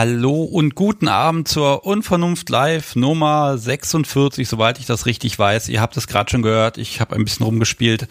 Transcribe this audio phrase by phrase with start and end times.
[0.00, 5.68] hallo und guten Abend zur Unvernunft Live Nummer 46, soweit ich das richtig weiß.
[5.68, 8.08] Ihr habt es gerade schon gehört, ich habe ein bisschen rumgespielt.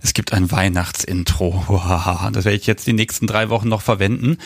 [0.00, 1.64] Es gibt ein Weihnachtsintro.
[2.32, 4.38] Das werde ich jetzt die nächsten drei Wochen noch verwenden.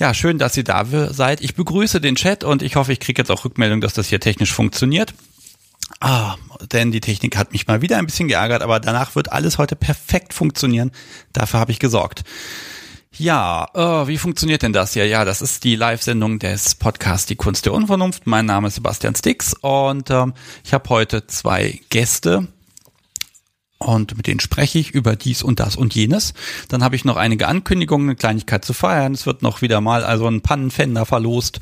[0.00, 1.42] Ja, schön, dass ihr da seid.
[1.42, 4.18] Ich begrüße den Chat und ich hoffe, ich kriege jetzt auch Rückmeldung, dass das hier
[4.18, 5.14] technisch funktioniert.
[6.00, 6.34] Ah,
[6.72, 9.76] denn die Technik hat mich mal wieder ein bisschen geärgert, aber danach wird alles heute
[9.76, 10.90] perfekt funktionieren.
[11.32, 12.24] Dafür habe ich gesorgt.
[13.18, 15.06] Ja, äh, wie funktioniert denn das hier?
[15.06, 18.26] Ja, das ist die Live-Sendung des Podcasts Die Kunst der Unvernunft.
[18.26, 22.46] Mein Name ist Sebastian Stix und ähm, ich habe heute zwei Gäste
[23.78, 26.34] und mit denen spreche ich über dies und das und jenes.
[26.68, 29.14] Dann habe ich noch einige Ankündigungen, eine Kleinigkeit zu feiern.
[29.14, 31.60] Es wird noch wieder mal also ein Pannenfender verlost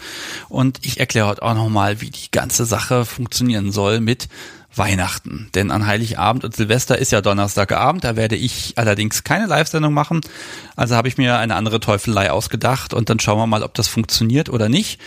[0.48, 4.28] und ich erkläre heute auch noch mal, wie die ganze Sache funktionieren soll mit
[4.77, 5.48] Weihnachten.
[5.55, 10.20] Denn an Heiligabend und Silvester ist ja Donnerstagabend, da werde ich allerdings keine Live-Sendung machen.
[10.77, 13.89] Also habe ich mir eine andere Teufelei ausgedacht und dann schauen wir mal, ob das
[13.89, 15.00] funktioniert oder nicht.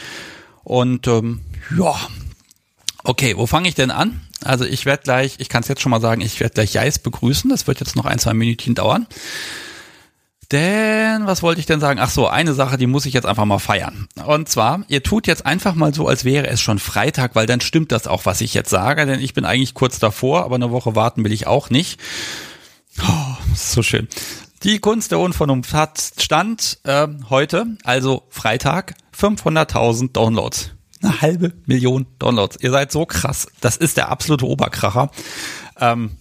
[0.64, 1.42] Und ähm,
[1.78, 1.96] ja,
[3.04, 4.22] okay, wo fange ich denn an?
[4.44, 7.00] Also ich werde gleich, ich kann es jetzt schon mal sagen, ich werde gleich Jais
[7.00, 7.50] begrüßen.
[7.50, 9.08] Das wird jetzt noch ein, zwei Minütchen dauern.
[10.52, 12.00] Denn, was wollte ich denn sagen?
[12.00, 14.08] Ach so, eine Sache, die muss ich jetzt einfach mal feiern.
[14.26, 17.60] Und zwar, ihr tut jetzt einfach mal so, als wäre es schon Freitag, weil dann
[17.60, 20.72] stimmt das auch, was ich jetzt sage, denn ich bin eigentlich kurz davor, aber eine
[20.72, 22.00] Woche warten will ich auch nicht.
[23.02, 24.08] Oh, so schön.
[24.64, 30.72] Die Kunst der Unvernunft hat Stand äh, heute, also Freitag, 500.000 Downloads.
[31.04, 32.58] Eine halbe Million Downloads.
[32.62, 33.48] Ihr seid so krass.
[33.62, 35.12] Das ist der absolute Oberkracher.
[35.80, 36.18] Ähm,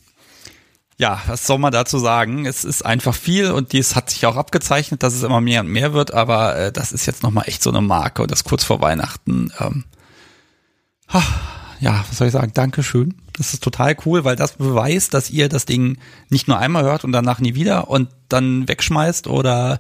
[0.99, 2.47] ja, was soll man dazu sagen?
[2.47, 5.69] Es ist einfach viel und dies hat sich auch abgezeichnet, dass es immer mehr und
[5.69, 8.65] mehr wird, aber äh, das ist jetzt nochmal echt so eine Marke und das kurz
[8.65, 9.53] vor Weihnachten.
[9.61, 9.85] Ähm,
[11.81, 12.53] ja, was soll ich sagen?
[12.55, 13.15] Dankeschön.
[13.37, 15.99] Das ist total cool, weil das beweist, dass ihr das Ding
[16.31, 19.79] nicht nur einmal hört und danach nie wieder und dann wegschmeißt oder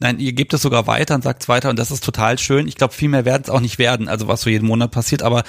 [0.00, 2.66] nein, ihr gebt es sogar weiter und sagt es weiter und das ist total schön.
[2.66, 5.22] Ich glaube, viel mehr werden es auch nicht werden, also was so jeden Monat passiert,
[5.22, 5.44] aber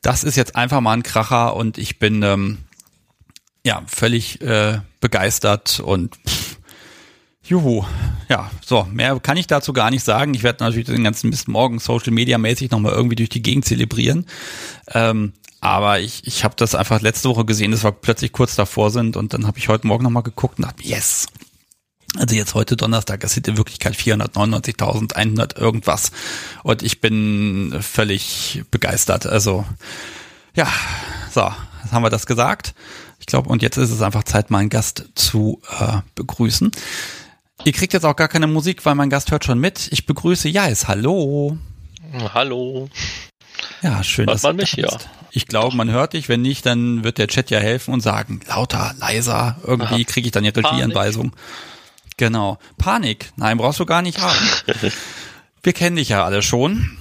[0.00, 2.58] das ist jetzt einfach mal ein Kracher und ich bin ähm,
[3.64, 6.56] ja, völlig äh, begeistert und pff,
[7.42, 7.84] juhu.
[8.28, 10.34] Ja, so, mehr kann ich dazu gar nicht sagen.
[10.34, 13.64] Ich werde natürlich den ganzen Mist morgen Social Media mäßig nochmal irgendwie durch die Gegend
[13.64, 14.26] zelebrieren.
[14.88, 18.90] Ähm, aber ich, ich habe das einfach letzte Woche gesehen, dass wir plötzlich kurz davor
[18.90, 21.26] sind und dann habe ich heute Morgen nochmal geguckt und dachte, yes.
[22.18, 26.10] Also jetzt heute Donnerstag, das sind in Wirklichkeit 499.100 irgendwas.
[26.62, 29.26] Und ich bin völlig begeistert.
[29.26, 29.64] Also,
[30.54, 30.68] ja,
[31.32, 31.50] so,
[31.82, 32.74] jetzt haben wir das gesagt.
[33.22, 36.72] Ich glaube, und jetzt ist es einfach Zeit, meinen Gast zu äh, begrüßen.
[37.64, 39.88] Ihr kriegt jetzt auch gar keine Musik, weil mein Gast hört schon mit.
[39.92, 40.88] Ich begrüße Jais.
[40.88, 41.56] Hallo.
[42.34, 42.88] Hallo.
[43.80, 44.88] Ja, schön, Hört dass man mich, ja.
[45.30, 46.28] Ich glaube, man hört dich.
[46.28, 49.56] Wenn nicht, dann wird der Chat ja helfen und sagen, lauter, leiser.
[49.64, 51.32] Irgendwie kriege ich dann die Regieanweisung.
[52.16, 52.58] Genau.
[52.76, 53.30] Panik.
[53.36, 54.36] Nein, brauchst du gar nicht haben.
[55.62, 56.98] Wir kennen dich ja alle schon.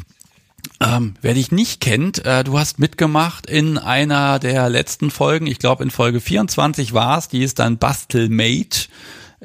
[0.79, 5.59] Ähm, wer dich nicht kennt, äh, du hast mitgemacht in einer der letzten Folgen, ich
[5.59, 8.87] glaube in Folge 24 war es, die ist dann Bastelmate.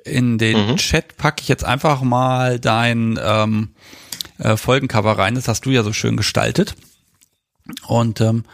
[0.05, 0.77] In den mhm.
[0.77, 3.71] Chat packe ich jetzt einfach mal dein ähm,
[4.39, 6.75] äh, Folgencover rein, das hast du ja so schön gestaltet.
[7.87, 8.45] Und ähm,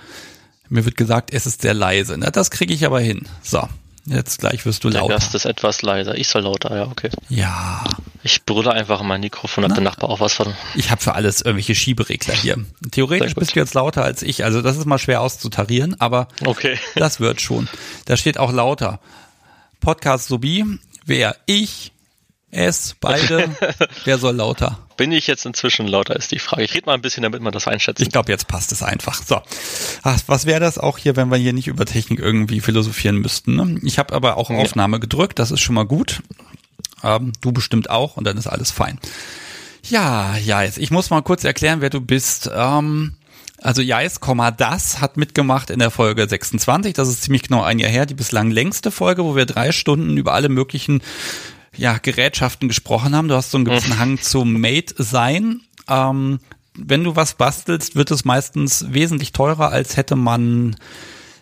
[0.69, 2.17] mir wird gesagt, es ist sehr leise.
[2.17, 3.27] Na, das kriege ich aber hin.
[3.43, 3.69] So,
[4.05, 5.15] Jetzt gleich wirst du der lauter.
[5.15, 6.17] Der Gast ist etwas leiser.
[6.17, 7.11] Ich soll lauter, ja, okay.
[7.29, 7.85] Ja.
[8.25, 10.55] Ich brülle einfach in mein Mikrofon, hat der Nachbar auch was von.
[10.75, 12.65] Ich habe für alles irgendwelche Schieberegler hier.
[12.91, 16.79] Theoretisch bist du jetzt lauter als ich, also das ist mal schwer auszutarieren, aber okay.
[16.97, 17.69] das wird schon.
[18.05, 19.01] Da steht auch lauter.
[19.81, 20.65] Podcast Sobi,
[21.05, 21.93] wer ich,
[22.55, 23.49] es, beide,
[24.05, 24.79] wer soll lauter?
[24.99, 26.63] Bin ich jetzt inzwischen lauter, ist die Frage.
[26.63, 28.03] Ich rede mal ein bisschen, damit man das einschätzt.
[28.03, 29.23] Ich glaube, jetzt passt es einfach.
[29.23, 29.41] So.
[30.03, 33.57] Ach, was wäre das auch hier, wenn wir hier nicht über Technik irgendwie philosophieren müssten?
[33.57, 33.81] Ne?
[33.85, 36.23] Ich habe aber auch Aufnahme gedrückt, das ist schon mal gut.
[37.03, 39.01] Ähm, du bestimmt auch und dann ist alles fein.
[39.89, 42.51] Ja, ja, jetzt, ich muss mal kurz erklären, wer du bist.
[42.55, 43.15] Ähm,
[43.63, 44.21] also Jais,
[44.59, 46.93] das hat mitgemacht in der Folge 26.
[46.93, 50.19] Das ist ziemlich genau ein Jahr her, die bislang längste Folge, wo wir drei Stunden
[50.19, 51.01] über alle möglichen
[51.77, 53.29] ja, Gerätschaften gesprochen haben.
[53.29, 55.61] Du hast so einen gewissen Hang zum Mate sein.
[55.89, 56.41] Ähm,
[56.75, 60.77] wenn du was bastelst, wird es meistens wesentlich teurer, als hätte man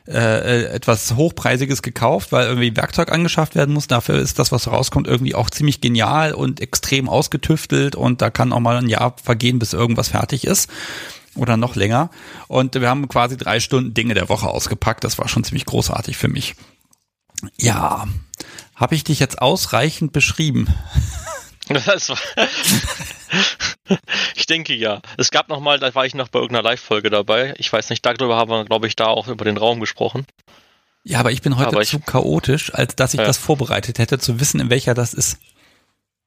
[0.09, 3.87] äh, äh, etwas Hochpreisiges gekauft, weil irgendwie Werkzeug angeschafft werden muss.
[3.87, 8.53] Dafür ist das, was rauskommt, irgendwie auch ziemlich genial und extrem ausgetüftelt und da kann
[8.53, 10.69] auch mal ein Jahr vergehen, bis irgendwas fertig ist
[11.37, 12.11] oder noch länger.
[12.49, 15.05] Und wir haben quasi drei Stunden Dinge der Woche ausgepackt.
[15.05, 16.57] Das war schon ziemlich großartig für mich.
[17.59, 18.09] Ja,
[18.81, 20.67] habe ich dich jetzt ausreichend beschrieben?
[24.35, 25.01] ich denke ja.
[25.19, 27.55] Es gab noch mal, da war ich noch bei irgendeiner Live-Folge dabei.
[27.59, 30.27] Ich weiß nicht, darüber haben wir, glaube ich, da auch über den Raum gesprochen.
[31.05, 33.27] Ja, aber ich bin heute aber zu ich, chaotisch, als dass ich ja.
[33.27, 35.39] das vorbereitet hätte, zu wissen, in welcher das ist.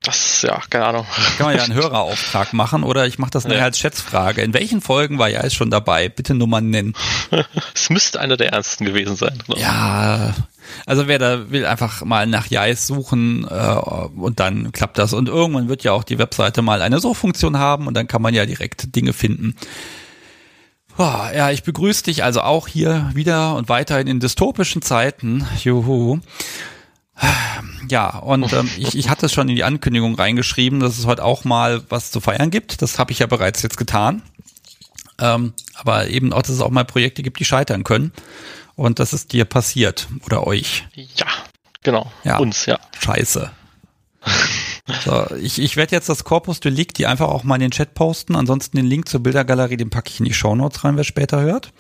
[0.02, 1.06] Das, ja, keine Ahnung.
[1.38, 3.66] Kann man ja einen Hörerauftrag machen oder ich mache das nachher Ja.
[3.66, 4.42] als Schätzfrage.
[4.42, 6.10] In welchen Folgen war Jais schon dabei?
[6.10, 6.94] Bitte Nummern nennen.
[7.74, 9.42] Es müsste einer der ernsten gewesen sein.
[9.48, 9.62] ich.
[9.62, 10.34] Ja,
[10.86, 13.76] also wer da will, einfach mal nach Jais suchen äh,
[14.16, 15.14] und dann klappt das.
[15.14, 18.34] Und irgendwann wird ja auch die Webseite mal eine Suchfunktion haben und dann kann man
[18.34, 19.56] ja direkt Dinge finden.
[20.96, 25.46] Boah, ja, ich begrüße dich also auch hier wieder und weiterhin in dystopischen Zeiten.
[25.64, 26.20] Juhu.
[27.90, 31.24] Ja, und ähm, ich, ich hatte es schon in die Ankündigung reingeschrieben, dass es heute
[31.24, 32.82] auch mal was zu feiern gibt.
[32.82, 34.22] Das habe ich ja bereits jetzt getan.
[35.20, 38.12] Ähm, aber eben auch, dass es auch mal Projekte gibt, die scheitern können.
[38.76, 40.86] Und das ist dir passiert oder euch.
[40.96, 41.28] Ja,
[41.84, 42.12] genau.
[42.24, 42.38] Ja.
[42.40, 42.80] Uns, ja.
[43.00, 43.52] Scheiße.
[45.06, 48.36] So, ich, ich werde jetzt das Corpus Delicti einfach auch mal in den Chat posten.
[48.36, 51.72] Ansonsten den Link zur Bildergalerie, den packe ich in die Shownotes rein, wer später hört.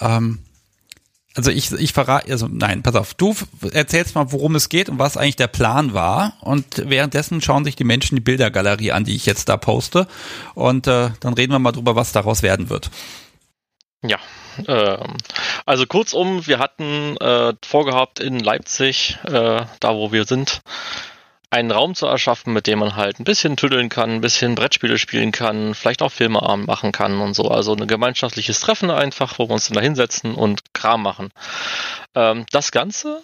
[0.00, 0.40] Ähm,
[1.34, 3.34] also ich, ich verrate, also nein, pass auf, du
[3.70, 6.34] erzählst mal, worum es geht und was eigentlich der Plan war.
[6.40, 10.08] Und währenddessen schauen sich die Menschen die Bildergalerie an, die ich jetzt da poste.
[10.54, 12.90] Und äh, dann reden wir mal drüber, was daraus werden wird.
[14.02, 14.18] Ja,
[14.66, 15.16] ähm,
[15.66, 20.62] also kurzum, wir hatten äh, vorgehabt in Leipzig, äh, da wo wir sind,
[21.50, 24.98] einen Raum zu erschaffen, mit dem man halt ein bisschen tüddeln kann, ein bisschen Brettspiele
[24.98, 27.48] spielen kann, vielleicht auch Filmeabend machen kann und so.
[27.48, 31.30] Also ein gemeinschaftliches Treffen einfach, wo wir uns dann da hinsetzen und Kram machen.
[32.14, 33.22] Ähm, das Ganze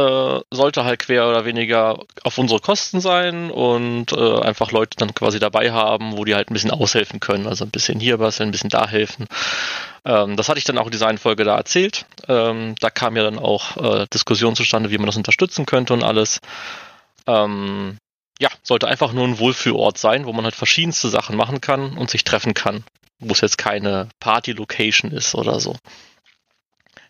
[0.00, 5.14] äh, sollte halt quer oder weniger auf unsere Kosten sein und äh, einfach Leute dann
[5.14, 7.46] quasi dabei haben, wo die halt ein bisschen aushelfen können.
[7.46, 9.26] Also ein bisschen hier basteln, ein bisschen da helfen.
[10.04, 12.06] Ähm, das hatte ich dann auch in dieser einen Folge da erzählt.
[12.28, 16.02] Ähm, da kam ja dann auch äh, Diskussion zustande, wie man das unterstützen könnte und
[16.02, 16.40] alles.
[17.26, 17.98] Ähm,
[18.40, 22.10] ja, sollte einfach nur ein Wohlfühlort sein, wo man halt verschiedenste Sachen machen kann und
[22.10, 22.84] sich treffen kann.
[23.18, 25.76] Wo es jetzt keine Party-Location ist oder so.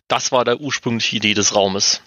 [0.08, 2.02] Das war der ursprüngliche Idee des Raumes.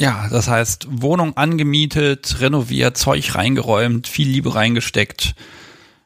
[0.00, 5.34] Ja, das heißt, Wohnung angemietet, renoviert, Zeug reingeräumt, viel Liebe reingesteckt.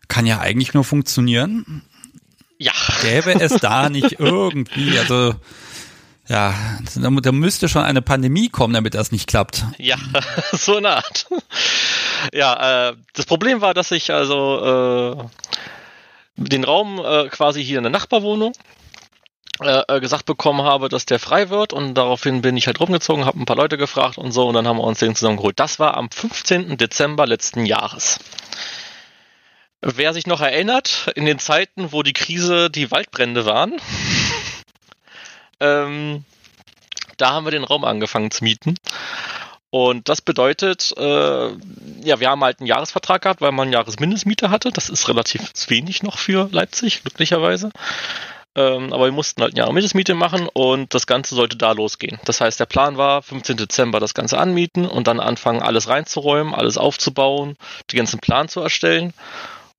[0.08, 1.82] Kann ja eigentlich nur funktionieren.
[2.58, 2.73] Ja.
[3.02, 5.37] Gäbe es da nicht irgendwie, also
[6.26, 6.55] ja,
[6.96, 9.64] da, müsste schon eine Pandemie kommen, damit das nicht klappt.
[9.79, 9.96] Ja,
[10.52, 11.29] so eine Art.
[12.32, 15.29] Ja, äh, das Problem war, dass ich also
[16.37, 18.55] äh, den Raum äh, quasi hier in der Nachbarwohnung
[19.62, 23.25] äh, äh, gesagt bekommen habe, dass der frei wird und daraufhin bin ich halt rumgezogen,
[23.25, 25.61] habe ein paar Leute gefragt und so und dann haben wir uns den zusammengeholt.
[25.61, 26.77] Das war am 15.
[26.77, 28.19] Dezember letzten Jahres.
[29.81, 33.75] Wer sich noch erinnert, in den Zeiten, wo die Krise die Waldbrände waren,
[35.61, 36.25] ähm,
[37.17, 38.75] da haben wir den Raum angefangen zu mieten.
[39.71, 41.49] Und das bedeutet, äh,
[42.03, 44.71] ja, wir haben halt einen Jahresvertrag gehabt, weil man Jahresmindestmiete hatte.
[44.71, 47.71] Das ist relativ wenig noch für Leipzig, glücklicherweise.
[48.56, 52.21] Ähm, aber wir mussten halt eine Jahresmindestmiete machen und das Ganze sollte da losgehen.
[52.25, 53.56] Das heißt, der Plan war, 15.
[53.56, 57.56] Dezember das Ganze anmieten und dann anfangen, alles reinzuräumen, alles aufzubauen,
[57.91, 59.13] den ganzen Plan zu erstellen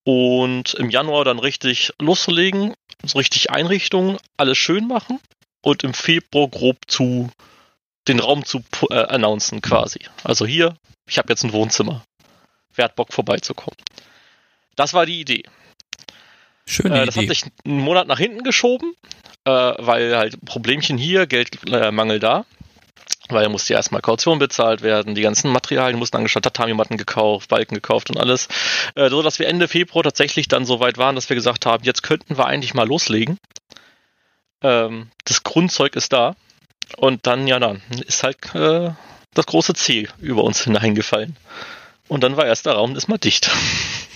[0.03, 5.19] und im Januar dann richtig loszulegen, so richtig Einrichtungen, alles schön machen
[5.61, 7.29] und im Februar grob zu
[8.07, 9.99] den Raum zu äh, announcen quasi.
[10.23, 10.75] Also hier,
[11.07, 12.05] ich habe jetzt ein Wohnzimmer.
[12.75, 13.77] Wer hat Bock vorbeizukommen?
[14.75, 15.43] Das war die Idee.
[16.67, 17.27] Schöne Äh, das Idee.
[17.27, 18.93] hat sich einen Monat nach hinten geschoben,
[19.45, 22.45] äh, weil halt Problemchen hier, Geldmangel da.
[23.29, 27.73] Weil musste ja erstmal Kaution bezahlt werden, die ganzen Materialien mussten angestellt, Tatami-Matten gekauft, Balken
[27.73, 28.47] gekauft und alles.
[28.93, 31.83] Äh, so dass wir Ende Februar tatsächlich dann so weit waren, dass wir gesagt haben,
[31.83, 33.39] jetzt könnten wir eigentlich mal loslegen.
[34.61, 36.35] Ähm, das Grundzeug ist da.
[36.97, 38.91] Und dann, ja, dann ist halt äh,
[39.33, 41.35] das große C über uns hineingefallen.
[42.07, 43.49] Und dann war erst der Raum ist mal dicht.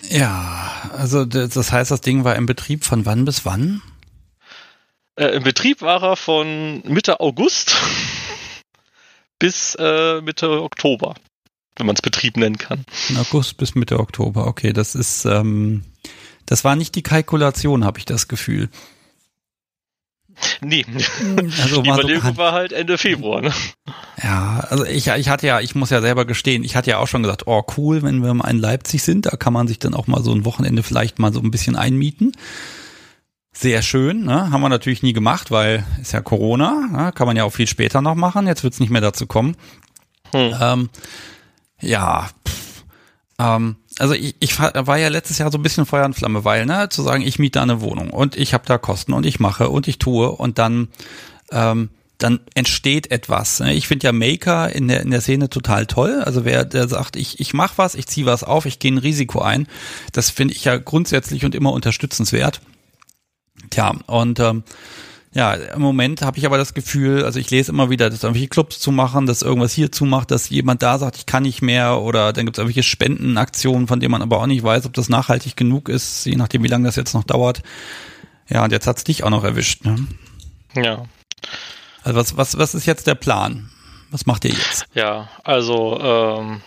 [0.09, 3.81] Ja, also das das heißt, das Ding war im Betrieb von wann bis wann?
[5.15, 7.75] Äh, Im Betrieb war er von Mitte August
[9.37, 11.15] bis äh, Mitte Oktober,
[11.75, 12.85] wenn man es Betrieb nennen kann.
[12.89, 14.47] Von August bis Mitte Oktober.
[14.47, 15.83] Okay, das ist, ähm,
[16.45, 18.69] das war nicht die Kalkulation, habe ich das Gefühl.
[20.61, 20.85] Nee,
[21.61, 23.41] Also die mal so Überlegung war halt Ende Februar.
[23.41, 23.51] Ne?
[24.21, 27.07] Ja, also ich, ich hatte ja, ich muss ja selber gestehen, ich hatte ja auch
[27.07, 29.93] schon gesagt, oh cool, wenn wir mal in Leipzig sind, da kann man sich dann
[29.93, 32.33] auch mal so ein Wochenende vielleicht mal so ein bisschen einmieten.
[33.51, 34.51] Sehr schön, ne?
[34.51, 37.11] haben wir natürlich nie gemacht, weil ist ja Corona, ne?
[37.13, 39.55] kann man ja auch viel später noch machen, jetzt wird's nicht mehr dazu kommen.
[40.31, 40.55] Hm.
[40.61, 40.89] Ähm,
[41.81, 42.83] ja, pff,
[43.39, 46.65] ähm, also ich, ich war ja letztes Jahr so ein bisschen Feuer und Flamme, weil,
[46.65, 49.39] ne, zu sagen, ich miete da eine Wohnung und ich habe da Kosten und ich
[49.39, 50.87] mache und ich tue und dann
[51.51, 53.61] ähm, dann entsteht etwas.
[53.61, 53.73] ne?
[53.73, 56.21] Ich finde ja Maker in der in der Szene total toll.
[56.21, 58.97] Also wer der sagt, ich ich mache was, ich ziehe was auf, ich gehe ein
[58.97, 59.67] Risiko ein,
[60.11, 62.61] das finde ich ja grundsätzlich und immer unterstützenswert.
[63.69, 64.63] Tja, und ähm,
[65.31, 68.47] Ja, im Moment habe ich aber das Gefühl, also ich lese immer wieder, dass irgendwelche
[68.47, 72.01] Clubs zu machen, dass irgendwas hier zumacht, dass jemand da sagt, ich kann nicht mehr
[72.01, 75.07] oder dann gibt es irgendwelche Spendenaktionen, von denen man aber auch nicht weiß, ob das
[75.07, 77.61] nachhaltig genug ist, je nachdem, wie lange das jetzt noch dauert.
[78.49, 79.85] Ja, und jetzt hat's dich auch noch erwischt.
[79.85, 80.07] Ne?
[80.75, 81.03] Ja.
[82.03, 83.69] Also was, was, was ist jetzt der Plan?
[84.09, 84.87] Was macht ihr jetzt?
[84.95, 86.61] Ja, also ähm,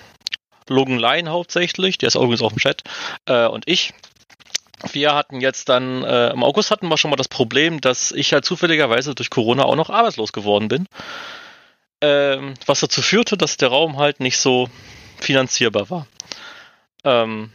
[0.68, 2.84] Logan Lyon hauptsächlich, der ist übrigens auch im Chat,
[3.26, 3.92] äh, und ich
[4.90, 8.32] wir hatten jetzt dann, äh, im August hatten wir schon mal das Problem, dass ich
[8.32, 10.86] halt zufälligerweise durch Corona auch noch arbeitslos geworden bin.
[12.00, 14.68] Ähm, was dazu führte, dass der Raum halt nicht so
[15.20, 16.06] finanzierbar war.
[17.04, 17.52] Ähm,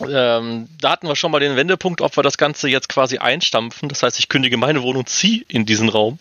[0.00, 3.88] ähm, da hatten wir schon mal den Wendepunkt, ob wir das Ganze jetzt quasi einstampfen.
[3.88, 6.18] Das heißt, ich kündige meine Wohnung, ziehe in diesen Raum,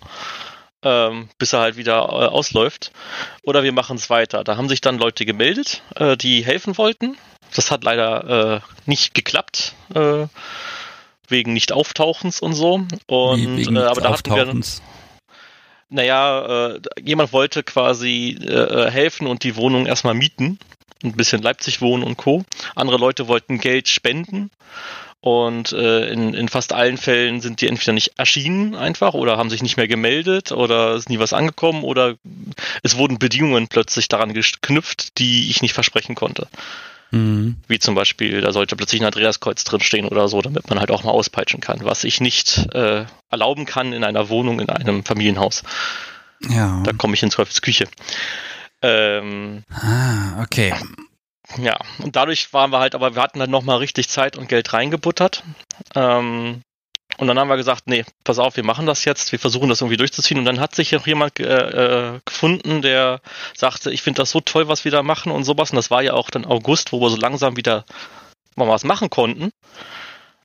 [0.84, 2.92] ähm, bis er halt wieder äh, ausläuft.
[3.44, 4.44] Oder wir machen es weiter.
[4.44, 7.18] Da haben sich dann Leute gemeldet, äh, die helfen wollten.
[7.56, 10.28] Das hat leider äh, nicht geklappt, äh,
[11.28, 12.86] wegen Nicht-Auftauchens und so.
[13.08, 14.62] Und, wegen äh, aber da hatten wir.
[15.90, 20.58] Naja, äh, jemand wollte quasi äh, helfen und die Wohnung erstmal mieten.
[21.04, 22.46] Ein bisschen Leipzig wohnen und Co.
[22.76, 24.52] Andere Leute wollten Geld spenden.
[25.22, 29.52] Und äh, in, in fast allen Fällen sind die entweder nicht erschienen einfach oder haben
[29.52, 32.16] sich nicht mehr gemeldet oder ist nie was angekommen oder
[32.82, 36.48] es wurden Bedingungen plötzlich daran geknüpft, die ich nicht versprechen konnte.
[37.12, 37.58] Mhm.
[37.68, 41.04] Wie zum Beispiel, da sollte plötzlich ein Andreaskreuz drinstehen oder so, damit man halt auch
[41.04, 45.64] mal auspeitschen kann, was ich nicht äh, erlauben kann in einer Wohnung, in einem Familienhaus.
[46.50, 46.82] Ja.
[46.84, 47.62] Da komme ich in Teufels
[48.82, 50.74] Ähm, ah, okay.
[51.58, 54.72] Ja, und dadurch waren wir halt, aber wir hatten dann nochmal richtig Zeit und Geld
[54.74, 55.44] reingebuttert.
[55.96, 56.62] Ähm,
[57.22, 59.82] und dann haben wir gesagt, nee, pass auf, wir machen das jetzt, wir versuchen das
[59.82, 60.40] irgendwie durchzuziehen.
[60.40, 63.22] Und dann hat sich auch jemand äh, äh, gefunden, der
[63.56, 65.70] sagte, ich finde das so toll, was wir da machen und sowas.
[65.70, 67.86] Und das war ja auch dann August, wo wir so langsam wieder
[68.56, 69.52] mal was machen konnten.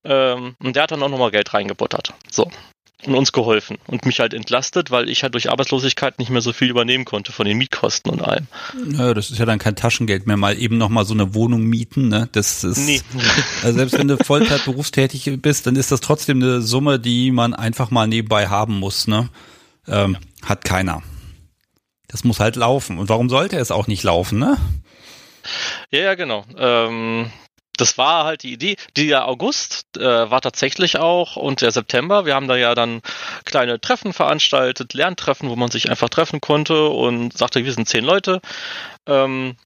[0.04, 2.12] Ähm, und der hat dann auch nochmal Geld reingebuttert.
[2.30, 2.50] So
[3.04, 6.52] und uns geholfen und mich halt entlastet, weil ich halt durch Arbeitslosigkeit nicht mehr so
[6.52, 8.46] viel übernehmen konnte von den Mietkosten und allem.
[8.92, 12.08] Ja, das ist ja dann kein Taschengeld mehr, mal eben nochmal so eine Wohnung mieten,
[12.08, 12.28] ne?
[12.32, 13.02] Das ist, nee.
[13.62, 17.54] also selbst wenn du Vollzeit berufstätig bist, dann ist das trotzdem eine Summe, die man
[17.54, 19.28] einfach mal nebenbei haben muss, ne?
[19.86, 21.02] Ähm, hat keiner.
[22.08, 22.98] Das muss halt laufen.
[22.98, 24.56] Und warum sollte es auch nicht laufen, ne?
[25.90, 26.44] Ja, ja, genau.
[26.56, 27.30] Ähm,
[27.76, 28.76] das war halt die Idee.
[28.96, 32.26] Der August äh, war tatsächlich auch und der September.
[32.26, 33.02] Wir haben da ja dann
[33.44, 38.04] kleine Treffen veranstaltet, Lerntreffen, wo man sich einfach treffen konnte und sagte, wir sind zehn
[38.04, 38.40] Leute.
[39.06, 39.56] Ähm,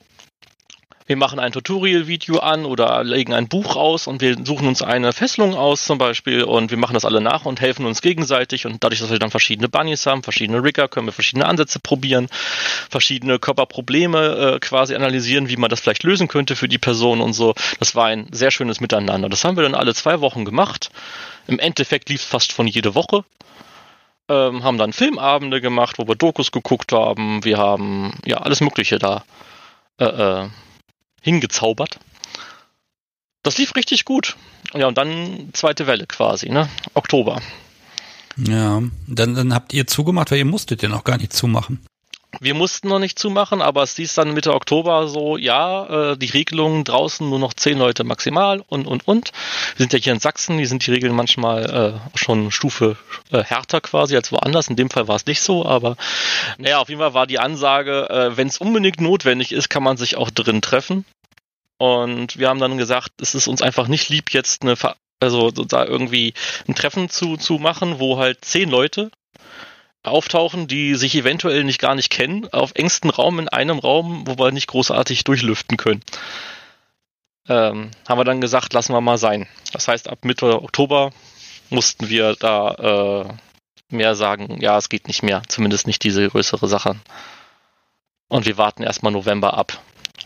[1.10, 5.12] wir machen ein Tutorial-Video an oder legen ein Buch aus und wir suchen uns eine
[5.12, 8.84] Fesselung aus zum Beispiel und wir machen das alle nach und helfen uns gegenseitig und
[8.84, 12.28] dadurch, dass wir dann verschiedene Bunnies haben, verschiedene Rigger, können wir verschiedene Ansätze probieren,
[12.88, 17.32] verschiedene Körperprobleme äh, quasi analysieren, wie man das vielleicht lösen könnte für die Person und
[17.32, 17.54] so.
[17.80, 19.28] Das war ein sehr schönes Miteinander.
[19.28, 20.92] Das haben wir dann alle zwei Wochen gemacht.
[21.48, 23.24] Im Endeffekt lief es fast von jede Woche.
[24.28, 27.42] Ähm, haben dann Filmabende gemacht, wo wir Dokus geguckt haben.
[27.42, 29.24] Wir haben ja alles Mögliche da
[29.98, 30.48] äh, äh,
[31.20, 31.98] hingezaubert.
[33.42, 34.36] Das lief richtig gut.
[34.74, 36.68] Ja, und dann zweite Welle quasi, ne?
[36.94, 37.40] Oktober.
[38.36, 41.80] Ja, dann, dann habt ihr zugemacht, weil ihr musstet ja noch gar nicht zumachen.
[42.38, 46.30] Wir mussten noch nicht zumachen, aber es hieß dann Mitte Oktober so, ja, äh, die
[46.30, 49.32] Regelungen draußen nur noch zehn Leute maximal und, und, und.
[49.76, 52.96] Wir sind ja hier in Sachsen, die sind die Regeln manchmal äh, schon Stufe
[53.32, 54.68] äh, härter quasi als woanders.
[54.68, 55.96] In dem Fall war es nicht so, aber
[56.58, 59.96] naja, auf jeden Fall war die Ansage, äh, wenn es unbedingt notwendig ist, kann man
[59.96, 61.04] sich auch drin treffen.
[61.78, 64.76] Und wir haben dann gesagt, es ist uns einfach nicht lieb, jetzt eine,
[65.18, 66.34] also da irgendwie
[66.68, 69.10] ein Treffen zu, zu machen, wo halt zehn Leute
[70.02, 74.38] auftauchen, die sich eventuell nicht gar nicht kennen, auf engstem Raum in einem Raum, wo
[74.38, 76.02] wir nicht großartig durchlüften können.
[77.48, 79.46] Ähm, haben wir dann gesagt, lassen wir mal sein.
[79.72, 81.10] Das heißt, ab Mitte Oktober
[81.68, 86.68] mussten wir da äh, mehr sagen, ja, es geht nicht mehr, zumindest nicht diese größere
[86.68, 86.96] Sache.
[88.28, 89.80] Und wir warten erstmal November ab.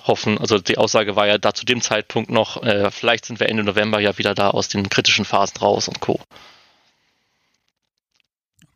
[0.07, 3.49] Hoffen, also die Aussage war ja da zu dem Zeitpunkt noch, äh, vielleicht sind wir
[3.49, 6.21] Ende November ja wieder da aus den kritischen Phasen raus und Co.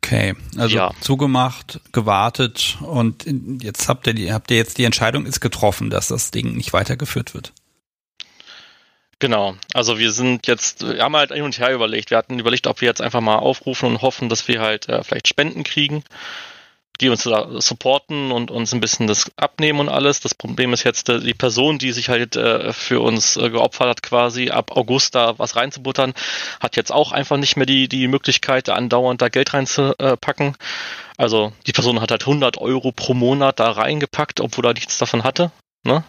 [0.09, 0.91] Okay, also ja.
[1.01, 3.27] zugemacht, gewartet und
[3.61, 6.73] jetzt habt ihr, die, habt ihr jetzt die Entscheidung ist getroffen, dass das Ding nicht
[6.73, 7.53] weitergeführt wird.
[9.19, 12.09] Genau, also wir sind jetzt, wir haben halt hin und her überlegt.
[12.09, 15.03] Wir hatten überlegt, ob wir jetzt einfach mal aufrufen und hoffen, dass wir halt äh,
[15.03, 16.03] vielleicht Spenden kriegen
[17.01, 20.19] die uns da supporten und uns ein bisschen das abnehmen und alles.
[20.19, 23.87] Das Problem ist jetzt, äh, die Person, die sich halt äh, für uns äh, geopfert
[23.87, 26.13] hat, quasi ab August da was reinzubuttern,
[26.59, 30.55] hat jetzt auch einfach nicht mehr die, die Möglichkeit, andauernd da Geld reinzupacken.
[31.17, 35.23] Also die Person hat halt 100 Euro pro Monat da reingepackt, obwohl er nichts davon
[35.23, 35.51] hatte.
[35.83, 36.03] Ne?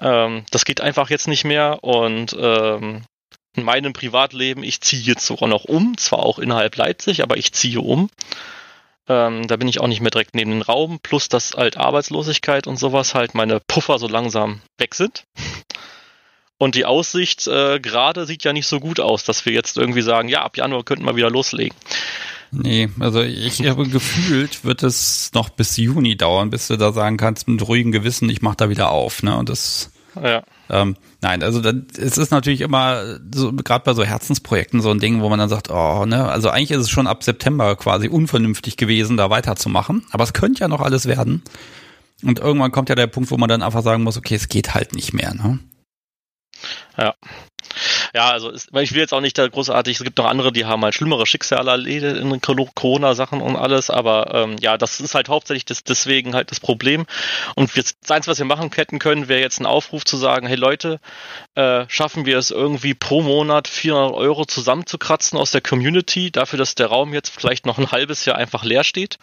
[0.00, 3.02] Ähm, das geht einfach jetzt nicht mehr und ähm,
[3.56, 7.52] in meinem Privatleben, ich ziehe jetzt sogar noch um, zwar auch innerhalb Leipzig, aber ich
[7.52, 8.10] ziehe um.
[9.08, 12.66] Ähm, da bin ich auch nicht mehr direkt neben dem Raum, plus dass halt Arbeitslosigkeit
[12.66, 15.24] und sowas halt meine Puffer so langsam weg sind.
[16.58, 20.00] Und die Aussicht äh, gerade sieht ja nicht so gut aus, dass wir jetzt irgendwie
[20.00, 21.76] sagen, ja, ab Januar könnten wir wieder loslegen.
[22.50, 27.18] Nee, also ich habe gefühlt, wird es noch bis Juni dauern, bis du da sagen
[27.18, 29.22] kannst, mit ruhigem Gewissen, ich mache da wieder auf.
[29.22, 29.36] Ne?
[29.36, 29.90] Und das
[30.22, 30.42] ja.
[30.68, 34.98] Ähm, nein, also das, es ist natürlich immer so, gerade bei so Herzensprojekten so ein
[34.98, 38.08] Ding, wo man dann sagt, oh, ne, also eigentlich ist es schon ab September quasi
[38.08, 40.04] unvernünftig gewesen, da weiterzumachen.
[40.10, 41.42] Aber es könnte ja noch alles werden.
[42.22, 44.74] Und irgendwann kommt ja der Punkt, wo man dann einfach sagen muss, okay, es geht
[44.74, 45.58] halt nicht mehr, ne?
[46.96, 47.14] Ja.
[48.14, 50.64] Ja, also ist, ich will jetzt auch nicht da großartig, es gibt noch andere, die
[50.64, 55.28] haben halt schlimmere Schicksale erledigt in Corona-Sachen und alles, aber ähm, ja, das ist halt
[55.28, 57.06] hauptsächlich das, deswegen halt das Problem.
[57.54, 60.56] Und das Einzige, was wir machen hätten können, wäre jetzt ein Aufruf zu sagen, hey
[60.56, 61.00] Leute,
[61.54, 66.74] äh, schaffen wir es irgendwie pro Monat 400 Euro zusammenzukratzen aus der Community, dafür, dass
[66.74, 69.18] der Raum jetzt vielleicht noch ein halbes Jahr einfach leer steht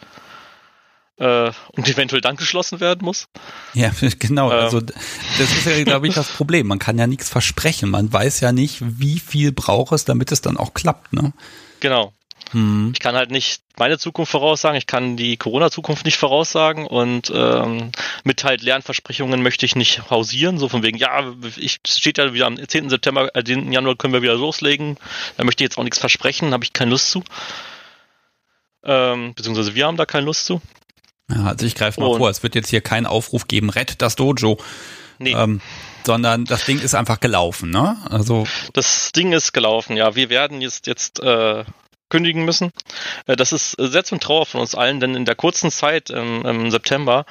[1.18, 3.26] äh, und eventuell dann geschlossen werden muss.
[3.74, 4.50] Ja, genau.
[4.50, 4.58] Ähm.
[4.58, 4.98] Also das
[5.38, 6.66] ist ja, glaube ich, das Problem.
[6.66, 7.90] Man kann ja nichts versprechen.
[7.90, 11.12] Man weiß ja nicht, wie viel braucht es, damit es dann auch klappt.
[11.12, 11.32] Ne?
[11.80, 12.12] Genau.
[12.50, 12.90] Hm.
[12.94, 17.90] Ich kann halt nicht meine Zukunft voraussagen, ich kann die Corona-Zukunft nicht voraussagen und ähm,
[18.22, 22.46] mit halt Lernversprechungen möchte ich nicht hausieren, so von wegen, ja, ich steht ja wieder
[22.46, 22.90] am 10.
[22.90, 24.98] September, äh, den Januar können wir wieder loslegen,
[25.36, 27.24] da möchte ich jetzt auch nichts versprechen, habe ich keine Lust zu.
[28.84, 30.60] Ähm, beziehungsweise wir haben da keine Lust zu.
[31.30, 34.02] Ja, also ich greife mal Und vor, es wird jetzt hier keinen Aufruf geben, rett
[34.02, 34.58] das Dojo.
[35.18, 35.32] Nee.
[35.32, 35.60] Ähm,
[36.04, 37.96] sondern das Ding ist einfach gelaufen, ne?
[38.10, 40.14] Also das Ding ist gelaufen, ja.
[40.14, 41.64] Wir werden jetzt jetzt äh,
[42.10, 42.72] kündigen müssen.
[43.26, 46.44] Äh, das ist sehr zum Trauer von uns allen, denn in der kurzen Zeit im,
[46.44, 47.24] im September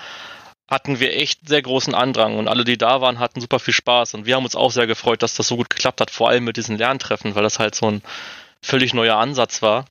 [0.69, 4.15] hatten wir echt sehr großen Andrang und alle, die da waren, hatten super viel Spaß
[4.15, 6.45] und wir haben uns auch sehr gefreut, dass das so gut geklappt hat, vor allem
[6.45, 8.01] mit diesen Lerntreffen, weil das halt so ein
[8.61, 9.85] völlig neuer Ansatz war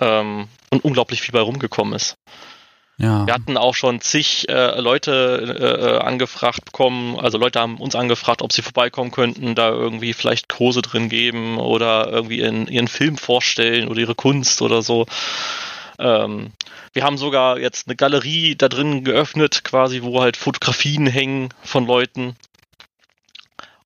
[0.00, 2.16] ähm, und unglaublich viel bei rumgekommen ist.
[3.00, 3.26] Ja.
[3.26, 7.94] Wir hatten auch schon zig äh, Leute äh, äh, angefragt bekommen, also Leute haben uns
[7.94, 12.88] angefragt, ob sie vorbeikommen könnten, da irgendwie vielleicht Kurse drin geben oder irgendwie in, ihren
[12.88, 15.06] Film vorstellen oder ihre Kunst oder so.
[15.98, 16.52] Ähm,
[16.92, 21.86] wir haben sogar jetzt eine Galerie da drin geöffnet, quasi, wo halt Fotografien hängen von
[21.86, 22.36] Leuten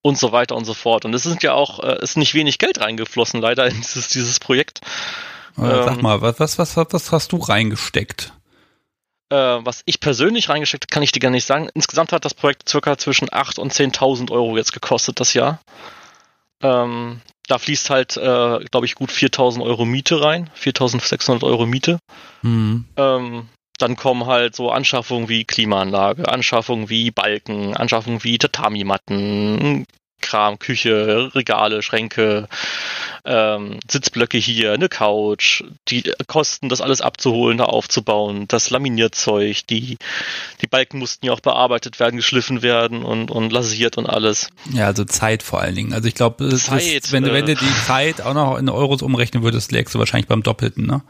[0.02, 1.04] und so weiter und so fort.
[1.04, 4.40] Und es sind ja auch, äh, ist nicht wenig Geld reingeflossen, leider in dieses, dieses
[4.40, 4.80] Projekt.
[5.56, 8.32] Sag ähm, mal, was, was, was, was hast du reingesteckt?
[9.30, 11.68] Äh, was ich persönlich reingesteckt kann ich dir gar nicht sagen.
[11.74, 15.60] Insgesamt hat das Projekt circa zwischen 8.000 und 10.000 Euro jetzt gekostet das Jahr.
[16.62, 21.98] Ähm, da fließt halt, äh, glaube ich, gut 4.000 Euro Miete rein, 4.600 Euro Miete.
[22.42, 22.86] Mhm.
[22.96, 29.84] Ähm, dann kommen halt so Anschaffungen wie Klimaanlage, Anschaffungen wie Balken, Anschaffungen wie Tatami-Matten,
[30.20, 32.48] Kram, Küche, Regale, Schränke,
[33.24, 39.98] ähm, Sitzblöcke hier, eine Couch, die Kosten, das alles abzuholen, da aufzubauen, das Laminierzeug, die,
[40.60, 44.50] die Balken mussten ja auch bearbeitet werden, geschliffen werden und, und lasiert und alles.
[44.72, 45.92] Ja, also Zeit vor allen Dingen.
[45.92, 49.72] Also ich glaube, wenn, äh, wenn du die Zeit auch noch in Euros umrechnen würdest,
[49.72, 51.02] lägst du wahrscheinlich beim Doppelten, ne?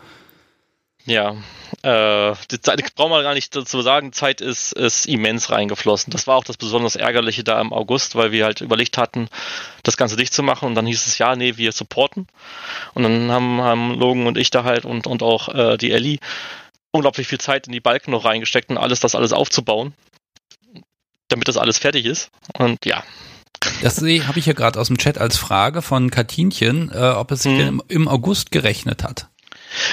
[1.06, 1.36] Ja,
[1.82, 6.10] äh, die Zeit braucht man gar nicht dazu sagen, Zeit ist, ist immens reingeflossen.
[6.10, 9.28] Das war auch das besonders Ärgerliche da im August, weil wir halt überlegt hatten,
[9.82, 12.26] das Ganze dicht zu machen und dann hieß es, ja, nee, wir supporten.
[12.94, 16.20] Und dann haben, haben Logan und ich da halt und, und auch äh, die Ellie
[16.90, 19.92] unglaublich viel Zeit in die Balken noch reingesteckt und alles, das alles aufzubauen,
[21.28, 22.30] damit das alles fertig ist.
[22.56, 23.02] Und ja,
[23.82, 27.42] das habe ich hier gerade aus dem Chat als Frage von Katinchen, äh, ob es
[27.42, 27.82] sich hm.
[27.88, 29.28] im August gerechnet hat.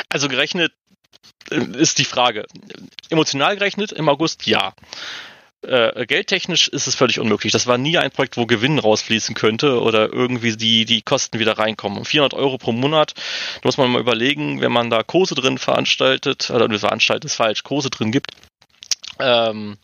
[0.09, 0.73] Also gerechnet
[1.49, 2.45] ist die Frage.
[3.09, 4.73] Emotional gerechnet im August ja.
[5.63, 7.51] Äh, geldtechnisch ist es völlig unmöglich.
[7.51, 11.59] Das war nie ein Projekt, wo Gewinn rausfließen könnte oder irgendwie die, die Kosten wieder
[11.59, 12.03] reinkommen.
[12.03, 16.49] 400 Euro pro Monat, da muss man mal überlegen, wenn man da Kurse drin veranstaltet,
[16.49, 18.31] oder veranstaltet ist falsch, Kurse drin gibt,
[19.19, 19.77] ähm,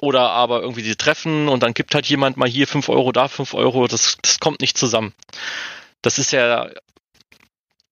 [0.00, 3.28] oder aber irgendwie die Treffen und dann gibt halt jemand mal hier 5 Euro, da
[3.28, 5.12] 5 Euro, das, das kommt nicht zusammen.
[6.00, 6.70] Das ist ja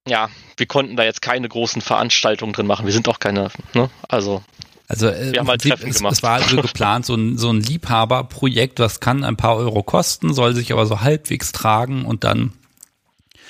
[0.08, 2.86] ja, wir konnten da jetzt keine großen Veranstaltungen drin machen.
[2.86, 3.90] Wir sind auch keine, ne?
[4.08, 4.42] Also.
[4.88, 6.14] Also äh, wir haben halt Treffen es, gemacht.
[6.14, 10.32] es war also geplant, so ein, so ein Liebhaberprojekt, was kann ein paar Euro kosten,
[10.32, 12.52] soll sich aber so halbwegs tragen und dann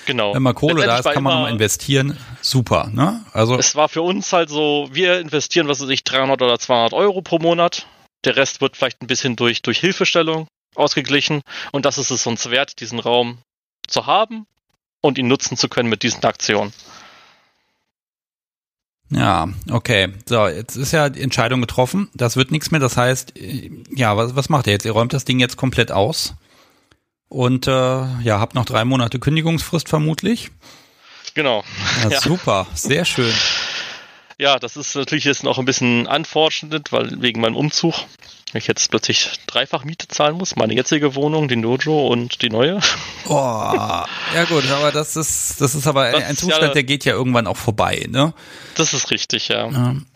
[0.09, 0.35] Genau.
[0.35, 2.16] Wenn mal Kohle da ist, kann man nochmal investieren.
[2.40, 3.23] Super, ne?
[3.35, 3.59] Also.
[3.59, 7.21] Es war für uns halt so, wir investieren, was weiß ich, 300 oder 200 Euro
[7.21, 7.87] pro Monat.
[8.25, 11.42] Der Rest wird vielleicht ein bisschen durch, durch Hilfestellung ausgeglichen.
[11.73, 13.37] Und das ist es uns wert, diesen Raum
[13.87, 14.47] zu haben
[15.01, 16.73] und ihn nutzen zu können mit diesen Aktionen.
[19.11, 20.13] Ja, okay.
[20.27, 22.11] So, jetzt ist ja die Entscheidung getroffen.
[22.15, 22.81] Das wird nichts mehr.
[22.81, 23.35] Das heißt,
[23.95, 24.85] ja, was, was macht ihr jetzt?
[24.85, 26.35] Ihr räumt das Ding jetzt komplett aus?
[27.29, 30.51] Und äh, ja, hab noch drei Monate Kündigungsfrist vermutlich.
[31.35, 31.65] Genau.
[32.03, 32.21] Ja, ja.
[32.21, 33.33] Super, sehr schön.
[34.39, 37.95] Ja, das ist natürlich jetzt noch ein bisschen unfortunate, weil wegen meinem Umzug
[38.55, 40.57] ich jetzt plötzlich dreifach Miete zahlen muss.
[40.57, 42.81] Meine jetzige Wohnung, den Dojo und die neue.
[43.27, 47.05] Boah, ja gut, aber das ist, das ist aber das ein Zustand, ja, der geht
[47.05, 48.33] ja irgendwann auch vorbei, ne?
[48.77, 49.67] Das ist richtig, ja.
[49.67, 50.07] Ähm,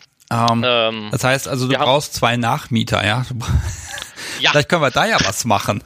[0.65, 3.25] ähm, das heißt also, du brauchst zwei Nachmieter, ja?
[4.39, 4.51] ja?
[4.51, 5.83] Vielleicht können wir da ja was machen.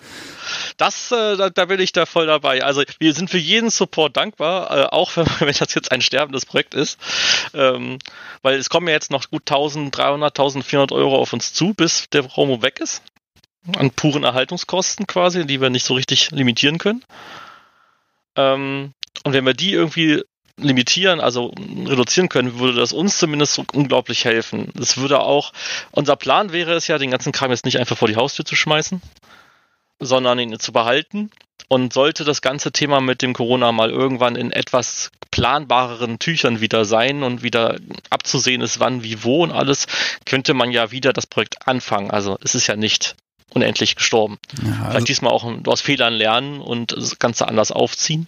[0.78, 2.64] Das, äh, da, da bin ich da voll dabei.
[2.64, 6.46] Also wir sind für jeden Support dankbar, äh, auch wenn, wenn das jetzt ein sterbendes
[6.46, 7.00] Projekt ist,
[7.54, 7.98] ähm,
[8.44, 12.22] weil es kommen ja jetzt noch gut 1300, 1400 Euro auf uns zu, bis der
[12.22, 13.02] Romo weg ist.
[13.76, 17.04] An puren Erhaltungskosten quasi, die wir nicht so richtig limitieren können.
[18.36, 20.24] Ähm, und wenn wir die irgendwie
[20.60, 21.54] limitieren, also
[21.86, 24.72] reduzieren können, würde das uns zumindest unglaublich helfen.
[24.80, 25.54] Es würde auch,
[25.92, 28.56] unser Plan wäre es ja, den ganzen Kram jetzt nicht einfach vor die Haustür zu
[28.56, 29.02] schmeißen,
[30.00, 31.32] sondern ihn zu behalten.
[31.70, 36.86] Und sollte das ganze Thema mit dem Corona mal irgendwann in etwas planbareren Tüchern wieder
[36.86, 37.78] sein und wieder
[38.10, 39.86] abzusehen ist, wann, wie, wo und alles,
[40.26, 42.10] könnte man ja wieder das Projekt anfangen.
[42.10, 43.18] Also es ist ja nicht
[43.54, 44.38] unendlich gestorben.
[44.64, 48.28] Ja, also Vielleicht diesmal auch aus Fehlern lernen und das Ganze anders aufziehen.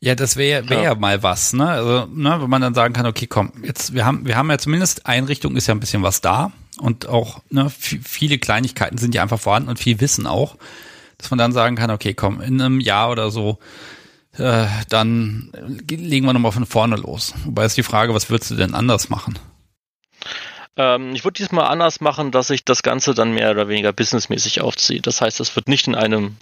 [0.00, 0.94] Ja, das wäre wär ja.
[0.94, 1.68] mal was, ne?
[1.68, 4.58] Also, ne, wenn man dann sagen kann, okay, komm, jetzt, wir haben, wir haben ja
[4.58, 9.22] zumindest Einrichtung ist ja ein bisschen was da und auch, ne, viele Kleinigkeiten sind ja
[9.22, 10.56] einfach vorhanden und viel Wissen auch,
[11.18, 13.58] dass man dann sagen kann, okay, komm, in einem Jahr oder so,
[14.36, 15.52] äh, dann
[15.88, 17.34] legen wir nochmal von vorne los.
[17.44, 19.38] Wobei ist die Frage, was würdest du denn anders machen?
[20.76, 24.60] Ähm, ich würde diesmal anders machen, dass ich das Ganze dann mehr oder weniger businessmäßig
[24.60, 25.00] aufziehe.
[25.00, 26.36] Das heißt, es wird nicht in einem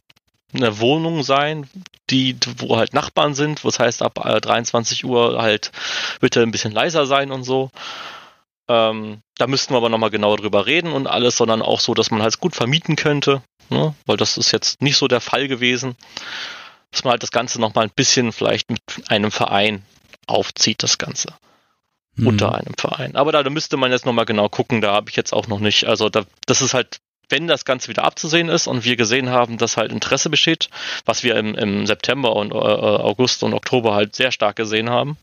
[0.55, 1.69] eine Wohnung sein,
[2.11, 5.73] die, wo halt Nachbarn sind, wo es heißt, ab 23 äh, Uhr halt
[6.21, 7.71] wird er ein bisschen leiser sein und so.
[8.69, 12.11] Ähm, da müssten wir aber nochmal genauer drüber reden und alles, sondern auch so, dass
[12.11, 13.95] man halt gut vermieten könnte, ne?
[14.07, 15.97] weil das ist jetzt nicht so der Fall gewesen.
[16.91, 19.83] Dass man halt das Ganze nochmal ein bisschen vielleicht mit einem Verein
[20.27, 21.29] aufzieht, das Ganze.
[22.15, 22.27] Mhm.
[22.29, 23.15] Unter einem Verein.
[23.17, 25.61] Aber da, da müsste man jetzt nochmal genau gucken, da habe ich jetzt auch noch
[25.61, 29.31] nicht, also da, das ist halt wenn das Ganze wieder abzusehen ist und wir gesehen
[29.31, 30.69] haben, dass halt Interesse besteht,
[31.05, 35.17] was wir im, im September und äh, August und Oktober halt sehr stark gesehen haben,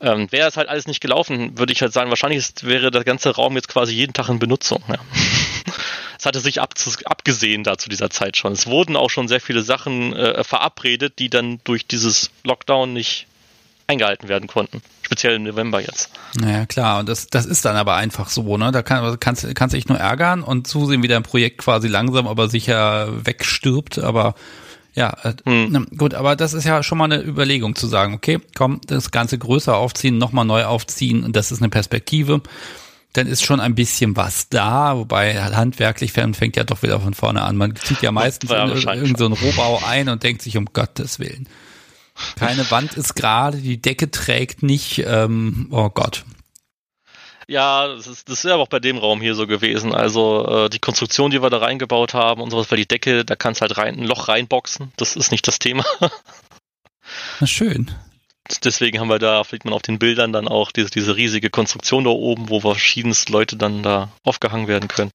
[0.00, 3.04] ähm, wäre es halt alles nicht gelaufen, würde ich halt sagen, wahrscheinlich ist, wäre der
[3.04, 4.82] ganze Raum jetzt quasi jeden Tag in Benutzung.
[4.88, 4.94] Ja.
[6.18, 8.52] es hatte sich ab, abgesehen da zu dieser Zeit schon.
[8.52, 13.26] Es wurden auch schon sehr viele Sachen äh, verabredet, die dann durch dieses Lockdown nicht
[13.88, 14.82] eingehalten werden konnten.
[15.02, 16.10] Speziell im November jetzt.
[16.38, 17.00] Naja, klar.
[17.00, 18.70] Und das, das ist dann aber einfach so, ne?
[18.70, 22.48] Da kann, kannst, kannst dich nur ärgern und zusehen, wie dein Projekt quasi langsam, aber
[22.48, 23.98] sicher wegstirbt.
[23.98, 24.34] Aber
[24.98, 25.86] ja, äh, hm.
[25.96, 29.38] Gut, aber das ist ja schon mal eine Überlegung zu sagen, okay, komm, das Ganze
[29.38, 32.42] größer aufziehen, nochmal neu aufziehen und das ist eine Perspektive.
[33.12, 37.42] Dann ist schon ein bisschen was da, wobei handwerklich fängt ja doch wieder von vorne
[37.42, 37.56] an.
[37.56, 41.20] Man zieht ja meistens ja, in irgendeinen so Rohbau ein und denkt sich um Gottes
[41.20, 41.48] Willen.
[42.34, 45.04] Keine Wand ist gerade, die Decke trägt nicht.
[45.06, 46.24] Ähm, oh Gott.
[47.48, 49.94] Ja, das ist, das ist ja auch bei dem Raum hier so gewesen.
[49.94, 53.36] Also äh, die Konstruktion, die wir da reingebaut haben und sowas, weil die Decke, da
[53.36, 54.92] kannst halt rein, ein Loch reinboxen.
[54.96, 55.84] Das ist nicht das Thema.
[57.40, 57.90] Na schön.
[58.64, 62.04] Deswegen haben wir da, fliegt man auf den Bildern dann auch diese, diese riesige Konstruktion
[62.04, 65.10] da oben, wo verschiedenste Leute dann da aufgehangen werden können.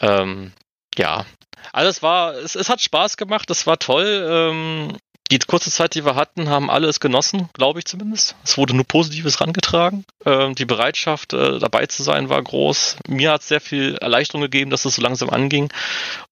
[0.00, 0.52] Ähm,
[0.96, 1.24] ja,
[1.72, 4.26] alles war, es, es hat Spaß gemacht, es war toll.
[4.30, 4.96] Ähm,
[5.30, 8.34] die kurze Zeit, die wir hatten, haben alle es genossen, glaube ich zumindest.
[8.44, 10.04] Es wurde nur Positives rangetragen.
[10.24, 12.96] Ähm, die Bereitschaft, äh, dabei zu sein, war groß.
[13.06, 15.70] Mir hat es sehr viel Erleichterung gegeben, dass es so langsam anging.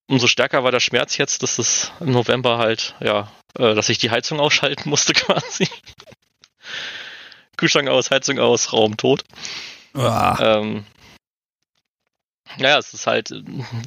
[0.08, 3.98] Umso stärker war der Schmerz jetzt, dass es im November halt, ja, äh, dass ich
[3.98, 5.68] die Heizung ausschalten musste quasi.
[7.56, 9.24] Kühlschrank aus, Heizung aus, Raum tot.
[10.40, 10.84] Ähm,
[12.58, 13.34] ja, es ist halt,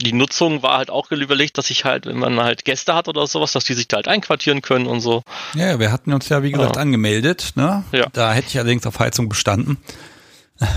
[0.02, 3.26] die Nutzung war halt auch überlegt, dass ich halt, wenn man halt Gäste hat oder
[3.26, 5.24] sowas, dass die sich da halt einquartieren können und so.
[5.56, 6.82] Ja, wir hatten uns ja, wie gesagt, ja.
[6.82, 7.84] angemeldet, ne?
[7.92, 8.08] Ja.
[8.14, 9.78] Da hätte ich allerdings auf Heizung bestanden.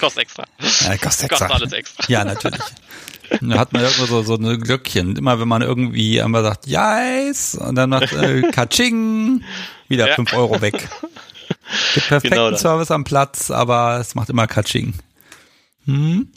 [0.00, 0.44] kostet extra.
[0.58, 1.46] Ja, kostet extra.
[1.46, 2.04] Kostet alles extra.
[2.08, 2.60] Ja, natürlich.
[3.40, 5.16] Da hat man irgendwo so, so eine Glöckchen.
[5.16, 9.44] Immer wenn man irgendwie einmal sagt, yes, und dann macht äh, Katsching,
[9.88, 10.14] wieder ja.
[10.16, 10.88] 5 Euro weg.
[11.94, 14.94] Gibt perfekten genau Service am Platz, aber es macht immer Katsching.
[15.86, 16.28] Hm?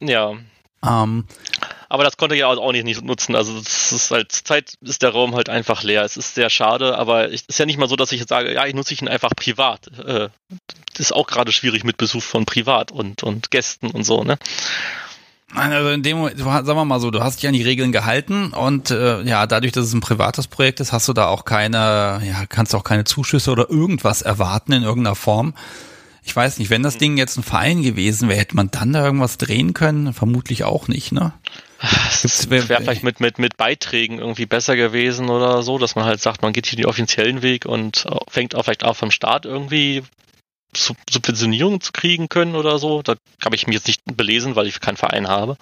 [0.00, 0.34] Ja.
[0.84, 1.24] Ähm.
[1.90, 3.34] Aber das konnte ich auch nicht, nicht nutzen.
[3.34, 6.04] Also das ist halt, Zeit ist der Raum halt einfach leer.
[6.04, 8.52] Es ist sehr schade, aber es ist ja nicht mal so, dass ich jetzt sage,
[8.52, 9.88] ja, ich nutze ihn einfach privat.
[9.98, 10.28] Äh,
[10.92, 14.38] das ist auch gerade schwierig mit Besuch von privat und, und Gästen und so, ne?
[15.54, 18.52] Also in dem Moment, sagen wir mal so, du hast dich an die Regeln gehalten
[18.52, 22.20] und äh, ja, dadurch, dass es ein privates Projekt ist, hast du da auch keine,
[22.22, 25.54] ja, kannst auch keine Zuschüsse oder irgendwas erwarten in irgendeiner Form.
[26.28, 29.02] Ich weiß nicht, wenn das Ding jetzt ein Verein gewesen wäre, hätte man dann da
[29.02, 30.12] irgendwas drehen können?
[30.12, 31.32] Vermutlich auch nicht, ne?
[31.80, 36.20] Es wäre vielleicht mit, mit, mit Beiträgen irgendwie besser gewesen oder so, dass man halt
[36.20, 40.02] sagt, man geht hier den offiziellen Weg und fängt auch vielleicht auch vom Staat irgendwie
[40.76, 43.00] Subventionierung zu kriegen können oder so.
[43.00, 45.56] Da habe ich mich jetzt nicht belesen, weil ich keinen Verein habe.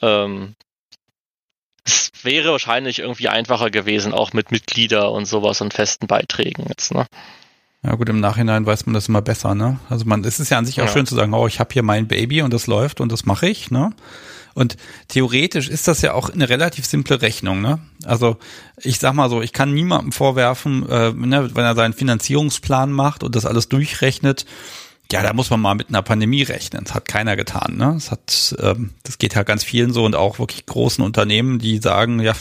[0.00, 0.54] Ähm,
[1.84, 6.94] es wäre wahrscheinlich irgendwie einfacher gewesen, auch mit Mitglieder und sowas und festen Beiträgen jetzt,
[6.94, 7.06] ne?
[7.84, 9.78] Ja gut, im Nachhinein weiß man das immer besser, ne?
[9.88, 10.92] Also man, es ist ja an sich auch ja.
[10.92, 13.48] schön zu sagen, oh, ich habe hier mein Baby und das läuft und das mache
[13.48, 13.90] ich, ne?
[14.54, 17.78] Und theoretisch ist das ja auch eine relativ simple Rechnung, ne?
[18.04, 18.36] Also
[18.78, 23.22] ich sag mal so, ich kann niemandem vorwerfen, äh, ne, wenn er seinen Finanzierungsplan macht
[23.22, 24.44] und das alles durchrechnet,
[25.12, 26.84] ja, da muss man mal mit einer Pandemie rechnen.
[26.84, 27.76] Das hat keiner getan.
[27.76, 27.92] Ne?
[27.94, 31.78] Das hat, ähm, das geht ja ganz vielen so und auch wirklich großen Unternehmen, die
[31.78, 32.34] sagen, ja,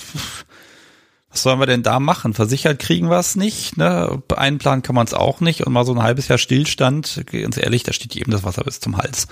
[1.38, 2.34] was sollen wir denn da machen?
[2.34, 3.78] Versichert kriegen wir es nicht.
[3.78, 4.23] Ne?
[4.36, 7.26] Einplanen kann man es auch nicht und mal so ein halbes Jahr Stillstand.
[7.28, 9.28] Ganz ehrlich, da steht jedem das Wasser bis zum Hals.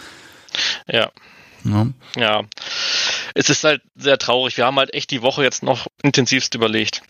[0.88, 1.10] Ja.
[1.64, 1.88] Ja.
[2.16, 2.44] ja.
[3.34, 4.56] Es ist halt sehr traurig.
[4.56, 7.02] Wir haben halt echt die Woche jetzt noch intensivst überlegt.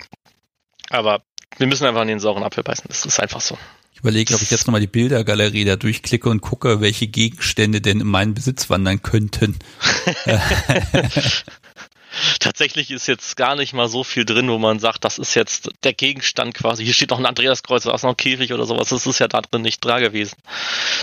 [0.90, 1.24] Aber
[1.58, 2.86] wir müssen einfach an den sauren Apfel beißen.
[2.88, 3.58] Das ist einfach so.
[3.94, 8.00] Ich überlege, ob ich jetzt nochmal die Bildergalerie da durchklicke und gucke, welche Gegenstände denn
[8.00, 9.60] in meinen Besitz wandern könnten.
[12.40, 15.70] Tatsächlich ist jetzt gar nicht mal so viel drin, wo man sagt, das ist jetzt
[15.84, 16.84] der Gegenstand quasi.
[16.84, 18.90] Hier steht noch ein Andreaskreuz, da ist noch ein Käfig oder sowas.
[18.90, 20.36] Das ist ja da drin nicht da gewesen.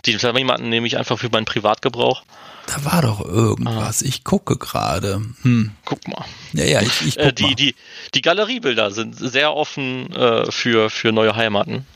[0.06, 2.22] Die jemanden nehme ich einfach für meinen Privatgebrauch.
[2.66, 4.02] Da war doch irgendwas.
[4.02, 4.06] Ah.
[4.06, 5.20] Ich gucke gerade.
[5.42, 5.72] Hm.
[5.84, 6.24] Guck mal.
[6.52, 7.54] Ja, ja, ich, ich guck äh, die, mal.
[7.54, 7.74] Die,
[8.14, 11.86] die Galeriebilder sind sehr offen äh, für, für neue Heimaten.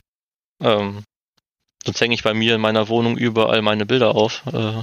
[0.61, 1.05] Ähm,
[1.85, 4.83] sonst hänge ich bei mir in meiner Wohnung überall meine Bilder auf äh,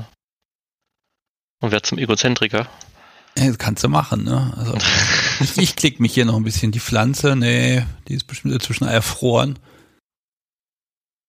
[1.59, 2.67] und werde zum Egozentriker.
[3.35, 4.53] Das kannst du machen, ne?
[4.57, 4.77] Also,
[5.39, 6.71] ich, ich klick mich hier noch ein bisschen.
[6.71, 9.59] Die Pflanze, nee, die ist bestimmt inzwischen erfroren.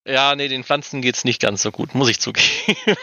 [0.07, 2.47] Ja, nee, den Pflanzen geht's nicht ganz so gut, muss ich zugeben.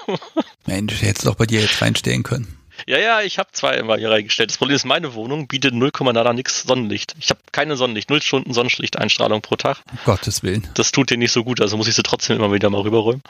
[0.68, 2.58] Mensch, hättest du doch bei dir jetzt reinstellen können.
[2.88, 4.50] Ja, ja, ich habe zwei immer hier reingestellt.
[4.50, 7.16] Das Problem ist, meine Wohnung bietet 0, nada nix Sonnenlicht.
[7.20, 9.82] Ich habe keine Sonnenlicht, 0 Stunden Sonnenlichteinstrahlung pro Tag.
[9.92, 10.68] Um Gottes Willen.
[10.76, 13.22] Das tut dir nicht so gut, also muss ich sie trotzdem immer wieder mal rüberräumen.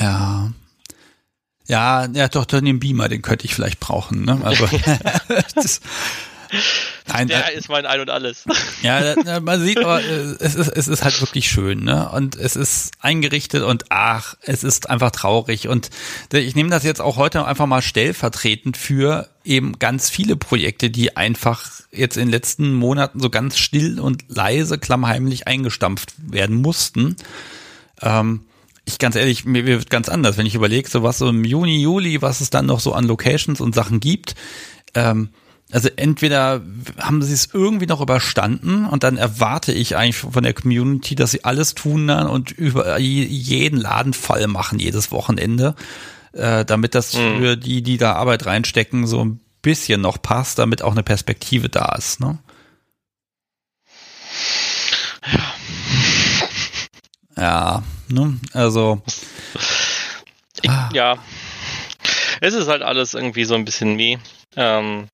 [0.00, 0.50] Ja.
[1.66, 4.40] Ja, ja, doch, dann den Beamer, den könnte ich vielleicht brauchen, ne?
[4.44, 4.68] Also,
[5.54, 5.80] das,
[7.08, 8.44] Nein, der äh, ist mein Ein und Alles.
[8.82, 12.08] Ja, man sieht aber, äh, es ist, es ist halt wirklich schön, ne?
[12.10, 15.68] Und es ist eingerichtet und ach, es ist einfach traurig.
[15.68, 15.90] Und
[16.32, 21.16] ich nehme das jetzt auch heute einfach mal stellvertretend für eben ganz viele Projekte, die
[21.16, 27.16] einfach jetzt in den letzten Monaten so ganz still und leise, klammheimlich eingestampft werden mussten.
[28.02, 28.44] Ähm,
[28.86, 31.82] ich ganz ehrlich, mir wird ganz anders, wenn ich überlege, so was so im Juni,
[31.82, 34.36] Juli, was es dann noch so an Locations und Sachen gibt.
[34.94, 35.30] Ähm,
[35.72, 36.62] also entweder
[37.00, 41.32] haben sie es irgendwie noch überstanden und dann erwarte ich eigentlich von der Community, dass
[41.32, 45.74] sie alles tun dann und über jeden Laden voll machen jedes Wochenende,
[46.32, 47.38] äh, damit das mhm.
[47.38, 51.68] für die, die da Arbeit reinstecken, so ein bisschen noch passt, damit auch eine Perspektive
[51.68, 52.20] da ist.
[52.20, 52.38] Ne?
[55.26, 55.42] Ja.
[57.38, 58.38] Ja, ne?
[58.52, 59.02] Also.
[60.62, 60.88] Ich, ah.
[60.92, 61.18] Ja.
[62.40, 64.18] Es ist halt alles irgendwie so ein bisschen wie.
[64.56, 65.08] Ähm,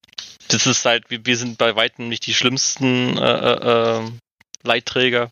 [0.49, 4.11] das ist halt, wir, wir sind bei weitem nicht die schlimmsten äh, äh, äh,
[4.65, 5.31] Leitträger.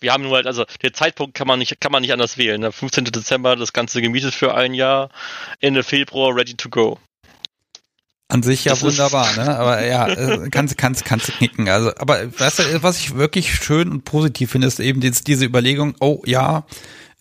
[0.00, 2.60] Wir haben nur halt, also der Zeitpunkt kann man nicht, kann man nicht anders wählen.
[2.60, 2.72] Ne?
[2.72, 3.04] 15.
[3.04, 5.10] Dezember das Ganze gemietet für ein Jahr,
[5.60, 6.98] Ende Februar ready to go.
[8.28, 9.56] An sich ja das wunderbar, ne?
[9.56, 11.68] Aber ja, äh, kannst, kannst, kannst knicken.
[11.68, 15.44] Also, aber weißt du, was ich wirklich schön und positiv finde, ist eben diese, diese
[15.44, 16.64] Überlegung, oh ja,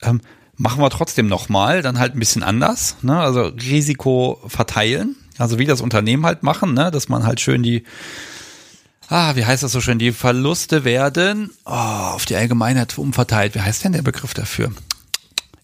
[0.02, 0.22] ähm,
[0.56, 3.20] machen wir trotzdem nochmal, dann halt ein bisschen anders, ne?
[3.20, 6.92] Also Risiko verteilen, also wie das Unternehmen halt machen, ne?
[6.92, 7.84] dass man halt schön die,
[9.10, 13.56] ah, wie heißt das so schön, die Verluste werden oh, auf die Allgemeinheit umverteilt.
[13.56, 14.72] Wie heißt denn der Begriff dafür?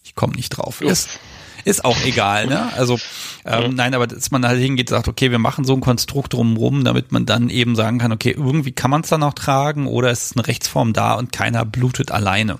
[0.04, 0.82] Ich komme nicht drauf.
[0.82, 1.19] Ist,
[1.65, 2.72] ist auch egal, ne?
[2.74, 3.00] Also
[3.45, 6.34] ähm, nein, aber dass man halt hingeht und sagt, okay, wir machen so ein Konstrukt
[6.34, 9.88] drumherum, damit man dann eben sagen kann, okay, irgendwie kann man es dann auch tragen
[9.88, 12.60] oder ist eine Rechtsform da und keiner blutet alleine.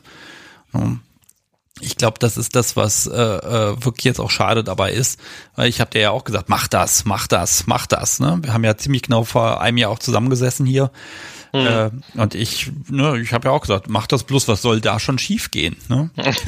[0.74, 1.00] Ne?
[1.82, 5.20] ich glaube, das ist das, was äh, äh, wirklich jetzt auch schade dabei ist,
[5.56, 8.20] weil ich habe dir ja auch gesagt, mach das, mach das, mach das.
[8.20, 8.40] Ne?
[8.42, 10.92] Wir haben ja ziemlich genau vor einem Jahr auch zusammengesessen hier.
[11.54, 11.60] Mhm.
[11.60, 15.00] Äh, und ich, ne, ich habe ja auch gesagt, mach das bloß, was soll da
[15.00, 15.78] schon schief gehen?
[15.88, 16.10] Ne?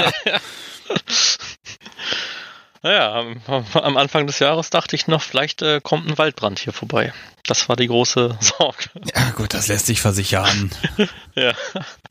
[2.83, 3.41] Naja, am,
[3.73, 7.13] am, Anfang des Jahres dachte ich noch, vielleicht äh, kommt ein Waldbrand hier vorbei.
[7.45, 8.89] Das war die große Sorge.
[9.15, 10.71] Ja, gut, das lässt sich versichern.
[11.35, 11.53] ja.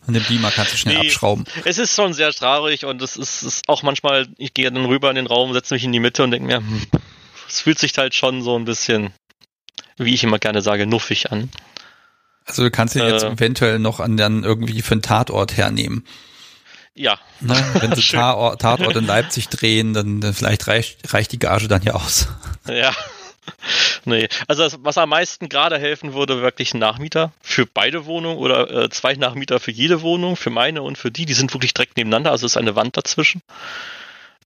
[0.06, 1.44] Und den Beamer kannst du schnell nee, abschrauben.
[1.64, 5.10] Es ist schon sehr traurig und es ist, ist, auch manchmal, ich gehe dann rüber
[5.10, 6.86] in den Raum, setze mich in die Mitte und denke mir, hm,
[7.48, 9.12] es fühlt sich halt schon so ein bisschen,
[9.96, 11.50] wie ich immer gerne sage, nuffig an.
[12.46, 16.04] Also du kannst ihn äh, jetzt eventuell noch an dann irgendwie für einen Tatort hernehmen.
[16.94, 17.18] Ja.
[17.40, 17.54] Ne?
[17.80, 21.82] Wenn sie Tatort, Tatort in Leipzig drehen, dann, dann vielleicht reicht, reicht die Gage dann
[21.82, 22.28] ja aus.
[22.68, 22.92] Ja.
[24.04, 28.38] nee, also das, was am meisten gerade helfen würde, wirklich ein Nachmieter für beide Wohnungen
[28.38, 31.26] oder äh, zwei Nachmieter für jede Wohnung, für meine und für die.
[31.26, 33.42] Die sind wirklich direkt nebeneinander, also ist eine Wand dazwischen.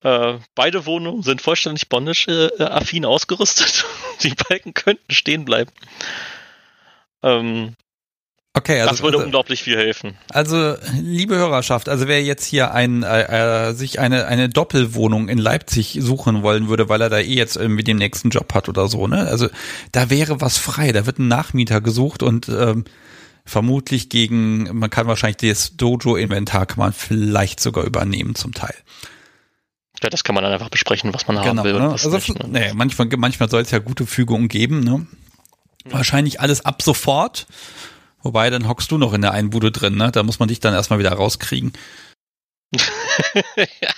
[0.02, 3.84] Äh, beide Wohnungen sind vollständig Bondage-affin ausgerüstet.
[4.22, 5.70] die Balken könnten stehen bleiben.
[7.22, 7.74] Ähm,
[8.56, 10.16] Okay, also, das würde unglaublich viel helfen.
[10.30, 15.38] Also, liebe Hörerschaft, also wer jetzt hier ein, äh, äh, sich eine, eine Doppelwohnung in
[15.38, 18.86] Leipzig suchen wollen würde, weil er da eh jetzt irgendwie den nächsten Job hat oder
[18.86, 19.26] so, ne?
[19.26, 19.48] Also
[19.90, 22.84] da wäre was frei, da wird ein Nachmieter gesucht und ähm,
[23.44, 28.74] vermutlich gegen, man kann wahrscheinlich das Dojo-Inventar kann man vielleicht sogar übernehmen zum Teil.
[30.00, 31.72] Ja, das kann man dann einfach besprechen, was man genau, haben will.
[31.74, 31.90] Ne?
[31.90, 32.48] also, nicht, ne?
[32.48, 35.08] nee, manchmal, manchmal soll es ja gute Fügungen geben, ne?
[35.86, 35.94] Ja.
[35.94, 37.48] Wahrscheinlich alles ab sofort.
[38.24, 40.10] Wobei, dann hockst du noch in der Einbude drin, ne?
[40.10, 41.72] Da muss man dich dann erstmal wieder rauskriegen.
[42.74, 43.90] ja.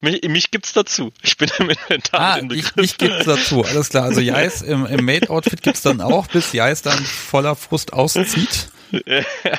[0.00, 1.12] Mich, mich, gibt's dazu.
[1.22, 4.04] Ich bin im Inventar ah, ich, mich gibt's dazu, alles klar.
[4.04, 8.70] Also Jais im, im Maid-Outfit gibt's dann auch, bis Jais dann voller Frust auszieht.
[8.90, 9.22] Ja.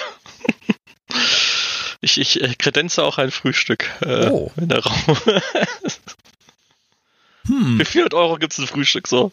[2.03, 4.51] Ich, ich äh, kredenze auch ein Frühstück äh, oh.
[4.57, 5.17] in der Raum.
[7.45, 7.77] hm.
[7.77, 9.31] Für 400 Euro gibt's ein Frühstück so.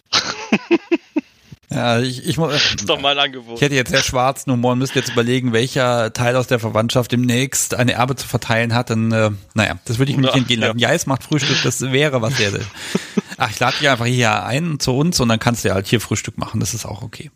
[1.70, 2.52] Ja, ich, ich muss.
[2.58, 3.56] Das ist doch mal ein Angebot.
[3.56, 7.12] Ich hätte jetzt sehr schwarzen Humor und müsste jetzt überlegen, welcher Teil aus der Verwandtschaft
[7.12, 8.90] demnächst eine Erbe zu verteilen hat.
[8.90, 10.78] Dann, äh, naja, das würde ich mir nicht entgehen lassen.
[10.78, 10.88] Ja.
[10.88, 12.64] ja, es macht Frühstück, das wäre was sehr, sehr.
[13.36, 15.86] Ach, ich lade dich einfach hier ein zu uns und dann kannst du ja halt
[15.86, 16.60] hier Frühstück machen.
[16.60, 17.30] Das ist auch okay.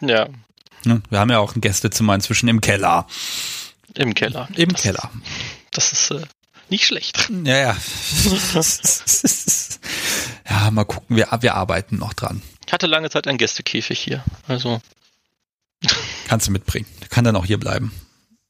[0.00, 0.28] Ja.
[0.84, 3.06] Ne, wir haben ja auch ein Gästezimmer inzwischen im Keller.
[3.94, 4.48] Im Keller.
[4.54, 5.10] Im das Keller.
[5.14, 5.32] Ist,
[5.72, 6.26] das ist äh,
[6.68, 7.30] nicht schlecht.
[7.44, 7.76] Ja, ja.
[10.50, 12.42] ja, mal gucken, wir, wir arbeiten noch dran.
[12.66, 14.24] Ich hatte lange Zeit einen Gästekäfig hier.
[14.48, 14.80] Also.
[16.28, 16.86] Kannst du mitbringen.
[17.10, 17.92] Kann dann auch hier bleiben.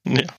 [0.05, 0.25] Ja.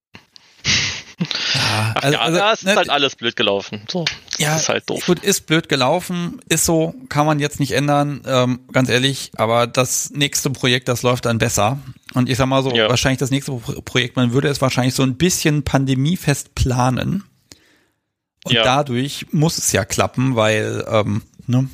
[1.17, 3.81] Ja, also, ja, also, ja, es ist ne, halt alles blöd gelaufen.
[3.89, 4.03] So,
[4.37, 5.05] ja, ist halt doof.
[5.05, 9.31] Gut, ist blöd gelaufen, ist so, kann man jetzt nicht ändern, ähm, ganz ehrlich.
[9.37, 11.79] Aber das nächste Projekt, das läuft dann besser.
[12.13, 12.89] Und ich sag mal so, ja.
[12.89, 17.23] wahrscheinlich das nächste Projekt, man würde es wahrscheinlich so ein bisschen pandemiefest planen.
[18.43, 18.63] Und ja.
[18.63, 21.69] dadurch muss es ja klappen, weil, ähm, ne,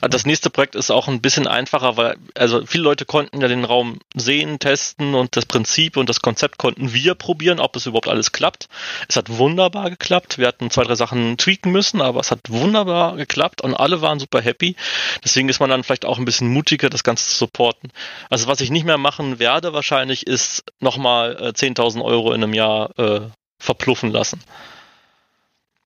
[0.00, 3.64] das nächste Projekt ist auch ein bisschen einfacher, weil also viele Leute konnten ja den
[3.64, 8.08] Raum sehen, testen und das Prinzip und das Konzept konnten wir probieren, ob es überhaupt
[8.08, 8.68] alles klappt.
[9.08, 10.38] Es hat wunderbar geklappt.
[10.38, 14.18] Wir hatten zwei, drei Sachen tweaken müssen, aber es hat wunderbar geklappt und alle waren
[14.18, 14.76] super happy.
[15.24, 17.92] Deswegen ist man dann vielleicht auch ein bisschen mutiger, das Ganze zu supporten.
[18.30, 22.54] Also was ich nicht mehr machen werde wahrscheinlich ist nochmal äh, 10.000 Euro in einem
[22.54, 23.20] Jahr äh,
[23.58, 24.40] verpluffen lassen.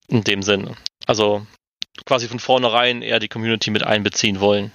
[0.09, 0.75] In dem Sinne.
[1.07, 1.47] Also
[2.07, 4.73] quasi von vornherein eher die Community mit einbeziehen wollen.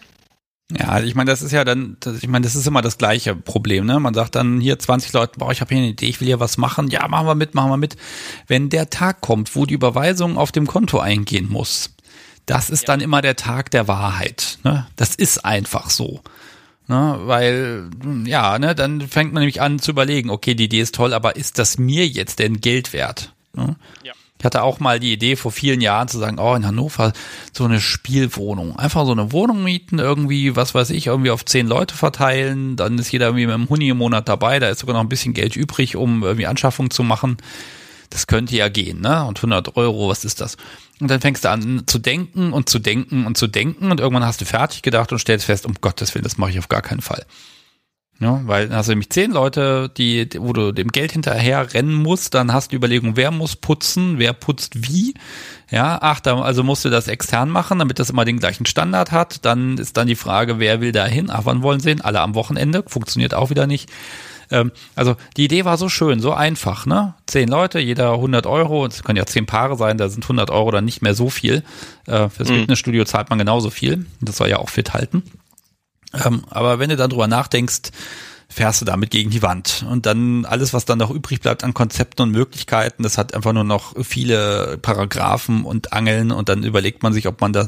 [0.71, 2.97] Ja, also ich meine, das ist ja dann, das, ich meine, das ist immer das
[2.97, 3.99] gleiche Problem, ne?
[3.99, 6.39] Man sagt dann hier 20 Leute, boah, ich habe hier eine Idee, ich will hier
[6.39, 6.88] was machen.
[6.88, 7.97] Ja, machen wir mit, machen wir mit.
[8.47, 11.91] Wenn der Tag kommt, wo die Überweisung auf dem Konto eingehen muss,
[12.47, 12.88] das ist ja.
[12.88, 14.58] dann immer der Tag der Wahrheit.
[14.63, 14.88] Ne?
[14.95, 16.21] Das ist einfach so.
[16.88, 17.19] Ne?
[17.25, 17.89] Weil,
[18.25, 21.36] ja, ne, dann fängt man nämlich an zu überlegen, okay, die Idee ist toll, aber
[21.36, 23.34] ist das mir jetzt denn Geld wert?
[23.54, 23.75] Ne?
[24.04, 24.13] Ja.
[24.38, 27.13] Ich hatte auch mal die Idee vor vielen Jahren zu sagen, oh, in Hannover
[27.54, 28.78] so eine Spielwohnung.
[28.78, 32.76] Einfach so eine Wohnung mieten, irgendwie, was weiß ich, irgendwie auf zehn Leute verteilen.
[32.76, 34.60] Dann ist jeder irgendwie mit einem Huni im Monat dabei.
[34.60, 37.38] Da ist sogar noch ein bisschen Geld übrig, um irgendwie Anschaffung zu machen.
[38.10, 39.26] Das könnte ja gehen, ne?
[39.26, 40.58] Und 100 Euro, was ist das?
[41.00, 44.26] Und dann fängst du an zu denken und zu denken und zu denken und irgendwann
[44.26, 46.82] hast du fertig gedacht und stellst fest, um Gottes Willen, das mache ich auf gar
[46.82, 47.26] keinen Fall.
[48.19, 51.93] Ja, weil dann hast du nämlich zehn Leute, die, wo du dem Geld hinterher rennen
[51.93, 55.15] musst, dann hast du Überlegung, wer muss putzen, wer putzt wie.
[55.69, 59.12] Ja, ach, da, also musst du das extern machen, damit das immer den gleichen Standard
[59.12, 59.43] hat.
[59.43, 61.30] Dann ist dann die Frage, wer will da hin?
[61.30, 62.01] Ach, wann wollen sie hin?
[62.01, 62.84] Alle am Wochenende.
[62.88, 63.89] Funktioniert auch wieder nicht.
[64.52, 67.15] Ähm, also die Idee war so schön, so einfach, ne?
[67.25, 68.85] Zehn Leute, jeder 100 Euro.
[68.85, 71.63] Es können ja zehn Paare sein, da sind 100 Euro dann nicht mehr so viel.
[72.06, 72.60] Äh, fürs mhm.
[72.62, 74.06] Fitnessstudio zahlt man genauso viel.
[74.21, 75.23] Das soll ja auch fit halten.
[76.23, 77.91] Ähm, aber wenn du dann drüber nachdenkst,
[78.47, 79.85] fährst du damit gegen die Wand.
[79.89, 83.53] Und dann alles, was dann noch übrig bleibt an Konzepten und Möglichkeiten, das hat einfach
[83.53, 87.67] nur noch viele Paragraphen und Angeln und dann überlegt man sich, ob man da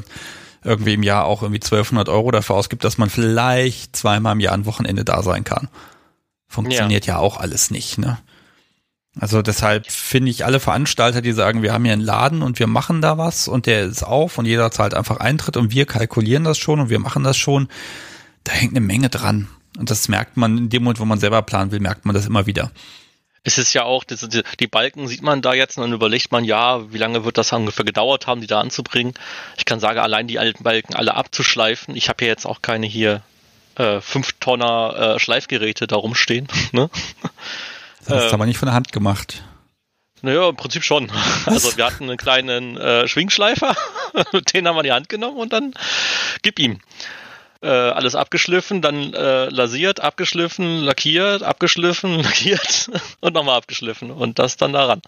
[0.64, 4.54] irgendwie im Jahr auch irgendwie 1200 Euro dafür ausgibt, dass man vielleicht zweimal im Jahr
[4.54, 5.68] ein Wochenende da sein kann.
[6.48, 8.18] Funktioniert ja, ja auch alles nicht, ne?
[9.20, 12.68] Also deshalb finde ich alle Veranstalter, die sagen, wir haben hier einen Laden und wir
[12.68, 16.44] machen da was und der ist auf und jeder zahlt einfach Eintritt und wir kalkulieren
[16.44, 17.68] das schon und wir machen das schon
[18.48, 19.48] da hängt eine Menge dran.
[19.78, 22.26] Und das merkt man in dem Moment, wo man selber planen will, merkt man das
[22.26, 22.72] immer wieder.
[23.44, 24.16] Es ist ja auch, die,
[24.58, 27.52] die Balken sieht man da jetzt und dann überlegt man, ja, wie lange wird das
[27.52, 29.14] ungefähr gedauert haben, die da anzubringen.
[29.56, 31.94] Ich kann sagen, allein die alten Balken alle abzuschleifen.
[31.94, 33.22] Ich habe ja jetzt auch keine hier
[33.76, 36.48] äh, 5 Tonner äh, Schleifgeräte da rumstehen.
[36.72, 36.90] Ne?
[38.00, 39.42] Das hast du ähm, aber nicht von der Hand gemacht.
[40.22, 41.10] Naja, im Prinzip schon.
[41.44, 43.76] Also wir hatten einen kleinen äh, Schwingschleifer,
[44.54, 45.74] den haben wir in die Hand genommen und dann
[46.42, 46.80] gib ihm.
[47.60, 52.88] Äh, alles abgeschliffen, dann äh, lasiert, abgeschliffen, lackiert, abgeschliffen, lackiert
[53.20, 55.02] und nochmal abgeschliffen und das dann daran.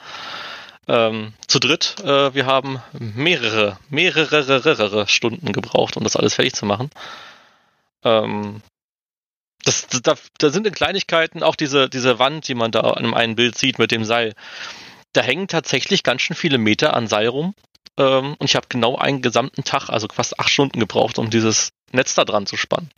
[0.88, 6.66] Ähm, zu dritt, äh, wir haben mehrere, mehrere Stunden gebraucht, um das alles fertig zu
[6.66, 6.90] machen.
[8.02, 8.62] Ähm,
[9.62, 13.36] das, da, da sind in Kleinigkeiten auch diese, diese Wand, die man da an einem
[13.36, 14.34] Bild sieht mit dem Seil.
[15.12, 17.54] Da hängen tatsächlich ganz schön viele Meter an Seil rum.
[17.96, 21.70] Ähm, und ich habe genau einen gesamten Tag, also fast acht Stunden gebraucht, um dieses
[21.92, 22.90] Netz da dran zu spannen.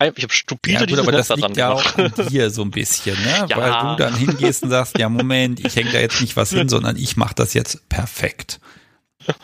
[0.00, 2.70] Ich habe stupide ja, gut, aber Netz das liegt ja auch an dir so ein
[2.70, 3.46] bisschen, ne?
[3.48, 3.56] Ja.
[3.56, 6.68] Weil du dann hingehst und sagst, ja Moment, ich hänge da jetzt nicht was hin,
[6.68, 8.60] sondern ich mache das jetzt perfekt.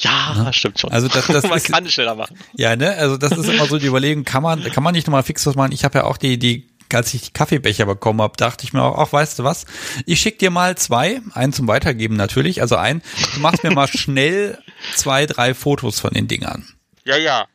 [0.00, 0.52] Ja, ne?
[0.52, 0.92] stimmt schon.
[0.92, 2.38] Also das, das man ist, kann es schneller machen.
[2.54, 2.94] Ja, ne?
[2.94, 5.56] Also das ist immer so die Überlegung, kann man, kann man nicht nochmal fix was
[5.56, 5.72] machen?
[5.72, 8.82] Ich habe ja auch die, die als ich die Kaffeebecher bekommen habe, dachte ich mir
[8.82, 9.66] auch, ach, weißt du was,
[10.06, 13.02] ich schick dir mal zwei, einen zum Weitergeben natürlich, also ein,
[13.34, 14.58] du machst mir mal schnell
[14.94, 16.66] zwei, drei Fotos von den Dingern.
[17.08, 17.46] Ja, ja.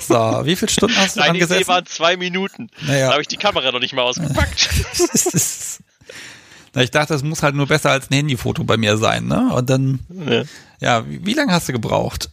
[0.00, 1.68] So, wie viele Stunden hast du Nein, dran gesessen?
[1.68, 2.70] waren zwei Minuten.
[2.80, 3.08] Naja.
[3.08, 4.70] Da habe ich die Kamera noch nicht mal ausgepackt.
[6.72, 9.52] Na, ich dachte, das muss halt nur besser als ein Handyfoto bei mir sein, ne?
[9.52, 10.42] Und dann, ja,
[10.80, 12.30] ja wie, wie lange hast du gebraucht?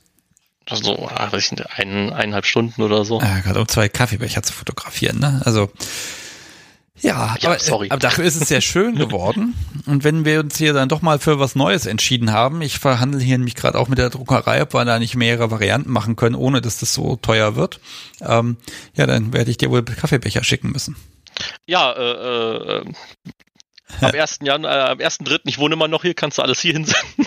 [0.70, 3.20] Also, weiß ich, ein, eineinhalb Stunden oder so.
[3.20, 5.41] Ja, gerade um zwei Kaffeebecher zu fotografieren, ne?
[5.43, 5.70] Also,
[7.02, 7.89] ja, ja aber, sorry.
[7.89, 9.56] aber dafür ist es sehr schön geworden.
[9.86, 13.22] Und wenn wir uns hier dann doch mal für was Neues entschieden haben, ich verhandle
[13.22, 16.36] hier nämlich gerade auch mit der Druckerei, ob wir da nicht mehrere Varianten machen können,
[16.36, 17.80] ohne dass das so teuer wird,
[18.22, 18.58] ähm,
[18.95, 20.95] ja, dann werde ich dir wohl Kaffeebecher schicken müssen.
[21.66, 22.86] Ja, äh, äh,
[24.02, 24.39] am 1.
[24.41, 27.04] Januar, äh, am 1.3., ich wohne immer noch hier, kannst du alles hier hinsenden.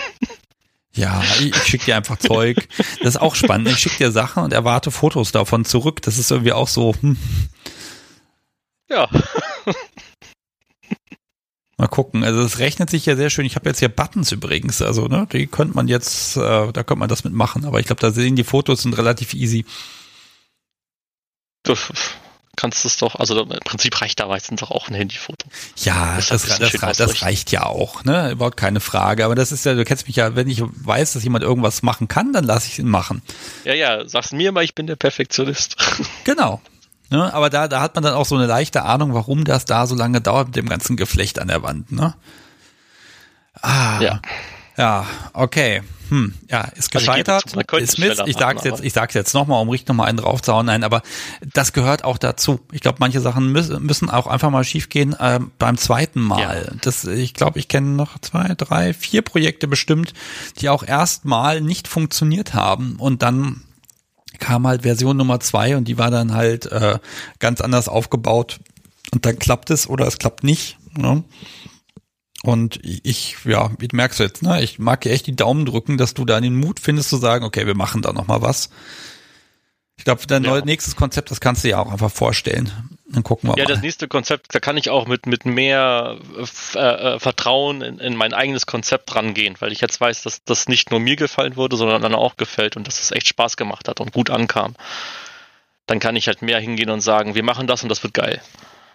[0.92, 2.68] Ja, ich, ich schicke dir einfach Zeug.
[2.98, 3.68] Das ist auch spannend.
[3.68, 6.02] Ich schicke dir Sachen und erwarte Fotos davon zurück.
[6.02, 6.94] Das ist irgendwie auch so.
[7.00, 7.16] Hm.
[8.88, 9.08] Ja.
[11.78, 12.24] Mal gucken.
[12.24, 13.46] Also es rechnet sich ja sehr schön.
[13.46, 14.82] Ich habe jetzt hier Buttons übrigens.
[14.82, 17.64] Also ne, die könnte man jetzt, äh, da könnte man das mitmachen.
[17.64, 19.64] Aber ich glaube, da sehen die Fotos sind relativ easy.
[21.62, 21.90] Das
[22.60, 25.48] kannst es doch, also im Prinzip reicht da meistens doch auch ein Handyfoto.
[25.76, 28.32] Ja, das, das, das, das, reicht ja auch, ne?
[28.32, 29.24] Überhaupt keine Frage.
[29.24, 32.08] Aber das ist ja, du kennst mich ja, wenn ich weiß, dass jemand irgendwas machen
[32.08, 33.22] kann, dann lasse ich ihn machen.
[33.64, 35.76] Ja, ja, sag's mir mal, ich bin der Perfektionist.
[36.24, 36.60] Genau.
[37.10, 39.86] Ne, aber da, da hat man dann auch so eine leichte Ahnung, warum das da
[39.86, 42.14] so lange dauert mit dem ganzen Geflecht an der Wand, ne?
[43.60, 44.00] Ah.
[44.00, 44.20] Ja.
[44.76, 45.82] Ja, okay.
[46.08, 48.22] Hm, ja, ist gescheitert, also ist Mist.
[48.26, 50.66] Ich sag's jetzt, ich sag's jetzt nochmal, um richtig nochmal einen draufzuhauen.
[50.66, 51.02] Nein, aber
[51.52, 52.60] das gehört auch dazu.
[52.72, 56.64] Ich glaube, manche Sachen müssen, müssen auch einfach mal schiefgehen äh, beim zweiten Mal.
[56.66, 56.74] Ja.
[56.80, 60.14] Das, ich glaube, ich kenne noch zwei, drei, vier Projekte bestimmt,
[60.58, 63.62] die auch erstmal nicht funktioniert haben und dann
[64.40, 66.98] kam halt Version Nummer zwei und die war dann halt äh,
[67.38, 68.60] ganz anders aufgebaut
[69.12, 70.78] und dann klappt es oder es klappt nicht.
[70.96, 71.22] Ne?
[72.42, 74.62] Und ich, ja, wie merkst du jetzt, ne?
[74.62, 77.44] Ich mag dir echt die Daumen drücken, dass du da den Mut findest zu sagen,
[77.44, 78.70] okay, wir machen da noch mal was.
[79.98, 80.64] Ich glaube, dein ja.
[80.64, 82.72] nächstes Konzept, das kannst du ja auch einfach vorstellen.
[83.12, 83.68] Dann gucken wir ja, mal.
[83.68, 86.18] Ja, das nächste Konzept, da kann ich auch mit, mit mehr
[86.74, 90.68] äh, äh, Vertrauen in, in mein eigenes Konzept rangehen, weil ich jetzt weiß, dass das
[90.68, 93.88] nicht nur mir gefallen wurde, sondern dann auch gefällt und dass es echt Spaß gemacht
[93.88, 94.76] hat und gut ankam.
[95.86, 98.40] Dann kann ich halt mehr hingehen und sagen, wir machen das und das wird geil.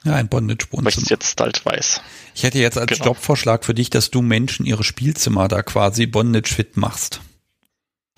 [0.06, 0.96] Ja, ein Bondage-Wohnzimmer.
[0.96, 2.00] Weil ich jetzt halt weiß.
[2.36, 3.06] Ich hätte jetzt als genau.
[3.06, 7.22] Jobvorschlag für dich, dass du Menschen ihre Spielzimmer da quasi Bondage-fit machst.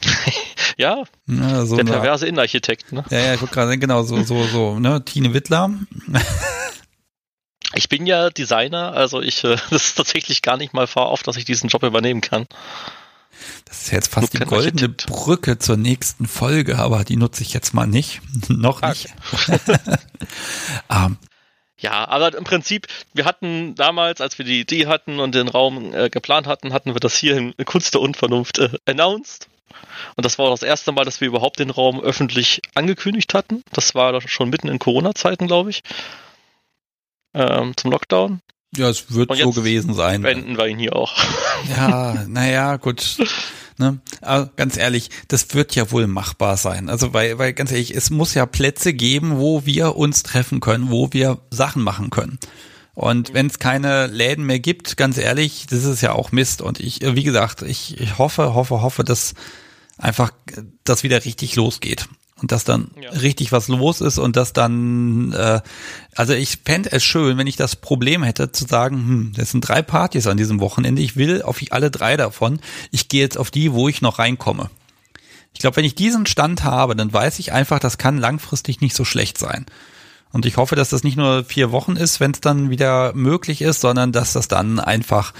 [0.78, 3.04] ja, ja so der perverse eine, Innenarchitekt, ne?
[3.10, 5.72] Ja, ja, ich wollte gerade genau, so, so, so, ne, Tine Wittler.
[7.74, 11.24] ich bin ja Designer, also ich, äh, das ist tatsächlich gar nicht mal vor auf,
[11.24, 12.48] dass ich diesen Job übernehmen kann.
[13.66, 17.74] Das ist jetzt fast die goldene Brücke zur nächsten Folge, aber die nutze ich jetzt
[17.74, 18.22] mal nicht.
[18.50, 19.08] Noch nicht.
[20.90, 21.18] um,
[21.80, 25.94] Ja, aber im Prinzip, wir hatten damals, als wir die Idee hatten und den Raum
[25.94, 29.48] äh, geplant hatten, hatten wir das hier in Kunst der Unvernunft äh, announced.
[30.16, 33.64] Und das war das erste Mal, dass wir überhaupt den Raum öffentlich angekündigt hatten.
[33.72, 35.84] Das war schon mitten in Corona-Zeiten, glaube ich.
[37.34, 38.42] Ähm, zum Lockdown.
[38.76, 40.24] Ja, es wird so gewesen sein.
[40.24, 41.14] Wenden wir ihn hier auch.
[41.76, 43.18] Ja, naja, gut.
[43.80, 44.00] Ne?
[44.22, 46.88] Aber ganz ehrlich, das wird ja wohl machbar sein.
[46.88, 50.92] Also weil, weil ganz ehrlich, es muss ja Plätze geben, wo wir uns treffen können,
[50.92, 52.38] wo wir Sachen machen können.
[52.98, 56.64] Und wenn es keine Läden mehr gibt, ganz ehrlich, das ist ja auch Mist.
[56.64, 59.36] Und ich, wie gesagt, ich, ich hoffe, hoffe, hoffe, dass
[60.00, 60.32] einfach
[60.84, 62.10] das wieder richtig losgeht
[62.42, 63.12] und dass dann ja.
[63.12, 65.62] richtig was los ist und dass dann, äh,
[66.16, 69.62] also ich fände es schön, wenn ich das Problem hätte zu sagen, hm, das sind
[69.62, 73.52] drei Partys an diesem Wochenende, ich will auf alle drei davon, ich gehe jetzt auf
[73.52, 74.72] die, wo ich noch reinkomme.
[75.54, 78.96] Ich glaube, wenn ich diesen Stand habe, dann weiß ich einfach, das kann langfristig nicht
[78.96, 79.68] so schlecht sein.
[80.32, 83.62] Und ich hoffe, dass das nicht nur vier Wochen ist, wenn es dann wieder möglich
[83.62, 85.34] ist, sondern dass das dann einfach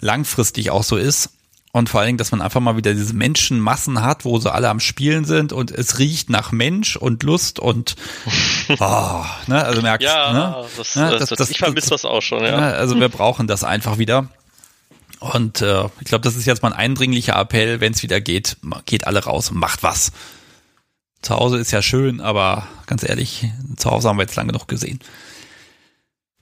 [0.00, 1.30] langfristig auch so ist.
[1.72, 4.70] Und vor allen Dingen, dass man einfach mal wieder diese Menschenmassen hat, wo sie alle
[4.70, 7.96] am Spielen sind und es riecht nach Mensch und Lust und
[8.78, 10.64] oh, ne, also merkst Ja, ne?
[10.76, 12.56] das, Ne, das, das- das, ich vermisse das auch schon, ja.
[12.58, 14.28] Ne, Also wir brauchen das einfach wieder.
[15.20, 18.56] Und äh, ich glaube, das ist jetzt mal ein eindringlicher Appell, wenn es wieder geht,
[18.86, 20.12] geht alle raus und macht was.
[21.26, 24.68] Zu Hause ist ja schön, aber ganz ehrlich, zu Hause haben wir jetzt lange genug
[24.68, 25.00] gesehen.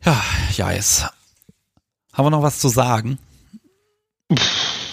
[0.05, 0.22] Ja,
[0.59, 1.07] ja, jetzt.
[2.12, 3.18] Haben wir noch was zu sagen?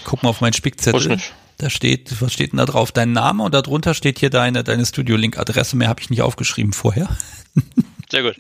[0.05, 1.19] Guck mal auf meinen Spickzettel.
[1.57, 2.93] Da steht, was steht denn da drauf?
[2.93, 5.75] Dein Name und darunter steht hier deine, deine Studio-Link-Adresse.
[5.75, 7.09] Mehr habe ich nicht aufgeschrieben vorher.
[8.11, 8.35] Sehr gut.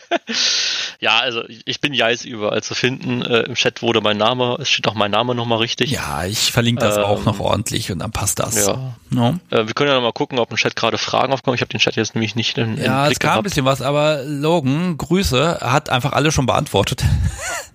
[1.00, 3.20] ja, also ich bin Jais überall zu finden.
[3.20, 5.90] Äh, Im Chat wurde mein Name, es steht auch mein Name nochmal richtig.
[5.90, 8.66] Ja, ich verlinke das Ähm, auch noch ordentlich und dann passt das.
[8.66, 8.94] Ja.
[9.10, 9.38] No?
[9.50, 11.54] Äh, wir können ja noch mal gucken, ob im Chat gerade Fragen aufkommen.
[11.56, 13.44] Ich habe den Chat jetzt nämlich nicht im, im Ja, es Blick kam ein gehabt.
[13.44, 17.04] bisschen was, aber Logan, Grüße, hat einfach alle schon beantwortet.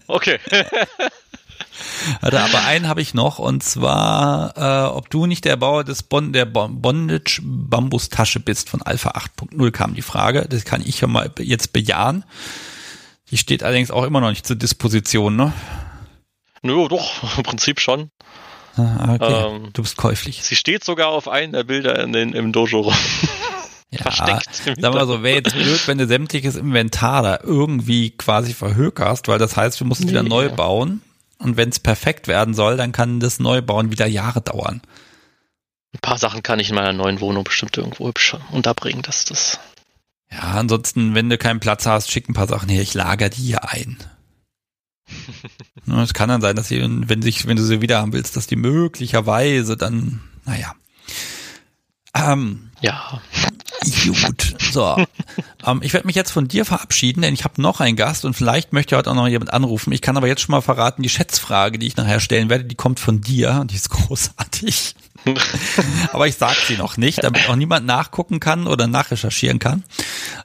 [0.07, 0.39] Okay.
[2.21, 6.03] Warte, aber einen habe ich noch und zwar, äh, ob du nicht der Bauer des
[6.03, 10.47] bon der bon Bondage Bambustasche bist von Alpha 8.0 kam die Frage.
[10.49, 12.23] Das kann ich ja mal jetzt bejahen.
[13.29, 15.53] Die steht allerdings auch immer noch nicht zur Disposition, ne?
[16.63, 18.09] Nö, doch, im Prinzip schon.
[18.77, 20.43] Ah, Okay, Ähm, du bist käuflich.
[20.43, 22.93] Sie steht sogar auf einem der Bilder in den, im Dojo rum.
[23.93, 28.53] Ja, versteckt Sag mal so, wäre jetzt blöd, wenn du sämtliches Inventar da irgendwie quasi
[28.53, 30.29] verhökerst, weil das heißt, du musst es wieder Nee.
[30.29, 31.01] neu bauen.
[31.41, 34.81] Und wenn es perfekt werden soll, dann kann das Neubauen wieder Jahre dauern.
[35.93, 39.59] Ein paar Sachen kann ich in meiner neuen Wohnung bestimmt irgendwo hübsch unterbringen, dass das.
[40.31, 43.41] Ja, ansonsten, wenn du keinen Platz hast, schick ein paar Sachen her, ich lager die
[43.41, 43.97] hier ein.
[46.03, 48.47] Es kann dann sein, dass sie, wenn sich, wenn du sie wieder haben willst, dass
[48.47, 50.73] die möglicherweise dann, naja.
[52.15, 53.21] Ähm, Ja.
[54.05, 54.95] Gut, so.
[55.65, 58.35] ähm, ich werde mich jetzt von dir verabschieden, denn ich habe noch einen Gast und
[58.35, 59.91] vielleicht möchte heute auch noch jemand anrufen.
[59.91, 62.75] Ich kann aber jetzt schon mal verraten, die Schätzfrage, die ich nachher stellen werde, die
[62.75, 64.95] kommt von dir und die ist großartig.
[66.13, 69.83] aber ich sage sie noch nicht, damit auch niemand nachgucken kann oder nachrecherchieren kann.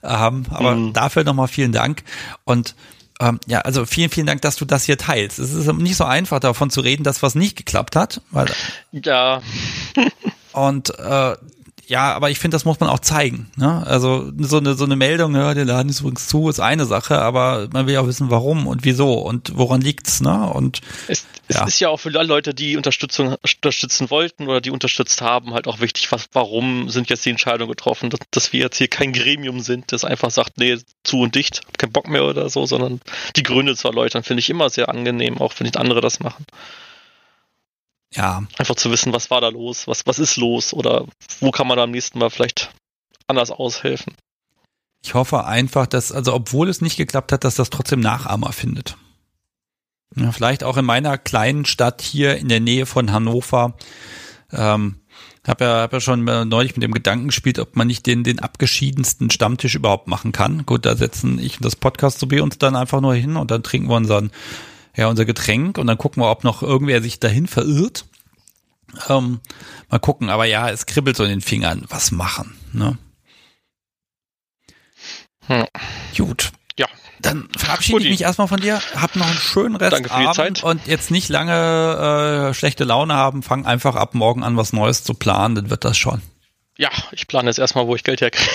[0.02, 0.92] Ähm, aber Mhm.
[0.92, 2.02] dafür nochmal vielen Dank
[2.44, 2.74] und
[3.18, 5.38] ähm, ja, also vielen, vielen Dank, dass du das hier teilst.
[5.38, 8.46] Es ist nicht so einfach davon zu reden, dass was nicht geklappt hat, weil
[8.92, 9.40] Ja,
[10.52, 11.34] und äh,
[11.88, 13.50] ja, aber ich finde, das muss man auch zeigen.
[13.56, 13.86] Ne?
[13.86, 17.20] Also so eine so eine Meldung, ja, der Laden ist übrigens zu, ist eine Sache,
[17.20, 20.50] aber man will ja auch wissen, warum und wieso und woran liegt's, ne?
[20.52, 21.64] Und es, es Ja.
[21.64, 25.68] ist ja auch für alle Leute, die Unterstützung unterstützen wollten oder die unterstützt haben, halt
[25.68, 29.12] auch wichtig, was, warum sind jetzt die Entscheidungen getroffen, dass, dass wir jetzt hier kein
[29.12, 32.66] Gremium sind, das einfach sagt, nee, zu und dicht, hab keinen Bock mehr oder so,
[32.66, 33.00] sondern
[33.36, 36.44] die Gründe zu erläutern, finde ich immer sehr angenehm, auch wenn nicht andere das machen.
[38.16, 41.06] Ja, Einfach zu wissen, was war da los, was, was ist los oder
[41.40, 42.70] wo kann man am nächsten Mal vielleicht
[43.26, 44.14] anders aushelfen.
[45.04, 48.96] ich hoffe einfach, dass, also obwohl es nicht geklappt hat, dass das trotzdem Nachahmer findet.
[50.14, 53.74] Ja, vielleicht auch in meiner kleinen Stadt hier in der Nähe von Hannover.
[54.52, 55.00] Ähm,
[55.46, 58.40] habe ja, hab ja schon neulich mit dem Gedanken gespielt, ob man nicht den, den
[58.40, 60.66] abgeschiedensten Stammtisch überhaupt machen kann.
[60.66, 63.50] Gut, da setzen ich und das Podcast so wie uns dann einfach nur hin und
[63.50, 64.30] dann trinken wir unseren,
[64.96, 68.06] ja, unser Getränk und dann gucken wir, ob noch irgendwer sich dahin verirrt.
[69.08, 69.40] Ähm,
[69.90, 71.84] mal gucken, aber ja, es kribbelt so in den Fingern.
[71.88, 72.96] Was machen, ne?
[75.48, 75.66] Hm.
[76.16, 76.50] Gut.
[76.78, 76.86] Ja.
[77.20, 78.80] Dann verabschiede ich mich erstmal von dir.
[78.94, 80.64] Hab noch einen schönen Rest Danke für die Abend Zeit.
[80.64, 83.42] und jetzt nicht lange äh, schlechte Laune haben.
[83.42, 86.22] Fang einfach ab morgen an, was Neues zu planen, dann wird das schon.
[86.78, 88.50] Ja, ich plane jetzt erstmal, wo ich Geld herkriege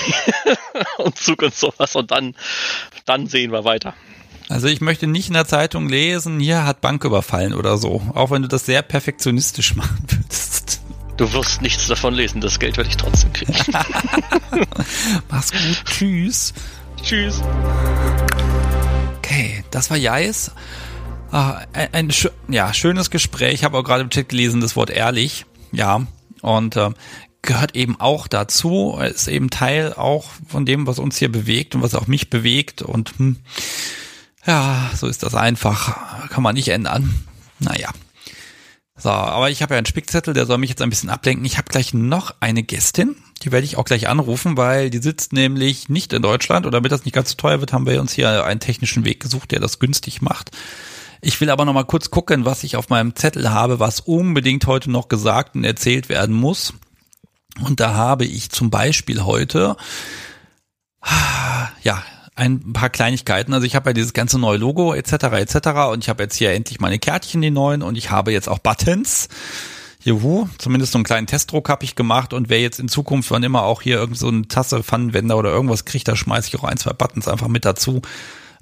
[0.98, 2.36] und Zug und sowas und dann,
[3.06, 3.96] dann sehen wir weiter.
[4.52, 8.02] Also ich möchte nicht in der Zeitung lesen, hier hat Bank überfallen oder so.
[8.14, 10.82] Auch wenn du das sehr perfektionistisch machen würdest.
[11.16, 13.54] Du wirst nichts davon lesen, das Geld werde ich trotzdem kriegen.
[15.30, 16.54] Mach's gut, tschüss.
[17.02, 17.42] Tschüss.
[19.20, 20.52] Okay, das war Jais.
[21.32, 22.14] Ah, ein, ein
[22.50, 23.54] ja, schönes Gespräch.
[23.54, 25.46] Ich habe auch gerade im Chat gelesen, das Wort ehrlich.
[25.72, 26.06] Ja,
[26.42, 26.96] und ähm,
[27.42, 29.00] gehört eben auch dazu.
[29.02, 32.82] Ist eben Teil auch von dem, was uns hier bewegt und was auch mich bewegt.
[32.82, 33.38] Und hm,
[34.46, 36.30] ja, so ist das einfach.
[36.30, 37.26] Kann man nicht ändern.
[37.60, 37.90] Naja.
[38.98, 41.46] So, aber ich habe ja einen Spickzettel, der soll mich jetzt ein bisschen ablenken.
[41.46, 45.34] Ich habe gleich noch eine Gästin, die werde ich auch gleich anrufen, weil die sitzt
[45.34, 48.14] nämlich nicht in Deutschland und damit das nicht ganz so teuer wird, haben wir uns
[48.14, 50.52] hier einen technischen Weg gesucht, der das günstig macht.
[51.22, 54.68] Ich will aber noch mal kurz gucken, was ich auf meinem Zettel habe, was unbedingt
[54.68, 56.74] heute noch gesagt und erzählt werden muss.
[57.60, 59.78] Und da habe ich zum Beispiel heute,
[61.02, 62.04] ah, ja,
[62.42, 63.54] ein paar Kleinigkeiten.
[63.54, 65.14] Also ich habe ja dieses ganze neue Logo etc.
[65.14, 65.56] etc.
[65.92, 68.58] Und ich habe jetzt hier endlich meine Kärtchen, die neuen, und ich habe jetzt auch
[68.58, 69.30] Buttons.
[70.04, 73.44] Juhu, zumindest so einen kleinen Testdruck habe ich gemacht und wer jetzt in Zukunft, wann
[73.44, 76.64] immer auch hier irgend so eine Tasse, Pfannenwender oder irgendwas kriegt, da schmeiße ich auch
[76.64, 78.02] ein, zwei Buttons einfach mit dazu,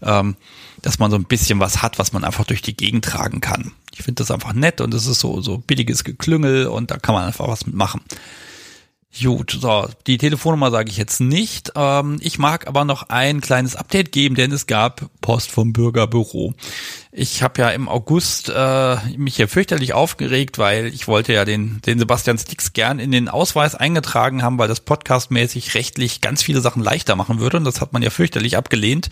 [0.02, 0.36] ähm,
[0.82, 3.72] dass man so ein bisschen was hat, was man einfach durch die Gegend tragen kann.
[3.94, 7.16] Ich finde das einfach nett und es ist so, so billiges Geklüngel und da kann
[7.16, 8.02] man einfach was mitmachen.
[9.18, 11.72] Gut, so, die Telefonnummer sage ich jetzt nicht.
[11.76, 16.54] Ähm, ich mag aber noch ein kleines Update geben, denn es gab Post vom Bürgerbüro.
[17.12, 21.82] Ich habe ja im August äh, mich hier fürchterlich aufgeregt, weil ich wollte ja den,
[21.88, 26.62] den Sebastian Stix gern in den Ausweis eingetragen haben, weil das podcastmäßig rechtlich ganz viele
[26.62, 29.10] Sachen leichter machen würde und das hat man ja fürchterlich abgelehnt.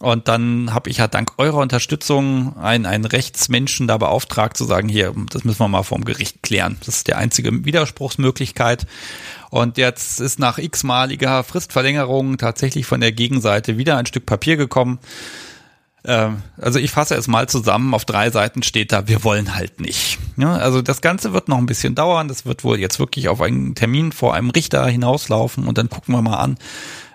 [0.00, 4.88] Und dann habe ich ja dank eurer Unterstützung einen, einen Rechtsmenschen da beauftragt zu sagen,
[4.88, 6.76] hier, das müssen wir mal vorm Gericht klären.
[6.80, 8.86] Das ist die einzige Widerspruchsmöglichkeit.
[9.50, 14.98] Und jetzt ist nach x-maliger Fristverlängerung tatsächlich von der Gegenseite wieder ein Stück Papier gekommen.
[16.04, 17.94] Ähm, also ich fasse es mal zusammen.
[17.94, 20.18] Auf drei Seiten steht da, wir wollen halt nicht.
[20.36, 22.28] Ja, also das Ganze wird noch ein bisschen dauern.
[22.28, 26.14] Das wird wohl jetzt wirklich auf einen Termin vor einem Richter hinauslaufen und dann gucken
[26.14, 26.58] wir mal an,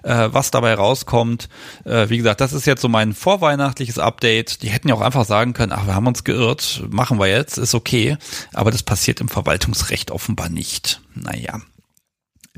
[0.03, 1.49] äh, was dabei rauskommt.
[1.85, 4.61] Äh, wie gesagt, das ist jetzt so mein vorweihnachtliches Update.
[4.63, 7.57] Die hätten ja auch einfach sagen können, ach, wir haben uns geirrt, machen wir jetzt,
[7.57, 8.17] ist okay.
[8.53, 11.01] Aber das passiert im Verwaltungsrecht offenbar nicht.
[11.13, 11.61] Naja.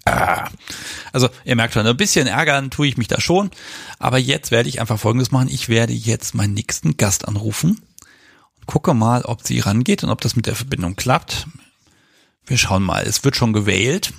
[0.05, 0.49] Ah.
[1.13, 3.51] Also ihr merkt schon, ein bisschen ärgern tue ich mich da schon.
[3.99, 5.49] Aber jetzt werde ich einfach Folgendes machen.
[5.49, 7.81] Ich werde jetzt meinen nächsten Gast anrufen
[8.57, 11.47] und gucke mal, ob sie rangeht und ob das mit der Verbindung klappt.
[12.45, 13.03] Wir schauen mal.
[13.03, 14.13] Es wird schon gewählt.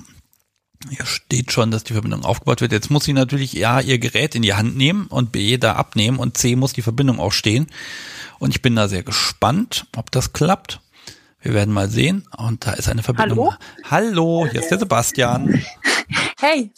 [0.90, 2.72] Hier steht schon, dass die Verbindung aufgebaut wird.
[2.72, 6.18] Jetzt muss sie natürlich A, ihr Gerät in die Hand nehmen und B, da abnehmen
[6.18, 7.66] und C, muss die Verbindung auch stehen.
[8.38, 10.80] Und ich bin da sehr gespannt, ob das klappt.
[11.40, 12.26] Wir werden mal sehen.
[12.36, 13.54] Und da ist eine Verbindung.
[13.90, 15.62] Hallo, Hallo hier ist der Sebastian.
[16.40, 16.72] Hey.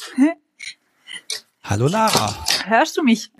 [1.62, 2.36] Hallo Lara.
[2.66, 3.30] Hörst du mich?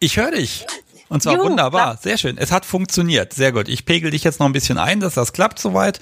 [0.00, 0.66] Ich höre dich.
[1.08, 1.90] Und zwar Juhu, wunderbar.
[1.90, 2.02] Klappt.
[2.02, 2.38] Sehr schön.
[2.38, 3.32] Es hat funktioniert.
[3.32, 3.68] Sehr gut.
[3.68, 6.00] Ich pegel dich jetzt noch ein bisschen ein, dass das klappt soweit.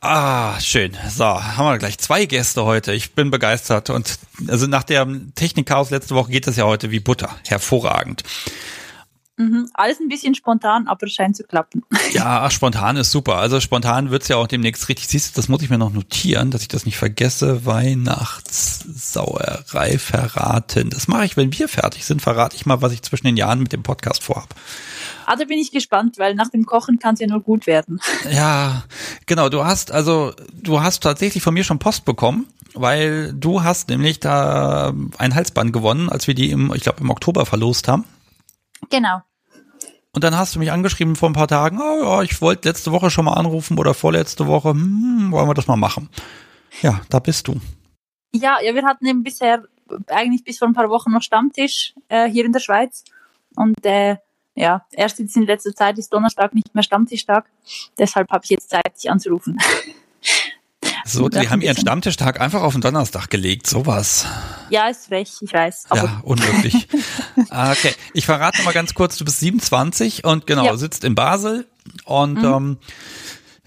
[0.00, 0.96] Ah, schön.
[1.08, 2.92] So, haben wir gleich zwei Gäste heute.
[2.92, 3.90] Ich bin begeistert.
[3.90, 4.18] Und
[4.48, 7.30] also nach der Technikchaos letzte Woche geht das ja heute wie Butter.
[7.46, 8.22] Hervorragend.
[9.36, 9.70] Mhm.
[9.72, 11.82] Alles ein bisschen spontan, aber es scheint zu klappen.
[12.12, 13.36] Ja, spontan ist super.
[13.36, 15.08] Also spontan wird's ja auch demnächst richtig.
[15.08, 17.64] Siehst du, das muss ich mir noch notieren, dass ich das nicht vergesse.
[17.64, 20.90] Weihnachtssauerei verraten.
[20.90, 23.60] Das mache ich, wenn wir fertig sind, verrate ich mal, was ich zwischen den Jahren
[23.60, 24.54] mit dem Podcast vorhab.
[25.24, 27.98] Ah, da bin ich gespannt, weil nach dem Kochen kann es ja nur gut werden.
[28.30, 28.84] Ja,
[29.26, 29.48] genau.
[29.48, 34.20] Du hast also, du hast tatsächlich von mir schon Post bekommen, weil du hast nämlich
[34.20, 38.04] da ein Halsband gewonnen, als wir die im, ich glaube, im Oktober verlost haben.
[38.90, 39.22] Genau.
[40.14, 42.92] Und dann hast du mich angeschrieben vor ein paar Tagen, oh ja, ich wollte letzte
[42.92, 46.10] Woche schon mal anrufen oder vorletzte Woche, hm, wollen wir das mal machen?
[46.82, 47.60] Ja, da bist du.
[48.34, 49.64] Ja, ja, wir hatten eben bisher
[50.08, 53.04] eigentlich bis vor ein paar Wochen noch Stammtisch äh, hier in der Schweiz.
[53.56, 54.16] Und äh,
[54.54, 57.46] ja, erst jetzt in letzter Zeit ist Donnerstag nicht mehr Stammtischtag.
[57.98, 59.58] Deshalb habe ich jetzt Zeit, dich anzurufen.
[61.04, 64.26] So, die haben ihren Stammtischtag einfach auf den Donnerstag gelegt, sowas.
[64.70, 65.86] Ja, ist frech, ich weiß.
[65.94, 66.88] ja, unmöglich.
[67.48, 70.76] Ah, okay, ich verrate mal ganz kurz, du bist 27 und genau, ja.
[70.76, 71.66] sitzt in Basel
[72.04, 72.44] und mhm.
[72.44, 72.78] ähm,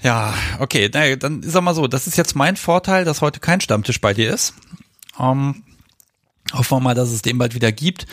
[0.01, 3.61] ja, okay, na, dann sag mal so, das ist jetzt mein Vorteil, dass heute kein
[3.61, 4.53] Stammtisch bei dir ist.
[5.19, 5.63] Ähm,
[6.53, 8.05] hoffen wir mal, dass es den bald wieder gibt.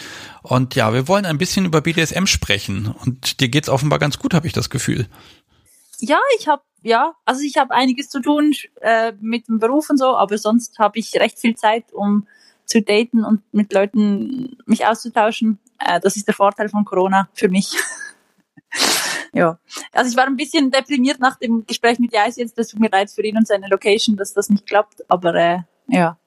[0.42, 4.34] Und ja, wir wollen ein bisschen über BDSM sprechen und dir geht's offenbar ganz gut,
[4.34, 5.08] habe ich das Gefühl.
[5.98, 9.99] Ja, ich habe ja, also ich habe einiges zu tun äh, mit dem Beruf und
[9.99, 12.26] so, aber sonst habe ich recht viel Zeit, um
[12.64, 15.59] zu daten und mit Leuten mich auszutauschen.
[15.78, 17.72] Äh, das ist der Vorteil von Corona für mich.
[19.33, 19.59] ja,
[19.93, 22.59] also ich war ein bisschen deprimiert nach dem Gespräch mit Jais jetzt.
[22.59, 25.59] Das tut mir leid für ihn und seine Location, dass das nicht klappt, aber äh,
[25.89, 26.18] ja.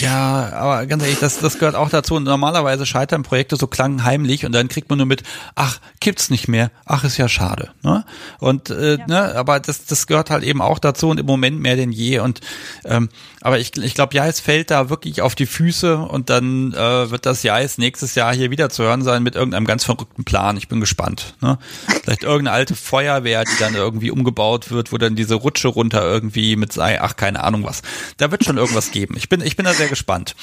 [0.00, 2.16] Ja, aber ganz ehrlich, das, das gehört auch dazu.
[2.16, 5.22] Und normalerweise scheitern Projekte so klangheimlich und dann kriegt man nur mit,
[5.54, 7.70] ach, gibt's nicht mehr, ach, ist ja schade.
[7.82, 8.04] Ne?
[8.38, 9.06] Und äh, ja.
[9.06, 12.18] ne, aber das, das gehört halt eben auch dazu und im Moment mehr denn je.
[12.18, 12.40] Und
[12.84, 13.08] ähm,
[13.40, 17.26] aber ich, ich glaube, Jais fällt da wirklich auf die Füße und dann äh, wird
[17.26, 20.56] das Jais nächstes Jahr hier wieder zu hören sein mit irgendeinem ganz verrückten Plan.
[20.56, 21.34] Ich bin gespannt.
[21.40, 21.58] Ne?
[22.02, 26.56] Vielleicht irgendeine alte Feuerwehr, die dann irgendwie umgebaut wird, wo dann diese Rutsche runter irgendwie
[26.56, 27.82] mit sei, ach, keine Ahnung was.
[28.18, 29.16] Da wird schon irgendwas geben.
[29.16, 30.34] Ich bin, ich bin da sehr gespannt.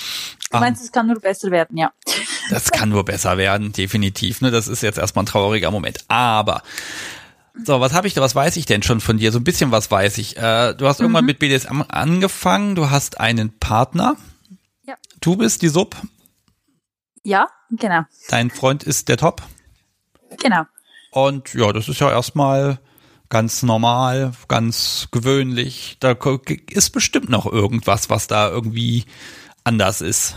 [0.52, 1.92] Du meinst, um, es kann nur besser werden, ja.
[2.50, 4.42] Das kann nur besser werden, definitiv.
[4.42, 4.52] Ne?
[4.52, 6.00] Das ist jetzt erstmal ein trauriger Moment.
[6.08, 6.64] Aber
[7.66, 9.32] so, was habe ich da, was weiß ich denn schon von dir?
[9.32, 10.38] So ein bisschen was weiß ich.
[10.38, 11.06] Äh, du hast mhm.
[11.06, 14.16] irgendwann mit BDSM angefangen, du hast einen Partner.
[14.84, 14.96] Ja.
[15.22, 15.96] Du bist die Sub.
[17.24, 18.02] Ja, genau.
[18.30, 19.42] Dein Freund ist der Top.
[20.42, 20.64] Genau.
[21.12, 22.80] Und ja, das ist ja erstmal
[23.30, 25.98] ganz normal, ganz gewöhnlich.
[26.00, 26.18] Da
[26.70, 29.06] ist bestimmt noch irgendwas, was da irgendwie
[29.64, 30.36] anders ist.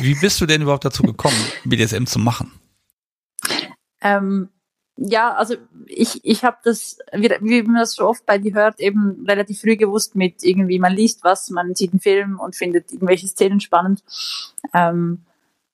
[0.00, 2.52] Wie bist du denn überhaupt dazu gekommen, BDSM zu machen?
[4.00, 4.48] Ähm,
[4.96, 5.56] ja, also
[5.86, 9.60] ich, ich habe das, wie, wie man das so oft bei dir hört, eben relativ
[9.60, 13.60] früh gewusst mit irgendwie, man liest was, man sieht einen Film und findet irgendwelche Szenen
[13.60, 14.04] spannend.
[14.72, 15.22] Ähm,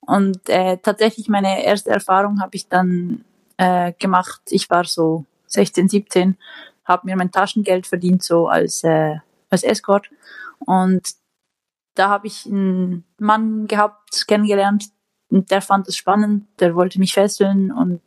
[0.01, 3.25] und äh, tatsächlich meine erste Erfahrung habe ich dann
[3.59, 4.41] äh, gemacht.
[4.49, 6.37] Ich war so 16, 17,
[6.85, 9.17] habe mir mein Taschengeld verdient, so als, äh,
[9.51, 10.11] als Escort.
[10.59, 11.03] Und
[11.95, 14.87] da habe ich einen Mann gehabt, kennengelernt,
[15.29, 18.03] und der fand es spannend, der wollte mich fesseln und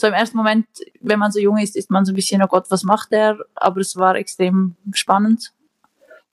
[0.00, 0.66] so im ersten Moment,
[1.00, 3.36] wenn man so jung ist, ist man so ein bisschen, oh Gott, was macht der?
[3.56, 5.52] Aber es war extrem spannend.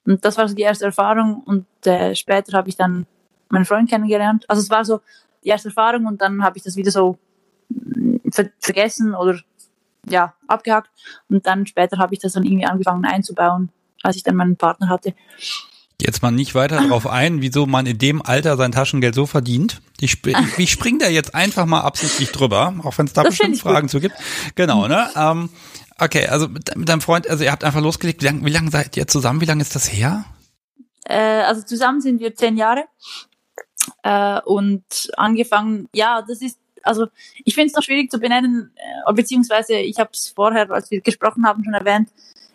[0.04, 3.06] Und das war so die erste Erfahrung und äh, später habe ich dann
[3.48, 4.48] meinen Freund kennengelernt.
[4.48, 5.00] Also es war so
[5.42, 7.18] die erste Erfahrung und dann habe ich das wieder so
[7.70, 9.40] mm, ver vergessen oder
[10.08, 10.90] ja, abgehakt.
[11.28, 13.70] Und dann später habe ich das dann irgendwie angefangen einzubauen,
[14.02, 15.14] als ich dann meinen Partner hatte.
[16.00, 19.80] Jetzt mal nicht weiter darauf ein, wieso man in dem Alter sein Taschengeld so verdient.
[20.00, 23.30] Ich, sp ich spring da jetzt einfach mal absichtlich drüber, auch wenn es da das
[23.30, 23.90] bestimmt Fragen gut.
[23.90, 24.16] zu gibt.
[24.54, 25.10] Genau, ne?
[25.16, 25.48] Ähm,
[25.98, 28.22] okay, also mit, mit deinem Freund, also ihr habt einfach losgelegt.
[28.22, 29.40] Wie lange wie lang seid ihr zusammen?
[29.40, 30.24] Wie lange ist das her?
[31.04, 32.84] Äh, also zusammen sind wir zehn Jahre.
[34.02, 34.84] Äh, und
[35.16, 37.06] angefangen, ja, das ist, also
[37.44, 41.00] ich finde es noch schwierig zu benennen, äh, beziehungsweise ich habe es vorher, als wir
[41.00, 42.08] gesprochen haben, schon erwähnt,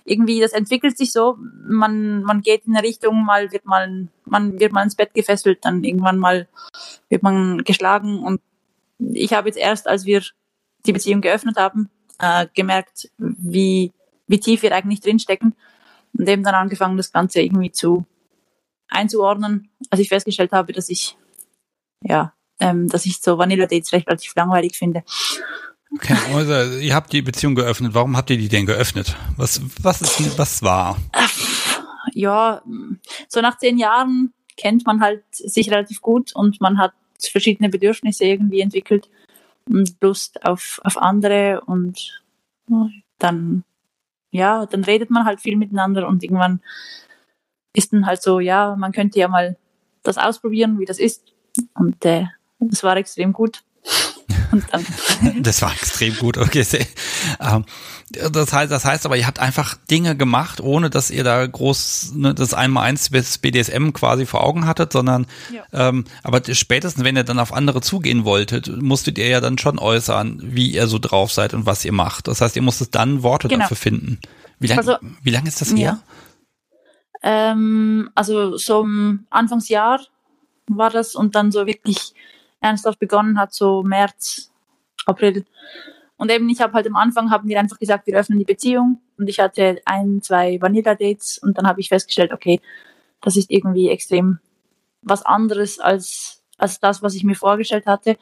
[0.03, 4.59] irgendwie, das entwickelt sich so, man, man geht in eine Richtung, mal wird mal, man
[4.59, 6.47] wird mal ins Bett gefesselt, dann irgendwann mal
[7.09, 8.23] wird man geschlagen.
[8.23, 8.41] Und
[8.99, 10.23] ich habe jetzt erst, als wir
[10.86, 13.91] die Beziehung geöffnet haben, äh, gemerkt, wie,
[14.27, 15.55] wie tief wir eigentlich drinstecken
[16.17, 18.05] und eben dann angefangen, das Ganze irgendwie zu
[18.89, 21.17] einzuordnen, als ich festgestellt habe, dass ich,
[22.03, 25.03] ja, ähm, dass ich so Vanilla Dates recht relativ langweilig finde.
[25.93, 27.93] Okay, also ihr habt die Beziehung geöffnet.
[27.93, 29.18] Warum habt ihr die denn geöffnet?
[29.36, 30.97] Was, was ist, was war?
[32.14, 32.62] Ja,
[33.28, 38.26] so nach zehn Jahren kennt man halt sich relativ gut und man hat verschiedene Bedürfnisse
[38.26, 39.09] irgendwie entwickelt
[39.68, 42.22] und Lust auf, auf andere und
[43.20, 43.64] dann,
[44.32, 46.62] ja, dann redet man halt viel miteinander und irgendwann
[47.74, 49.57] ist dann halt so, ja, man könnte ja mal
[50.03, 51.34] das ausprobieren, wie das ist.
[51.74, 52.26] Und äh,
[52.70, 53.64] das war extrem gut.
[55.41, 56.38] das war extrem gut.
[56.38, 56.66] Okay,
[57.39, 57.66] ähm,
[58.12, 62.14] das heißt, das heißt aber, ihr habt einfach Dinge gemacht, ohne dass ihr da groß
[62.16, 65.64] ne, das einmal eins bis BDSM quasi vor Augen hattet, sondern ja.
[65.72, 69.80] ähm, aber spätestens, wenn ihr dann auf andere zugehen wolltet, musstet ihr ja dann schon
[69.80, 72.28] äußern, wie ihr so drauf seid und was ihr macht.
[72.28, 73.64] Das heißt, ihr musstet dann Worte genau.
[73.64, 74.20] dafür finden.
[74.59, 75.99] Wie lange also, wie lang ist das her?
[77.24, 77.51] Ja.
[77.51, 80.01] Ähm, also so im Anfangsjahr
[80.68, 82.14] war das und dann so wirklich
[82.62, 84.51] ernsthaft begonnen hat, so März,
[85.05, 85.45] April.
[86.18, 89.01] Und eben, ich habe halt am Anfang, haben wir einfach gesagt, wir öffnen die Beziehung.
[89.18, 92.62] Und ich hatte ein, zwei Vanilla-Dates und dann habe ich festgestellt, okay,
[93.22, 94.39] das ist irgendwie extrem
[95.01, 98.18] was anderes als, als das, was ich mir vorgestellt hatte.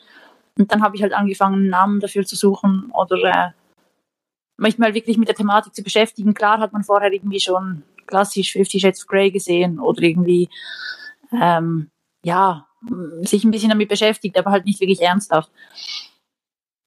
[0.57, 3.49] Und dann habe ich halt angefangen, einen Namen dafür zu suchen oder äh,
[4.55, 6.33] mich mal wirklich mit der Thematik zu beschäftigen.
[6.33, 10.49] Klar hat man vorher irgendwie schon klassisch Fifty Shades of Grey gesehen oder irgendwie,
[11.31, 11.89] ähm,
[12.23, 12.68] ja,
[13.21, 15.51] sich ein bisschen damit beschäftigt, aber halt nicht wirklich ernsthaft.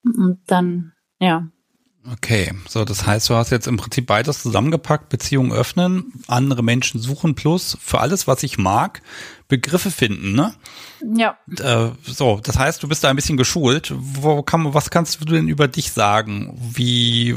[0.05, 1.49] Und dann, ja.
[2.11, 7.01] Okay, so das heißt, du hast jetzt im Prinzip beides zusammengepackt, Beziehungen öffnen, andere Menschen
[7.01, 9.03] suchen plus für alles, was ich mag,
[9.47, 10.53] Begriffe finden, ne?
[11.15, 11.39] Ja.
[11.61, 13.93] Äh, so, das heißt, du bist da ein bisschen geschult.
[13.95, 16.59] Wo kann, was kannst du denn über dich sagen?
[16.75, 17.37] Wie,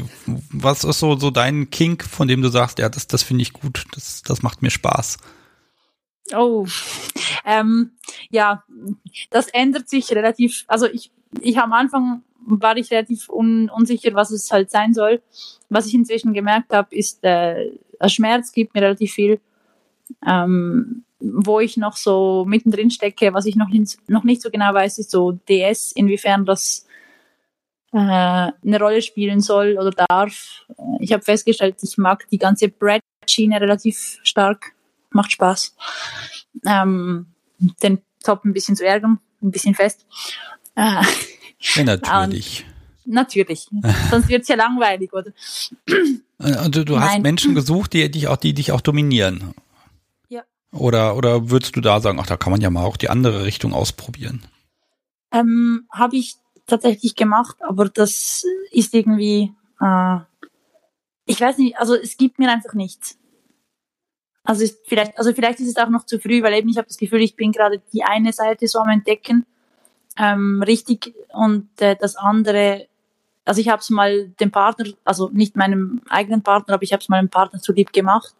[0.50, 3.52] was ist so, so dein Kink, von dem du sagst, ja, das, das finde ich
[3.52, 5.18] gut, das, das macht mir Spaß?
[6.34, 6.66] Oh,
[7.44, 7.92] ähm,
[8.30, 8.64] ja,
[9.30, 10.64] das ändert sich relativ.
[10.66, 15.22] Also ich, ich am Anfang war ich relativ un, unsicher, was es halt sein soll.
[15.68, 17.70] Was ich inzwischen gemerkt habe, ist, äh,
[18.06, 19.40] Schmerz gibt mir relativ viel.
[20.26, 24.72] Ähm, wo ich noch so mittendrin stecke, was ich noch, nicht, noch nicht so genau
[24.74, 26.86] weiß, ist so DS, inwiefern das
[27.92, 30.66] äh, eine Rolle spielen soll oder darf.
[31.00, 34.75] Ich habe festgestellt, ich mag die ganze Brad-Schiene relativ stark
[35.16, 35.74] macht Spaß.
[36.64, 37.26] Ähm,
[37.82, 40.06] den Top ein bisschen zu ärgern, ein bisschen fest.
[40.74, 41.02] Äh,
[41.60, 42.64] ja, natürlich.
[43.04, 43.68] natürlich.
[44.10, 45.32] Sonst wird's ja langweilig, oder?
[46.68, 49.54] Du, du hast Menschen gesucht, die dich auch, die dich auch dominieren.
[50.28, 50.42] Ja.
[50.72, 53.44] Oder, oder würdest du da sagen, ach, da kann man ja mal auch die andere
[53.44, 54.42] Richtung ausprobieren?
[55.32, 56.36] Ähm, Habe ich
[56.66, 60.18] tatsächlich gemacht, aber das ist irgendwie, äh,
[61.24, 63.18] ich weiß nicht, also es gibt mir einfach nichts.
[64.46, 66.86] Also ist vielleicht, also vielleicht ist es auch noch zu früh, weil eben ich habe
[66.86, 69.44] das Gefühl, ich bin gerade die eine Seite so am entdecken,
[70.16, 72.86] ähm, richtig und äh, das andere,
[73.44, 77.00] also ich habe es mal dem Partner, also nicht meinem eigenen Partner, aber ich habe
[77.00, 78.34] es mal einem Partner zu lieb gemacht.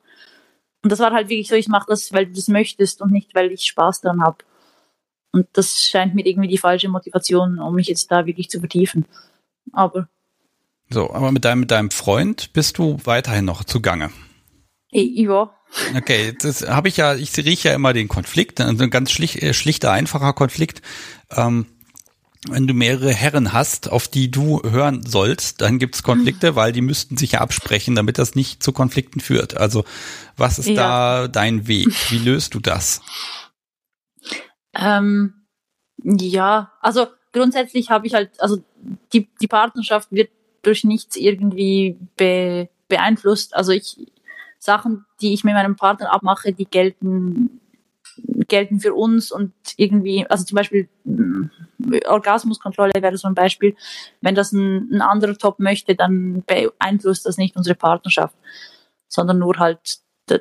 [0.83, 3.35] Und das war halt wirklich so, ich mache das, weil du das möchtest und nicht,
[3.35, 4.39] weil ich Spaß daran habe.
[5.33, 9.05] Und das scheint mir irgendwie die falsche Motivation, um mich jetzt da wirklich zu vertiefen.
[9.73, 10.09] Aber.
[10.89, 14.11] So, aber mit deinem, mit deinem Freund bist du weiterhin noch zugange.
[14.93, 15.56] Ja.
[15.97, 19.43] Okay, das habe ich ja, ich rieche ja immer den Konflikt, also ein ganz schlicht,
[19.43, 20.83] äh, schlichter, einfacher Konflikt.
[21.31, 21.67] Ähm,
[22.49, 26.81] wenn du mehrere Herren hast, auf die du hören sollst, dann gibt's Konflikte, weil die
[26.81, 29.57] müssten sich ja absprechen, damit das nicht zu Konflikten führt.
[29.57, 29.85] Also
[30.37, 30.75] was ist ja.
[30.75, 31.89] da dein Weg?
[32.11, 33.01] Wie löst du das?
[34.75, 35.35] Ähm,
[36.05, 38.63] ja, also grundsätzlich habe ich halt, also
[39.13, 40.31] die, die Partnerschaft wird
[40.63, 43.55] durch nichts irgendwie be, beeinflusst.
[43.55, 43.97] Also ich,
[44.67, 47.61] Sachen, die ich mit meinem Partner abmache, die gelten
[48.49, 53.77] gelten für uns und irgendwie, also zum Beispiel äh, Orgasmuskontrolle wäre so ein Beispiel.
[54.21, 58.35] Wenn das ein, ein anderer Top möchte, dann beeinflusst das nicht unsere Partnerschaft,
[59.09, 59.99] sondern nur halt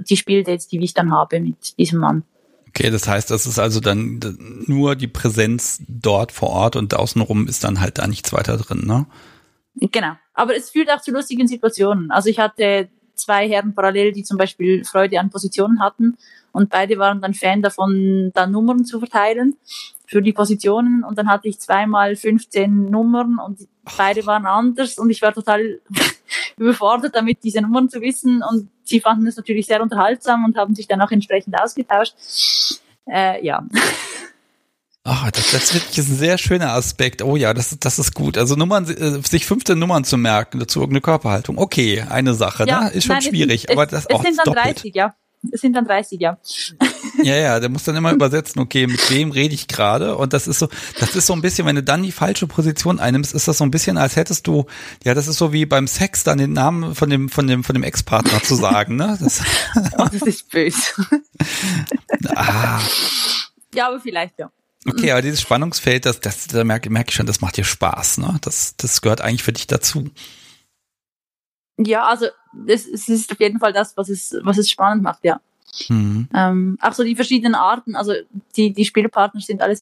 [0.09, 2.23] die Spieldates, die ich dann habe mit diesem Mann.
[2.69, 4.19] Okay, das heißt, das ist also dann
[4.67, 8.86] nur die Präsenz dort vor Ort und außenrum ist dann halt da nichts weiter drin,
[8.86, 9.05] ne?
[9.76, 10.13] Genau.
[10.34, 12.11] Aber es führt auch zu lustigen Situationen.
[12.11, 16.18] Also ich hatte zwei Herren parallel, die zum Beispiel Freude an Positionen hatten.
[16.51, 19.57] Und beide waren dann Fan davon, da Nummern zu verteilen
[20.07, 21.03] für die Positionen.
[21.03, 24.97] Und dann hatte ich zweimal 15 Nummern und beide waren anders.
[24.97, 25.82] Und ich war total
[26.57, 28.41] überfordert damit, diese Nummern zu wissen.
[28.43, 32.16] Und sie fanden es natürlich sehr unterhaltsam und haben sich dann auch entsprechend ausgetauscht.
[33.05, 33.66] Äh, ja.
[35.08, 37.22] Oh, das, das wirklich ist ein sehr schöner Aspekt.
[37.22, 38.39] Oh ja, das, das ist gut.
[38.39, 41.60] Also Nummern, äh, sich 15 Nummern zu merken, dazu irgendeine Körperhaltung.
[41.60, 42.89] Okay, eine Sache, ja, ne?
[42.89, 43.66] Ist schon nein, schwierig.
[43.66, 44.78] Es, aber das, es oh, sind dann doppelt.
[44.78, 45.14] 30, ja.
[45.51, 46.39] Es sind dann 30, ja.
[47.22, 50.18] Ja, ja, der muss dann immer übersetzen, okay, mit wem rede ich gerade?
[50.18, 52.99] Und das ist so, das ist so ein bisschen, wenn du dann die falsche Position
[52.99, 54.66] einnimmst, ist das so ein bisschen, als hättest du,
[55.03, 57.76] ja, das ist so wie beim Sex dann den Namen von dem, von dem, von
[57.76, 59.18] dem Ex-Partner zu sagen, ne?
[59.26, 59.41] Das,
[59.99, 60.93] oh, das ist böse.
[62.36, 62.80] ah.
[63.76, 64.49] Ja, aber vielleicht, ja.
[64.88, 68.20] Okay, aber dieses Spannungsfeld, das, das, da merke, merke ich schon, das macht dir Spaß,
[68.20, 68.38] ne?
[68.42, 70.12] Das, das gehört eigentlich für dich dazu.
[71.78, 72.28] Ja, also
[72.68, 75.42] es, es ist auf jeden Fall das, was es, was es spannend macht, ja.
[75.90, 76.30] Mhm.
[76.34, 78.14] Ähm, auch so die verschiedenen Arten, also
[78.56, 79.80] die, die Spielpartner sind alles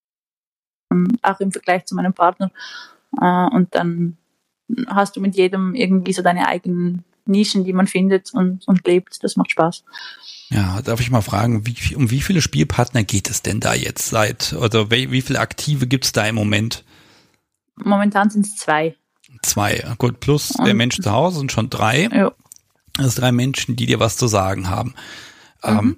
[0.92, 2.52] ähm, auch im Vergleich zu meinem Partner.
[3.22, 4.18] Äh, und dann
[4.88, 9.24] hast du mit jedem irgendwie so deine eigenen Nischen, die man findet und, und lebt.
[9.24, 9.84] Das macht Spaß.
[10.50, 14.10] Ja, darf ich mal fragen, wie, um wie viele Spielpartner geht es denn da jetzt
[14.10, 16.84] seit, oder wie, wie viele Aktive gibt es da im Moment?
[17.76, 18.96] Momentan sind es zwei.
[19.42, 22.08] Zwei, gut, plus Und, der Mensch zu Hause sind schon drei.
[22.12, 22.32] Ja.
[22.98, 24.94] Also drei Menschen, die dir was zu sagen haben.
[25.64, 25.80] Ähm, mhm.
[25.80, 25.98] Ähm,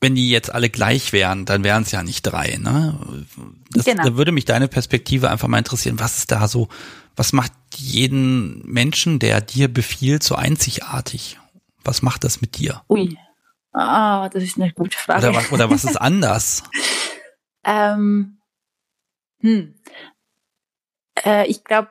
[0.00, 3.26] wenn die jetzt alle gleich wären, dann wären es ja nicht drei, ne?
[3.70, 4.04] Das, genau.
[4.04, 5.98] Da würde mich deine Perspektive einfach mal interessieren.
[5.98, 6.68] Was ist da so,
[7.16, 11.38] was macht jeden Menschen, der dir befiehlt, so einzigartig?
[11.82, 12.82] Was macht das mit dir?
[12.88, 13.16] Ui.
[13.72, 15.28] Ah, das ist eine gute Frage.
[15.28, 16.62] Oder, oder was ist anders?
[17.64, 18.38] ähm,
[19.40, 19.74] hm.
[21.24, 21.90] Äh, ich glaube,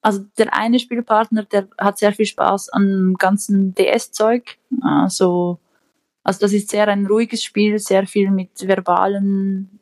[0.00, 4.58] also der eine Spielpartner, der hat sehr viel Spaß am ganzen DS-Zeug.
[4.80, 5.58] Also,
[6.22, 9.80] also das ist sehr ein ruhiges Spiel, sehr viel mit verbalen,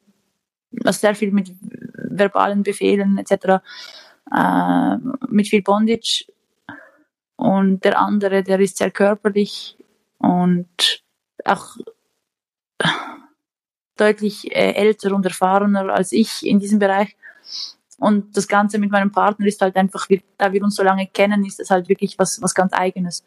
[0.84, 1.53] also sehr viel mit
[1.95, 3.62] verbalen Befehlen etc.
[4.34, 4.97] Äh,
[5.28, 6.24] mit viel Bondage.
[7.37, 9.76] Und der andere, der ist sehr körperlich
[10.18, 11.05] und
[11.49, 11.76] auch
[13.97, 17.16] deutlich äh, älter und erfahrener als ich in diesem Bereich.
[17.99, 21.44] Und das Ganze mit meinem Partner ist halt einfach, da wir uns so lange kennen,
[21.47, 23.24] ist es halt wirklich was, was ganz Eigenes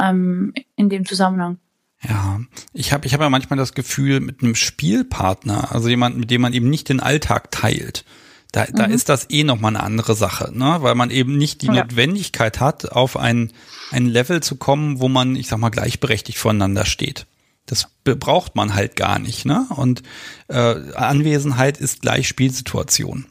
[0.00, 1.58] ähm, in dem Zusammenhang.
[2.02, 2.40] Ja,
[2.72, 6.40] ich habe ich hab ja manchmal das Gefühl, mit einem Spielpartner, also jemand, mit dem
[6.40, 8.04] man eben nicht den Alltag teilt,
[8.52, 8.94] da, da mhm.
[8.94, 10.78] ist das eh nochmal eine andere Sache, ne?
[10.80, 11.74] weil man eben nicht die ja.
[11.74, 13.52] Notwendigkeit hat, auf ein,
[13.90, 17.26] ein Level zu kommen, wo man, ich sag mal, gleichberechtigt voneinander steht.
[17.66, 19.44] Das braucht man halt gar nicht.
[19.44, 19.66] Ne?
[19.70, 20.02] Und
[20.48, 20.56] äh,
[20.94, 23.26] Anwesenheit ist gleich Spielsituation.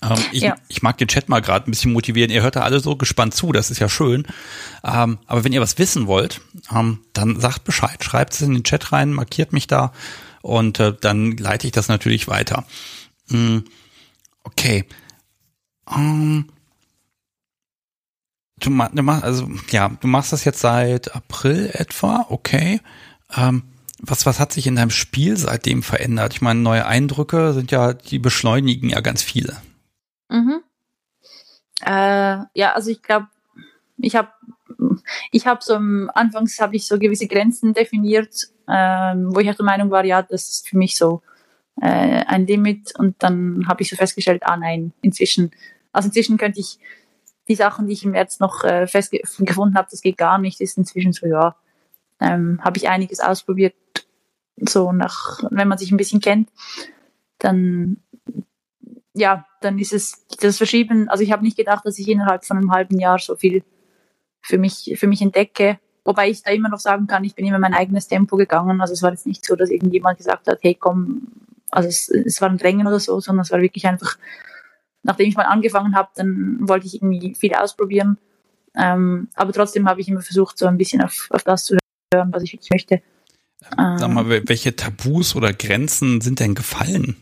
[0.00, 0.56] Ähm, ich, ja.
[0.68, 2.30] ich mag den Chat mal gerade ein bisschen motivieren.
[2.30, 4.26] Ihr hört da alle so gespannt zu, das ist ja schön.
[4.84, 6.40] Ähm, aber wenn ihr was wissen wollt,
[6.72, 9.92] ähm, dann sagt Bescheid, schreibt es in den Chat rein, markiert mich da
[10.42, 12.64] und äh, dann leite ich das natürlich weiter.
[13.28, 13.64] Mhm.
[14.44, 14.84] Okay.
[15.86, 16.48] Um,
[18.58, 22.80] du, du machst, also ja, du machst das jetzt seit April etwa, okay.
[23.34, 23.62] Ähm,
[24.00, 26.34] was, was hat sich in deinem Spiel seitdem verändert?
[26.34, 29.56] Ich meine, neue Eindrücke sind ja, die beschleunigen ja ganz viele.
[30.28, 30.62] Mhm.
[31.80, 33.28] Äh, ja, also ich glaube,
[33.96, 34.28] ich habe
[35.30, 39.64] ich habe so Anfangs habe ich so gewisse Grenzen definiert, ähm, wo ich auch der
[39.64, 41.22] Meinung war, ja, das ist für mich so
[41.80, 45.50] äh, ein Limit und dann habe ich so festgestellt, ah nein, inzwischen,
[45.92, 46.78] also inzwischen könnte ich
[47.48, 50.76] die Sachen, die ich im März noch äh, festgefunden habe, das geht gar nicht, ist
[50.76, 51.56] inzwischen so, ja,
[52.20, 53.74] ähm, habe ich einiges ausprobiert,
[54.56, 56.50] so nach, wenn man sich ein bisschen kennt,
[57.38, 57.98] dann
[59.18, 62.56] ja, dann ist es das Verschieben, also ich habe nicht gedacht, dass ich innerhalb von
[62.56, 63.64] einem halben Jahr so viel
[64.40, 65.78] für mich, für mich entdecke.
[66.04, 68.80] Wobei ich da immer noch sagen kann, ich bin immer mein eigenes Tempo gegangen.
[68.80, 71.26] Also es war jetzt nicht so, dass irgendjemand gesagt hat, hey komm,
[71.70, 74.16] also es, es waren Drängen oder so, sondern es war wirklich einfach,
[75.02, 78.18] nachdem ich mal angefangen habe, dann wollte ich irgendwie viel ausprobieren.
[78.74, 81.78] Ähm, aber trotzdem habe ich immer versucht, so ein bisschen auf, auf das zu
[82.14, 83.02] hören, was ich wirklich möchte.
[83.60, 87.16] Sag mal, welche Tabus oder Grenzen sind denn gefallen?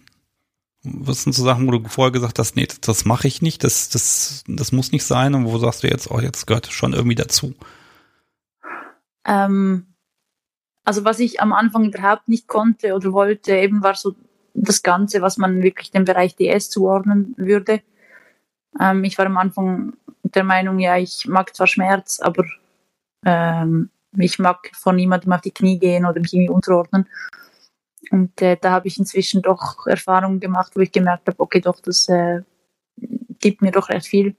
[0.83, 3.89] Was sind so Sachen, wo du vorher gesagt hast, nee, das mache ich nicht, das,
[3.89, 7.17] das, das muss nicht sein und wo sagst du jetzt, oh, jetzt gehört schon irgendwie
[7.17, 7.55] dazu?
[9.25, 9.87] Ähm,
[10.85, 14.15] also was ich am Anfang überhaupt nicht konnte oder wollte, eben war so
[14.57, 17.83] das Ganze, was man wirklich dem Bereich DS zuordnen würde.
[18.81, 22.45] Ähm, ich war am Anfang der Meinung, ja, ich mag zwar Schmerz, aber
[23.25, 27.07] ähm, ich mag von niemandem auf die Knie gehen oder mich irgendwie unterordnen.
[28.11, 31.81] Und äh, da habe ich inzwischen doch Erfahrungen gemacht, wo ich gemerkt habe, okay, doch,
[31.81, 32.43] das äh,
[33.41, 34.37] gibt mir doch recht viel.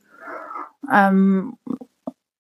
[0.92, 1.58] Ähm,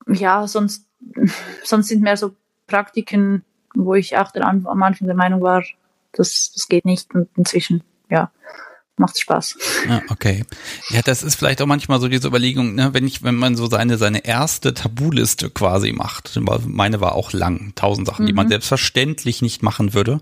[0.08, 0.88] ja, sonst,
[1.64, 3.44] sonst sind mehr so Praktiken,
[3.76, 5.64] wo ich auch der, am Anfang der Meinung war,
[6.18, 7.14] das, das geht nicht.
[7.14, 8.32] Und inzwischen, ja,
[8.98, 9.58] macht Spaß.
[9.88, 10.44] Ja, okay.
[10.90, 13.68] Ja, das ist vielleicht auch manchmal so diese Überlegung, ne, wenn ich, wenn man so
[13.68, 18.28] seine, seine erste Tabuliste quasi macht, meine war auch lang, tausend Sachen, mhm.
[18.28, 18.52] die man mhm.
[18.52, 20.20] selbstverständlich nicht machen würde.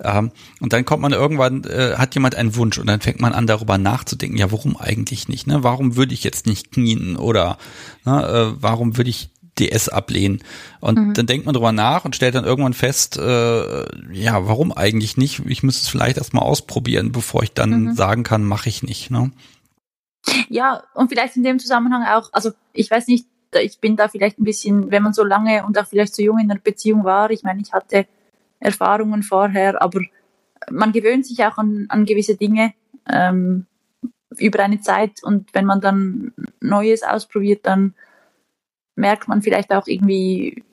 [0.00, 0.30] Ähm,
[0.60, 3.46] und dann kommt man irgendwann, äh, hat jemand einen Wunsch und dann fängt man an,
[3.46, 5.64] darüber nachzudenken, ja, warum eigentlich nicht, ne?
[5.64, 7.58] Warum würde ich jetzt nicht knien oder
[8.04, 9.30] ne, äh, warum würde ich
[9.62, 10.42] DS ablehnen.
[10.80, 11.14] Und mhm.
[11.14, 15.42] dann denkt man drüber nach und stellt dann irgendwann fest, äh, ja, warum eigentlich nicht?
[15.46, 17.94] Ich müsste es vielleicht erstmal ausprobieren, bevor ich dann mhm.
[17.94, 19.10] sagen kann, mache ich nicht.
[19.10, 19.30] Ne?
[20.48, 23.26] Ja, und vielleicht in dem Zusammenhang auch, also ich weiß nicht,
[23.60, 26.38] ich bin da vielleicht ein bisschen, wenn man so lange und auch vielleicht so jung
[26.38, 28.06] in einer Beziehung war, ich meine, ich hatte
[28.60, 30.00] Erfahrungen vorher, aber
[30.70, 32.72] man gewöhnt sich auch an, an gewisse Dinge
[33.10, 33.66] ähm,
[34.38, 37.94] über eine Zeit und wenn man dann Neues ausprobiert, dann
[38.94, 40.64] merkt man vielleicht auch irgendwie,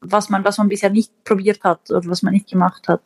[0.00, 3.02] was man, was man bisher nicht probiert hat oder was man nicht gemacht hat.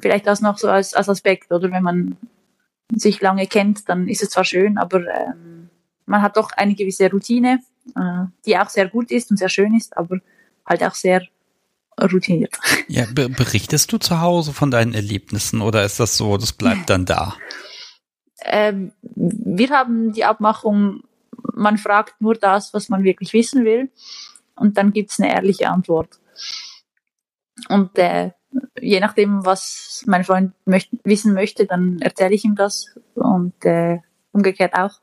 [0.00, 2.16] Vielleicht das noch so als, als Aspekt, oder wenn man
[2.94, 5.70] sich lange kennt, dann ist es zwar schön, aber ähm,
[6.04, 7.60] man hat doch eine gewisse Routine,
[7.96, 10.20] äh, die auch sehr gut ist und sehr schön ist, aber
[10.66, 11.22] halt auch sehr
[12.00, 12.54] routiniert.
[12.88, 17.06] Ja, berichtest du zu Hause von deinen Erlebnissen oder ist das so, das bleibt dann
[17.06, 17.34] da?
[18.44, 21.02] Ähm, wir haben die Abmachung,
[21.54, 23.90] man fragt nur das, was man wirklich wissen will
[24.54, 26.20] und dann gibt's eine ehrliche Antwort.
[27.68, 28.32] Und äh,
[28.80, 33.98] je nachdem, was mein Freund möcht wissen möchte, dann erzähle ich ihm das und äh,
[34.32, 35.00] umgekehrt auch.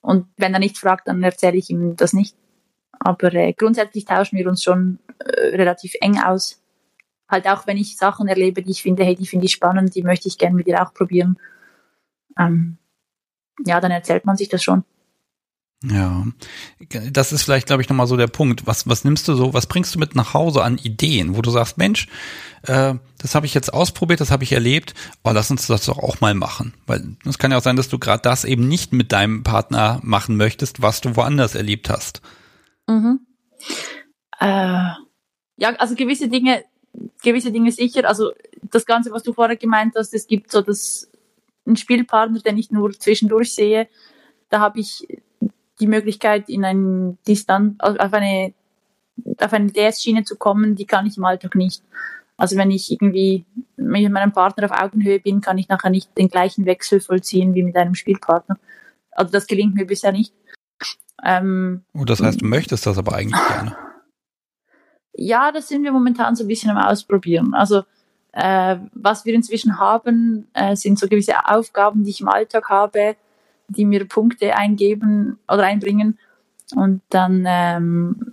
[0.00, 2.36] Und wenn er nicht fragt, dann erzähle ich ihm das nicht.
[2.98, 6.62] Aber äh, grundsätzlich tauschen wir uns schon äh, relativ eng aus.
[7.28, 10.02] Halt auch, wenn ich Sachen erlebe, die ich finde, hey, die finde ich spannend, die
[10.02, 11.38] möchte ich gerne mit dir auch probieren.
[12.38, 12.78] Ähm,
[13.64, 14.84] ja, dann erzählt man sich das schon.
[15.84, 16.24] Ja,
[17.12, 18.66] das ist vielleicht, glaube ich, nochmal so der Punkt.
[18.66, 21.50] Was, was nimmst du so, was bringst du mit nach Hause an Ideen, wo du
[21.50, 22.08] sagst, Mensch,
[22.62, 25.98] äh, das habe ich jetzt ausprobiert, das habe ich erlebt, oh, lass uns das doch
[25.98, 26.72] auch mal machen.
[26.86, 30.00] Weil es kann ja auch sein, dass du gerade das eben nicht mit deinem Partner
[30.02, 32.22] machen möchtest, was du woanders erlebt hast.
[32.86, 33.26] Mhm.
[34.40, 34.90] Äh,
[35.58, 36.64] ja, also gewisse Dinge,
[37.22, 38.08] gewisse Dinge sicher.
[38.08, 41.10] Also das Ganze, was du vorher gemeint hast, es gibt so das
[41.66, 43.88] einen Spielpartner, den ich nur zwischendurch sehe.
[44.48, 45.06] Da habe ich
[45.80, 48.54] die Möglichkeit, in ein Distanz, auf eine,
[49.40, 51.82] auf eine DS-Schiene zu kommen, die kann ich im Alltag nicht.
[52.36, 53.44] Also wenn ich irgendwie
[53.76, 57.62] mit meinem Partner auf Augenhöhe bin, kann ich nachher nicht den gleichen Wechsel vollziehen wie
[57.62, 58.58] mit einem Spielpartner.
[59.10, 60.34] Also das gelingt mir bisher nicht.
[61.24, 63.76] Ähm, oh, das heißt, du möchtest das aber eigentlich gerne.
[65.14, 67.54] Ja, das sind wir momentan so ein bisschen am Ausprobieren.
[67.54, 67.84] Also
[68.32, 73.16] äh, was wir inzwischen haben, äh, sind so gewisse Aufgaben, die ich im Alltag habe,
[73.68, 76.18] die mir Punkte eingeben oder einbringen.
[76.74, 78.32] Und dann, ähm,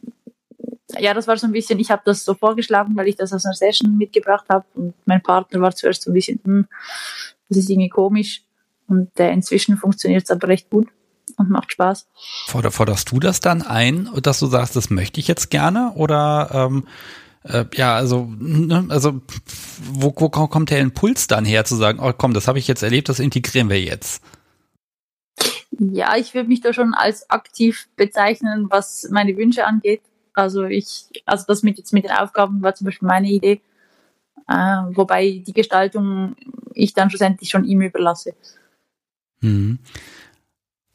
[0.98, 3.46] ja, das war so ein bisschen, ich habe das so vorgeschlagen, weil ich das aus
[3.46, 4.66] einer Session mitgebracht habe.
[4.76, 6.68] Und mein Partner war zuerst so ein bisschen, hm,
[7.50, 8.44] das ist irgendwie komisch.
[8.88, 10.88] Und äh, inzwischen funktioniert es aber recht gut
[11.38, 12.08] und macht Spaß.
[12.48, 15.94] Forder, forderst du das dann ein, dass du sagst, das möchte ich jetzt gerne?
[15.96, 16.88] Oder ähm,
[17.44, 19.22] äh, ja, also, ne, also
[19.92, 22.84] wo, wo kommt der Impuls dann her zu sagen, oh komm, das habe ich jetzt
[22.84, 24.22] erlebt, das integrieren wir jetzt?
[25.80, 30.02] Ja, ich würde mich da schon als aktiv bezeichnen, was meine Wünsche angeht.
[30.34, 33.62] Also ich, also das mit jetzt mit den Aufgaben war zum Beispiel meine Idee,
[34.48, 36.36] äh, wobei die Gestaltung
[36.74, 38.34] ich dann schlussendlich schon ihm überlasse.
[39.42, 39.80] Hm.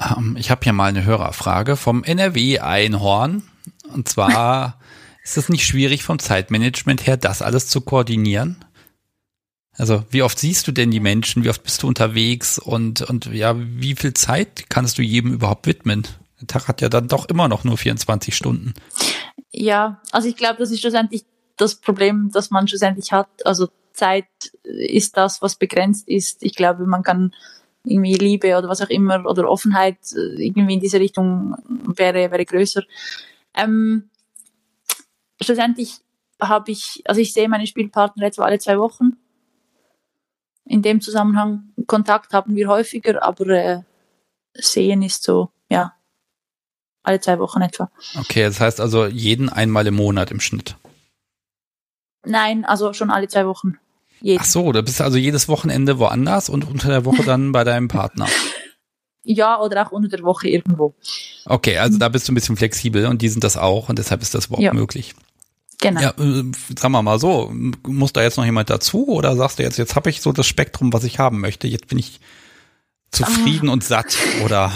[0.00, 3.42] Ähm, ich habe hier mal eine Hörerfrage vom NRW Einhorn.
[3.92, 4.80] Und zwar
[5.24, 8.64] ist es nicht schwierig vom Zeitmanagement her, das alles zu koordinieren?
[9.78, 11.44] Also wie oft siehst du denn die Menschen?
[11.44, 12.58] Wie oft bist du unterwegs?
[12.58, 16.06] Und, und ja, wie viel Zeit kannst du jedem überhaupt widmen?
[16.40, 18.74] Der Tag hat ja dann doch immer noch nur 24 Stunden.
[19.50, 21.24] Ja, also ich glaube, das ist schlussendlich
[21.56, 23.28] das Problem, das man schlussendlich hat.
[23.44, 24.26] Also Zeit
[24.62, 26.42] ist das, was begrenzt ist.
[26.42, 27.32] Ich glaube, man kann
[27.84, 31.54] irgendwie Liebe oder was auch immer oder Offenheit äh, irgendwie in diese Richtung
[31.96, 32.82] wäre, wäre größer.
[33.54, 34.10] Ähm,
[35.40, 35.98] schlussendlich
[36.40, 39.16] habe ich, also ich sehe meine Spielpartner etwa alle zwei Wochen.
[40.68, 43.82] In dem Zusammenhang Kontakt haben wir häufiger, aber äh,
[44.54, 45.94] sehen ist so, ja,
[47.02, 47.90] alle zwei Wochen etwa.
[48.18, 50.76] Okay, das heißt also jeden einmal im Monat im Schnitt.
[52.26, 53.78] Nein, also schon alle zwei Wochen.
[54.20, 54.40] Jeden.
[54.42, 57.64] Ach so, da bist du also jedes Wochenende woanders und unter der Woche dann bei
[57.64, 58.28] deinem Partner.
[59.30, 60.94] Ja, oder auch unter der Woche irgendwo.
[61.44, 64.22] Okay, also da bist du ein bisschen flexibel und die sind das auch und deshalb
[64.22, 64.72] ist das überhaupt ja.
[64.72, 65.14] möglich.
[65.80, 66.00] Genau.
[66.00, 66.44] Ja, äh,
[66.76, 67.52] sagen wir mal so,
[67.86, 70.46] muss da jetzt noch jemand dazu oder sagst du jetzt, jetzt habe ich so das
[70.46, 72.20] Spektrum, was ich haben möchte, jetzt bin ich
[73.10, 73.72] zufrieden ah.
[73.72, 74.72] und satt oder?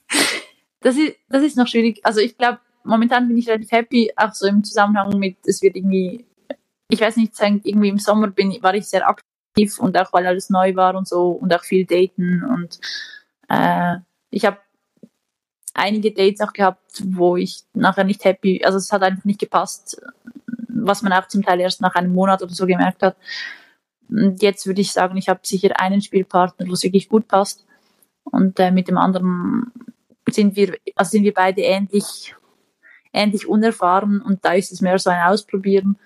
[0.80, 2.00] das ist, das ist noch schwierig.
[2.02, 5.76] Also ich glaube, momentan bin ich relativ happy, auch so im Zusammenhang mit, es wird
[5.76, 6.24] irgendwie,
[6.88, 10.48] ich weiß nicht, irgendwie im Sommer bin, war ich sehr aktiv und auch weil alles
[10.48, 12.80] neu war und so und auch viel daten und
[13.48, 13.96] äh,
[14.30, 14.58] ich habe
[15.80, 20.00] einige Dates auch gehabt, wo ich nachher nicht happy, also es hat einfach nicht gepasst,
[20.68, 23.16] was man auch zum Teil erst nach einem Monat oder so gemerkt hat.
[24.08, 27.64] Und jetzt würde ich sagen, ich habe sicher einen Spielpartner, wo es wirklich gut passt.
[28.24, 29.72] Und äh, mit dem anderen
[30.28, 32.34] sind wir, also sind wir beide ähnlich,
[33.12, 35.96] ähnlich unerfahren und da ist es mehr so ein Ausprobieren.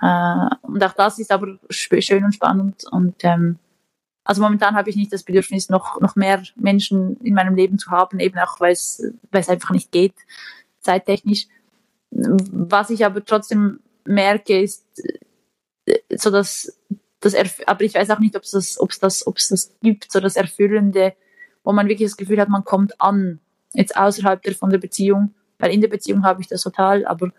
[0.00, 3.58] Äh, und auch das ist aber schön und spannend und ähm,
[4.26, 7.90] also momentan habe ich nicht das Bedürfnis, noch, noch mehr Menschen in meinem Leben zu
[7.90, 10.14] haben, eben auch weil es, einfach nicht geht,
[10.80, 11.46] zeittechnisch.
[12.10, 14.84] Was ich aber trotzdem merke, ist
[15.86, 16.76] äh, so dass
[17.20, 17.34] das,
[17.66, 20.36] aber ich weiß auch nicht, ob es das, ob das, ob das gibt, so das
[20.36, 21.14] Erfüllende,
[21.64, 23.40] wo man wirklich das Gefühl hat, man kommt an,
[23.72, 27.32] jetzt außerhalb der, von der Beziehung, weil in der Beziehung habe ich das total, aber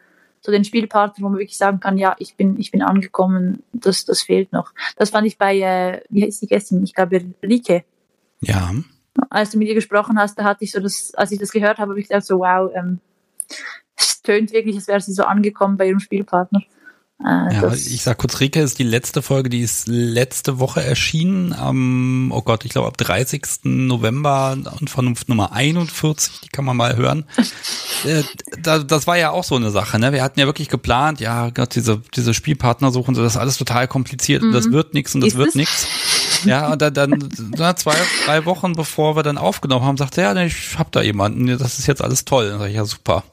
[0.47, 4.05] so den Spielpartner, wo man wirklich sagen kann, ja, ich bin, ich bin angekommen, das,
[4.05, 4.71] das fehlt noch.
[4.95, 6.81] Das fand ich bei, äh, wie heißt die Gästin?
[6.85, 7.83] Ich glaube, Rike.
[8.39, 8.73] Ja.
[9.29, 11.79] Als du mit ihr gesprochen hast, da hatte ich so das, als ich das gehört
[11.79, 13.01] habe, habe ich gedacht so, wow, ähm,
[13.97, 16.61] es tönt wirklich, als wäre sie so angekommen bei ihrem Spielpartner.
[17.19, 21.51] Äh, ja, ich sag kurz, Rike ist die letzte Folge, die ist letzte Woche erschienen,
[21.51, 23.63] am, oh Gott, ich glaube ab 30.
[23.63, 27.25] November und Vernunft Nummer 41, die kann man mal hören.
[28.05, 28.21] äh,
[28.61, 30.13] da, das war ja auch so eine Sache, ne?
[30.13, 33.57] Wir hatten ja wirklich geplant, ja Gott, diese, diese Spielpartner suchen, so, das ist alles
[33.57, 34.49] total kompliziert mhm.
[34.49, 34.73] und das mhm.
[34.73, 35.87] wird nichts und das ist wird nichts.
[36.45, 37.95] Ja, und dann, dann na, zwei,
[38.25, 41.79] drei Wochen bevor wir dann aufgenommen haben, sagte er, ja, ich hab da jemanden, das
[41.79, 42.49] ist jetzt alles toll.
[42.49, 43.23] Dann sag ich, ja, super.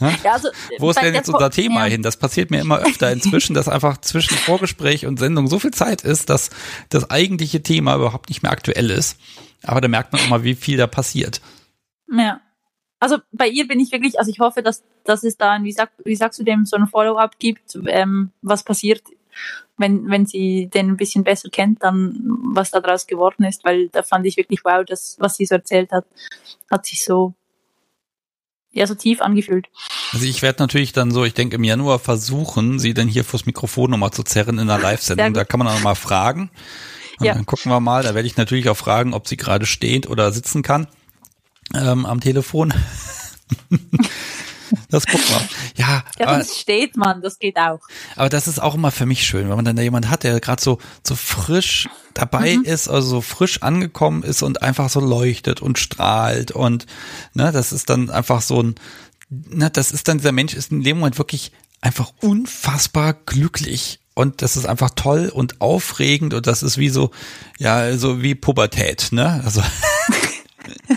[0.00, 0.14] Ne?
[0.22, 1.92] Ja, also, Wo ist denn jetzt unser Thema ja.
[1.92, 2.02] hin?
[2.02, 6.02] Das passiert mir immer öfter inzwischen, dass einfach zwischen Vorgespräch und Sendung so viel Zeit
[6.02, 6.50] ist, dass
[6.88, 9.18] das eigentliche Thema überhaupt nicht mehr aktuell ist.
[9.62, 11.40] Aber da merkt man auch mal, wie viel da passiert.
[12.10, 12.40] Ja.
[12.98, 15.90] Also bei ihr bin ich wirklich, also ich hoffe, dass, dass es da, wie, sag,
[16.04, 19.02] wie sagst du dem, so ein Follow-up gibt, ähm, was passiert,
[19.76, 22.18] wenn, wenn sie den ein bisschen besser kennt, dann
[22.54, 25.56] was da draus geworden ist, weil da fand ich wirklich wow, das, was sie so
[25.56, 26.06] erzählt hat,
[26.70, 27.34] hat sich so
[28.76, 29.66] ja so tief angefühlt.
[30.12, 33.46] Also ich werde natürlich dann so, ich denke im Januar versuchen, sie dann hier vors
[33.46, 35.34] Mikrofon nochmal zu zerren in einer Live-Sendung.
[35.34, 36.50] Da kann man auch mal fragen.
[37.18, 37.34] Und ja.
[37.34, 38.02] Dann gucken wir mal.
[38.02, 40.86] Da werde ich natürlich auch fragen, ob sie gerade steht oder sitzen kann
[41.74, 42.72] ähm, am Telefon.
[44.90, 45.48] Das gucken wir.
[45.76, 47.80] Ja, ja aber, steht man, das geht auch.
[48.16, 50.40] Aber das ist auch immer für mich schön, wenn man dann da jemand hat, der
[50.40, 52.64] gerade so so frisch dabei mhm.
[52.64, 56.86] ist, also so frisch angekommen ist und einfach so leuchtet und strahlt und
[57.34, 58.74] ne, das ist dann einfach so ein,
[59.28, 64.40] ne, das ist dann dieser Mensch ist in dem Moment wirklich einfach unfassbar glücklich und
[64.40, 67.10] das ist einfach toll und aufregend und das ist wie so
[67.58, 69.42] ja so wie Pubertät, ne?
[69.44, 69.62] Also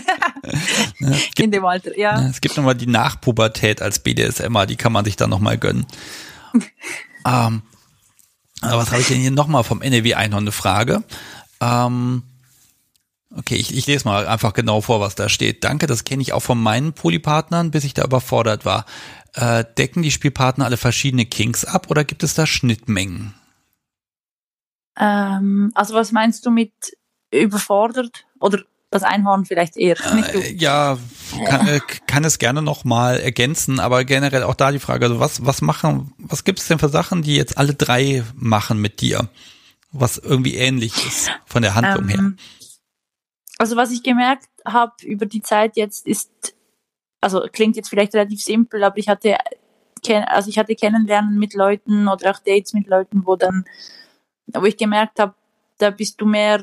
[0.98, 2.20] ne, gibt, In dem Alter, ja.
[2.20, 5.86] Ne, es gibt nochmal die Nachpubertät als BDSMer, die kann man sich dann nochmal gönnen.
[7.26, 7.62] ähm,
[8.62, 11.02] aber was habe ich denn hier nochmal vom NEW Einhorn eine Frage?
[11.60, 12.22] Ähm,
[13.34, 15.64] okay, ich, ich lese mal einfach genau vor, was da steht.
[15.64, 18.84] Danke, das kenne ich auch von meinen Polypartnern, bis ich da überfordert war.
[19.34, 23.34] Äh, decken die Spielpartner alle verschiedene Kinks ab oder gibt es da Schnittmengen?
[24.98, 26.72] Ähm, also was meinst du mit
[27.32, 28.26] überfordert?
[28.40, 29.96] Oder das Einhorn vielleicht eher.
[30.34, 30.98] Äh, ja,
[31.46, 35.20] kann, äh, kann es gerne noch mal ergänzen, aber generell auch da die Frage, also
[35.20, 39.00] was, was machen, was gibt es denn für Sachen, die jetzt alle drei machen mit
[39.00, 39.30] dir?
[39.92, 42.32] Was irgendwie ähnlich ist von der Handlung ähm, her?
[43.58, 46.30] Also was ich gemerkt habe über die Zeit jetzt ist,
[47.20, 49.36] also klingt jetzt vielleicht relativ simpel, aber ich hatte,
[50.26, 53.64] also ich hatte Kennenlernen mit Leuten oder auch Dates mit Leuten, wo dann,
[54.46, 55.34] wo ich gemerkt habe,
[55.78, 56.62] da bist du mehr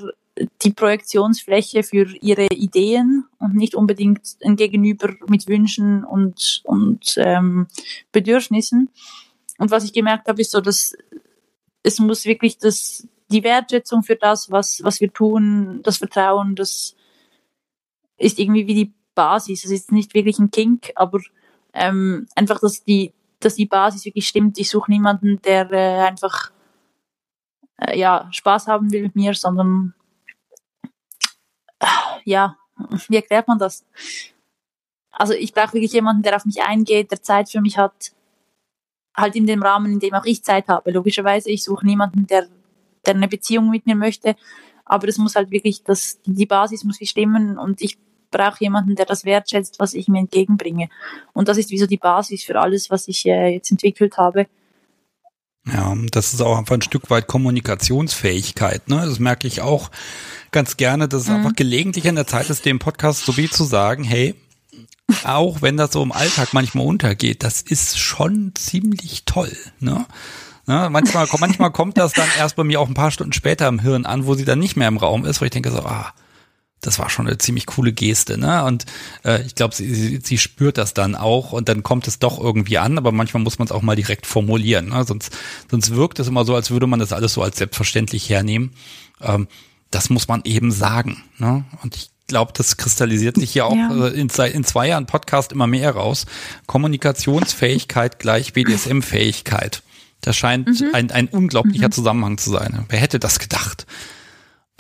[0.62, 7.68] die Projektionsfläche für ihre Ideen und nicht unbedingt ein Gegenüber mit Wünschen und, und ähm,
[8.12, 8.90] Bedürfnissen.
[9.58, 10.96] Und was ich gemerkt habe, ist so, dass
[11.84, 16.96] es muss wirklich das, die Wertschätzung für das, was, was wir tun, das Vertrauen, das
[18.18, 19.64] ist irgendwie wie die Basis.
[19.64, 21.20] Es ist nicht wirklich ein Kink, aber
[21.74, 24.58] ähm, einfach, dass die, dass die Basis wirklich stimmt.
[24.60, 26.52] Ich suche niemanden, der äh, einfach
[27.78, 29.94] äh, ja, Spaß haben will mit mir, sondern
[32.26, 32.58] ja,
[33.08, 33.86] wie erklärt man das?
[35.12, 38.12] Also ich brauche wirklich jemanden, der auf mich eingeht, der Zeit für mich hat,
[39.16, 40.92] halt in dem Rahmen, in dem auch ich Zeit habe.
[40.92, 42.48] Logischerweise, ich suche niemanden, der,
[43.06, 44.36] der eine Beziehung mit mir möchte,
[44.86, 47.98] aber das muss halt wirklich, das, die Basis muss stimmen und ich
[48.30, 50.90] brauche jemanden, der das wertschätzt, was ich mir entgegenbringe.
[51.34, 54.48] Und das ist wie so die Basis für alles, was ich äh, jetzt entwickelt habe.
[55.74, 58.88] Ja, das ist auch einfach ein Stück weit Kommunikationsfähigkeit.
[58.88, 59.04] Ne?
[59.06, 59.92] Das merke ich auch
[60.52, 61.36] ganz gerne, dass es mhm.
[61.36, 64.36] einfach gelegentlich an der Zeit ist, dem Podcast so wie zu sagen, hey,
[65.24, 69.56] auch wenn das so im Alltag manchmal untergeht, das ist schon ziemlich toll.
[69.80, 70.06] Ne?
[70.66, 73.80] Ne, manchmal, manchmal kommt das dann erst bei mir auch ein paar Stunden später im
[73.80, 76.14] Hirn an, wo sie dann nicht mehr im Raum ist, wo ich denke so, ah,
[76.82, 78.64] das war schon eine ziemlich coole Geste, ne?
[78.64, 78.86] Und
[79.26, 82.40] äh, ich glaube, sie, sie, sie spürt das dann auch und dann kommt es doch
[82.40, 85.04] irgendwie an, aber manchmal muss man es auch mal direkt formulieren, ne?
[85.04, 85.36] Sonst,
[85.70, 88.74] sonst wirkt es immer so, als würde man das alles so als selbstverständlich hernehmen.
[89.22, 89.48] Ähm,
[89.90, 91.66] das muss man eben sagen, ne?
[91.82, 94.08] Und ich glaube, das kristallisiert sich hier auch ja.
[94.08, 96.26] Äh, in, zwei, in zwei Jahren Podcast immer mehr raus.
[96.68, 99.82] Kommunikationsfähigkeit gleich BDSM-Fähigkeit.
[100.22, 100.90] Das scheint mhm.
[100.94, 101.92] ein, ein unglaublicher mhm.
[101.92, 102.86] Zusammenhang zu sein.
[102.90, 103.86] Wer hätte das gedacht?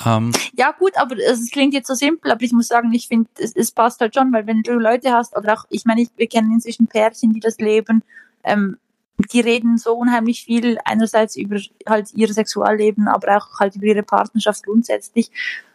[0.05, 3.29] Ähm, ja gut, aber es klingt jetzt so simpel, aber ich muss sagen, ich finde,
[3.39, 6.27] es, es passt halt schon, weil wenn du Leute hast, oder auch, ich meine, wir
[6.27, 8.03] kennen inzwischen Pärchen, die das leben,
[8.43, 8.77] ähm,
[9.31, 14.03] die reden so unheimlich viel, einerseits über halt ihr Sexualleben, aber auch halt über ihre
[14.03, 15.31] Partnerschaft grundsätzlich,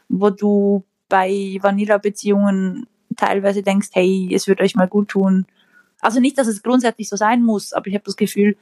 [0.09, 2.86] wo du bei Vanilla-Beziehungen
[3.16, 5.47] teilweise denkst, hey, es wird euch mal gut tun.
[6.01, 8.57] Also nicht, dass es grundsätzlich so sein muss, aber ich habe das Gefühl,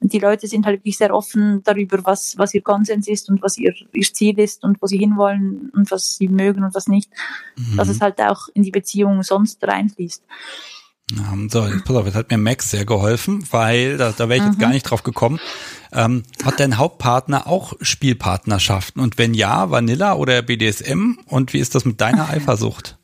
[0.00, 3.58] die Leute sind halt wirklich sehr offen darüber, was, was ihr Konsens ist und was
[3.58, 7.10] ihr, ihr Ziel ist und wo sie hinwollen und was sie mögen und was nicht.
[7.56, 7.76] Mhm.
[7.76, 10.22] Dass es halt auch in die Beziehung sonst reinfließt.
[11.48, 14.42] So, jetzt pass auf, jetzt hat mir Max sehr geholfen, weil da, da wäre ich
[14.42, 14.50] mhm.
[14.50, 15.40] jetzt gar nicht drauf gekommen.
[15.92, 19.02] Ähm, hat dein Hauptpartner auch Spielpartnerschaften?
[19.02, 21.18] Und wenn ja, Vanilla oder BDSM?
[21.26, 22.96] Und wie ist das mit deiner Eifersucht?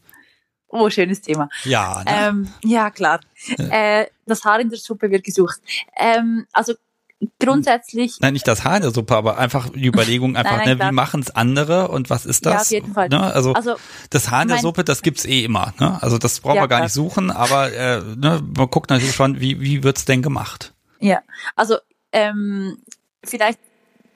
[0.68, 1.48] Oh, schönes Thema.
[1.64, 2.10] Ja, ne?
[2.12, 3.20] ähm, ja klar.
[3.58, 5.60] Äh, das Haar in der Suppe wird gesucht.
[5.96, 6.74] Ähm, also
[7.38, 8.18] grundsätzlich.
[8.20, 10.90] Nein, nicht das Haar in der Suppe, aber einfach die Überlegung einfach, nein, nein, ne,
[10.90, 12.52] wie machen es andere und was ist das?
[12.52, 13.08] Ja, auf jeden Fall.
[13.08, 13.22] Ne?
[13.22, 13.76] Also, also,
[14.10, 15.72] das Haar in der Suppe, das gibt's eh immer.
[15.78, 16.02] Ne?
[16.02, 19.40] Also das brauchen ja, wir gar nicht suchen, aber äh, ne, man guckt natürlich schon,
[19.40, 20.74] wie, wie wird's denn gemacht?
[21.00, 21.20] Ja,
[21.54, 21.76] also
[22.12, 22.78] ähm,
[23.24, 23.58] vielleicht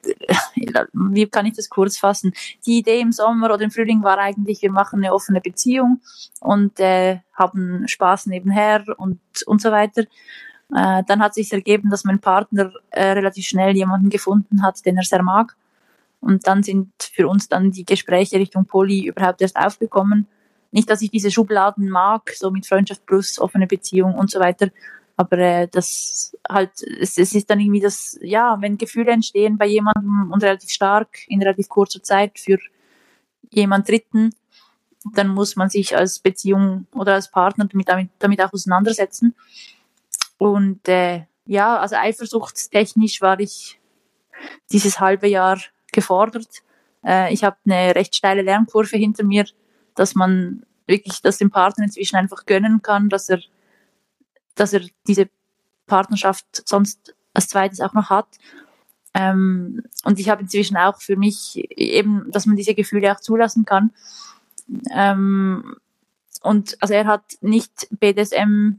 [0.93, 2.33] wie kann ich das kurz fassen?
[2.67, 6.01] Die Idee im Sommer oder im Frühling war eigentlich, wir machen eine offene Beziehung
[6.41, 10.05] und äh, haben Spaß nebenher und, und so weiter.
[10.75, 14.97] Äh, dann hat sich ergeben, dass mein Partner äh, relativ schnell jemanden gefunden hat, den
[14.97, 15.57] er sehr mag.
[16.21, 20.27] Und dann sind für uns dann die Gespräche Richtung Poli überhaupt erst aufgekommen.
[20.71, 24.69] Nicht, dass ich diese Schubladen mag, so mit Freundschaft plus offene Beziehung und so weiter.
[25.17, 29.67] Aber äh, das halt, es, es ist dann irgendwie das, ja, wenn Gefühle entstehen bei
[29.67, 32.59] jemandem und relativ stark in relativ kurzer Zeit für
[33.51, 34.31] jemand Dritten,
[35.13, 39.35] dann muss man sich als Beziehung oder als Partner damit, damit, damit auch auseinandersetzen.
[40.41, 43.79] Und äh, ja, also eifersuchtstechnisch war ich
[44.73, 45.61] dieses halbe Jahr
[45.93, 46.63] gefordert.
[47.05, 49.45] Äh, ich habe eine recht steile Lernkurve hinter mir,
[49.95, 53.43] dass man wirklich das dem Partner inzwischen einfach gönnen kann, dass er,
[54.55, 55.29] dass er diese
[55.87, 58.39] Partnerschaft sonst als zweites auch noch hat.
[59.13, 63.67] Ähm, und ich habe inzwischen auch für mich eben, dass man diese Gefühle auch zulassen
[63.67, 63.93] kann.
[64.91, 65.77] Ähm,
[66.41, 68.79] und also er hat nicht BDSM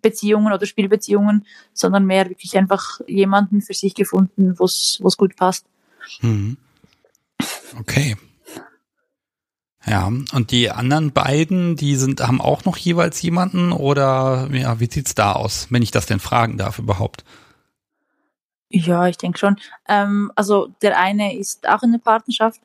[0.00, 5.66] Beziehungen oder Spielbeziehungen, sondern mehr wirklich einfach jemanden für sich gefunden, wo es gut passt.
[6.20, 6.56] Mhm.
[7.78, 8.16] Okay.
[9.84, 14.90] Ja, und die anderen beiden, die sind, haben auch noch jeweils jemanden oder ja, wie
[14.90, 17.24] sieht's da aus, wenn ich das denn fragen darf überhaupt?
[18.68, 19.56] Ja, ich denke schon.
[19.88, 22.60] Ähm, also der eine ist auch in der Partnerschaft.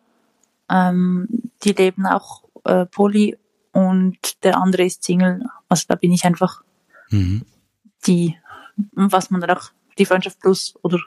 [0.69, 1.27] Ähm,
[1.63, 3.37] die leben auch äh, Poly
[3.71, 5.43] und der andere ist Single.
[5.69, 6.61] Also da bin ich einfach
[7.09, 7.45] Mhm.
[8.05, 8.37] Die,
[8.93, 10.99] was man dann auch, die Freundschaft plus oder.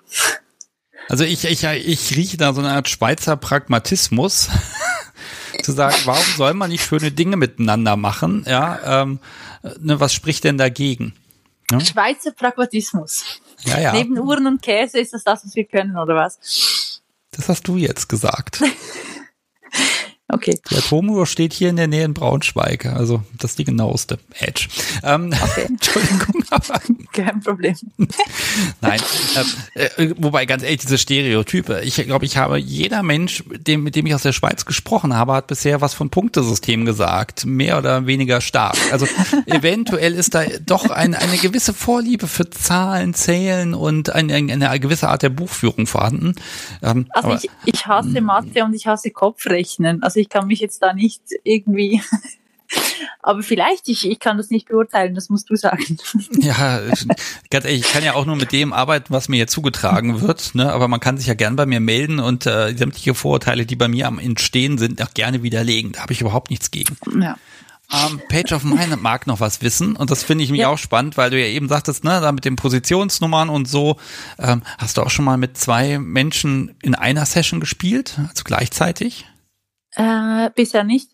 [1.09, 4.49] Also ich, ich, ich rieche da so eine Art Schweizer Pragmatismus.
[5.63, 8.45] zu sagen, warum soll man nicht schöne Dinge miteinander machen?
[8.47, 9.21] Ja, ähm,
[9.81, 11.15] ne, was spricht denn dagegen?
[11.71, 11.81] Ja?
[11.81, 13.25] Schweizer Pragmatismus.
[13.65, 13.93] Ja, ja.
[13.93, 17.01] Neben Uhren und Käse ist das das, was wir können, oder was?
[17.33, 18.63] Das hast du jetzt gesagt.
[20.33, 20.59] Okay.
[20.71, 22.87] Der Tomo steht hier in der Nähe in Braunschweig.
[22.87, 24.69] Also das ist die genaueste Edge.
[25.03, 25.63] Ähm, Okay.
[25.69, 26.81] Entschuldigung, aber
[27.13, 27.75] Kein Problem.
[28.81, 29.01] Nein,
[29.75, 31.81] äh, äh, wobei ganz ehrlich, diese Stereotype.
[31.83, 35.33] Ich glaube, ich habe jeder Mensch, dem, mit dem ich aus der Schweiz gesprochen habe,
[35.33, 38.77] hat bisher was von Punktesystem gesagt, mehr oder weniger stark.
[38.93, 39.07] Also
[39.47, 45.09] eventuell ist da doch ein, eine gewisse Vorliebe für Zahlen, Zählen und eine, eine gewisse
[45.09, 46.35] Art der Buchführung vorhanden.
[46.83, 50.03] Ähm, Also aber, ich, ich hasse Mathe und ich hasse Kopfrechnen.
[50.03, 52.03] Also ich kann mich jetzt da nicht irgendwie.
[53.23, 55.99] Aber vielleicht, ich, ich kann das nicht beurteilen, das musst du sagen.
[56.39, 56.81] Ja,
[57.51, 60.55] ganz ehrlich, ich kann ja auch nur mit dem arbeiten, was mir hier zugetragen wird,
[60.55, 60.73] ne?
[60.73, 63.89] aber man kann sich ja gern bei mir melden und äh, sämtliche Vorurteile, die bei
[63.89, 65.93] mir am Entstehen sind, auch gerne widerlegen.
[65.93, 66.97] Da habe ich überhaupt nichts gegen.
[67.21, 67.37] Ja.
[67.93, 70.69] Ähm, Page of Mine mag noch was wissen und das finde ich mich Ja.
[70.69, 73.97] auch spannend, weil du ja eben sagtest, ne, da mit den Positionsnummern und so,
[74.39, 79.27] ähm, hast du auch schon mal mit zwei Menschen in einer Session gespielt, also gleichzeitig?
[79.95, 81.11] Äh, bisher nicht.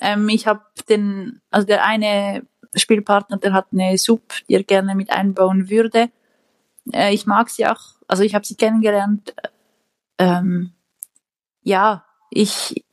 [0.00, 4.94] Ähm, ich habe den, also der eine Spielpartner, der hat eine Sub, die er gerne
[4.94, 6.10] mit einbauen würde.
[6.92, 9.34] Äh, ich mag sie auch, also ich habe sie kennengelernt.
[10.18, 10.72] Ähm,
[11.62, 12.84] ja, ich,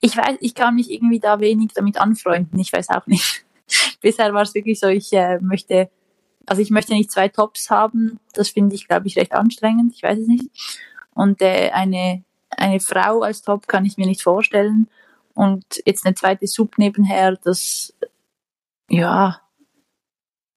[0.00, 2.58] ich weiß, ich kann mich irgendwie da wenig damit anfreunden.
[2.58, 3.44] Ich weiß auch nicht.
[4.00, 5.90] Bisher war es wirklich so, ich äh, möchte,
[6.46, 8.20] also ich möchte nicht zwei Tops haben.
[8.32, 9.92] Das finde ich, glaube ich, recht anstrengend.
[9.94, 10.48] Ich weiß es nicht.
[11.14, 14.88] Und äh, eine eine Frau als Top kann ich mir nicht vorstellen.
[15.34, 17.94] Und jetzt eine zweite Sub nebenher, das,
[18.88, 19.40] ja.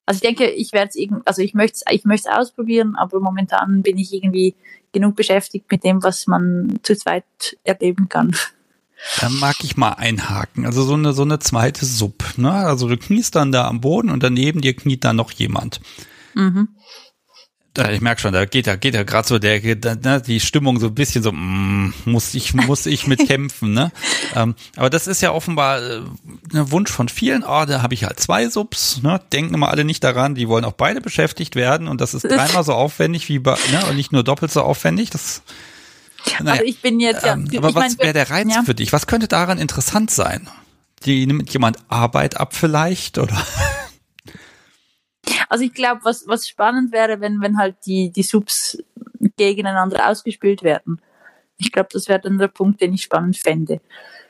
[0.06, 2.96] Also ich denke, ich werde es irgendwie, also ich möchte es ich möchte es ausprobieren,
[2.96, 4.56] aber momentan bin ich irgendwie
[4.92, 7.26] genug beschäftigt mit dem, was man zu zweit
[7.64, 8.36] erleben kann.
[9.20, 10.66] Da mag ich mal einhaken.
[10.66, 12.52] Also so eine, so eine zweite Sub, ne?
[12.52, 15.82] Also du kniest dann da am Boden und daneben dir kniet da noch jemand.
[16.34, 16.70] Mhm.
[17.78, 20.88] Ich merke schon, da geht ja, geht ja gerade so der, ne, die Stimmung so
[20.88, 23.94] ein bisschen so, mm, muss ich, muss ich mit kämpfen, ne?
[24.36, 26.02] Ähm, aber das ist ja offenbar äh,
[26.54, 27.44] ein Wunsch von vielen.
[27.44, 29.22] Oh, da habe ich halt zwei Subs, ne?
[29.32, 32.66] Denken immer alle nicht daran, die wollen auch beide beschäftigt werden und das ist dreimal
[32.66, 33.86] so aufwendig wie bei, ne?
[33.90, 35.10] Und nicht nur doppelt so aufwendig.
[35.10, 35.42] Das,
[36.40, 37.34] naja, Also ich bin jetzt ja.
[37.34, 38.64] ähm, aber was wäre der Reiz ja.
[38.64, 38.92] für dich?
[38.92, 40.50] Was könnte daran interessant sein?
[41.06, 43.42] Die nimmt jemand Arbeit ab vielleicht oder?
[45.50, 48.78] Also ich glaube, was, was spannend wäre, wenn, wenn halt die, die Subs
[49.38, 51.02] gegeneinander ausgespielt werden.
[51.58, 53.82] Ich glaube, das wäre dann der Punkt, den ich spannend fände.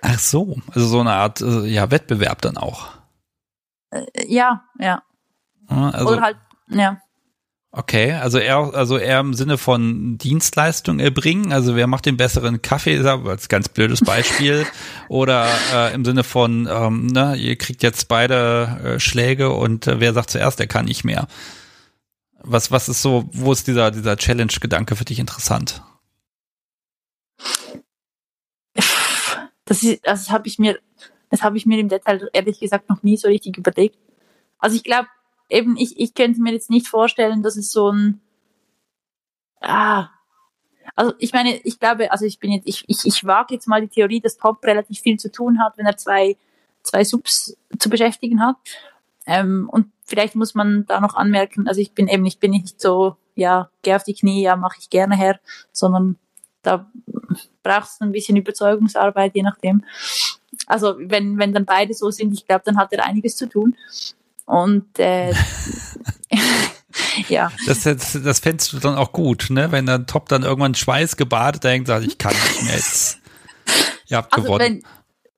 [0.02, 2.90] Ach so, also so eine Art äh, ja Wettbewerb dann auch.
[3.91, 5.03] Äh, Ja, ja.
[5.69, 6.38] Ja, Also, Oder halt,
[6.68, 7.02] ja.
[7.73, 11.53] Okay, also eher, also eher im Sinne von Dienstleistung erbringen.
[11.53, 14.65] Also wer macht den besseren Kaffee, ist aber als ganz blödes Beispiel.
[15.07, 20.02] Oder äh, im Sinne von, ähm, ne, ihr kriegt jetzt beide äh, Schläge und äh,
[20.02, 21.27] wer sagt zuerst, der kann nicht mehr.
[22.43, 25.81] Was, was ist so, wo ist dieser, dieser Challenge-Gedanke für dich interessant?
[29.64, 30.77] Das ist, das habe ich mir,
[31.30, 33.98] das habe ich mir im Detail ehrlich gesagt noch nie so richtig überlegt.
[34.57, 35.07] Also ich glaube,
[35.52, 38.22] eben, ich, ich könnte mir jetzt nicht vorstellen, dass es so ein,
[39.60, 40.10] ah,
[40.95, 43.82] also ich meine, ich glaube, also ich bin jetzt, ich, ich, ich wage jetzt mal
[43.82, 46.38] die Theorie, dass Top relativ viel zu tun hat, wenn er zwei,
[46.84, 48.57] zwei Subs zu beschäftigen hat.
[49.26, 52.82] Ähm, und vielleicht muss man da noch anmerken, also ich bin eben, ich bin nicht
[52.82, 55.40] so, ja, geh auf die Knie, ja, mache ich gerne her,
[55.72, 56.18] sondern
[56.64, 56.90] da
[57.64, 59.84] brauchst du ein bisschen Überzeugungsarbeit, je nachdem.
[60.68, 63.76] Also wenn, wenn dann beide so sind, ich glaube, dann hat er einiges zu tun.
[64.45, 65.34] Und äh,
[67.27, 69.72] ja, Das, das, das fändest du dann auch gut, ne?
[69.72, 73.19] Wenn dann Top dann irgendwann schweißgebadet denkt, sagt, ich kann nicht mehr jetzt.
[74.07, 74.59] Ihr habt also gewonnen.
[74.63, 74.84] wenn,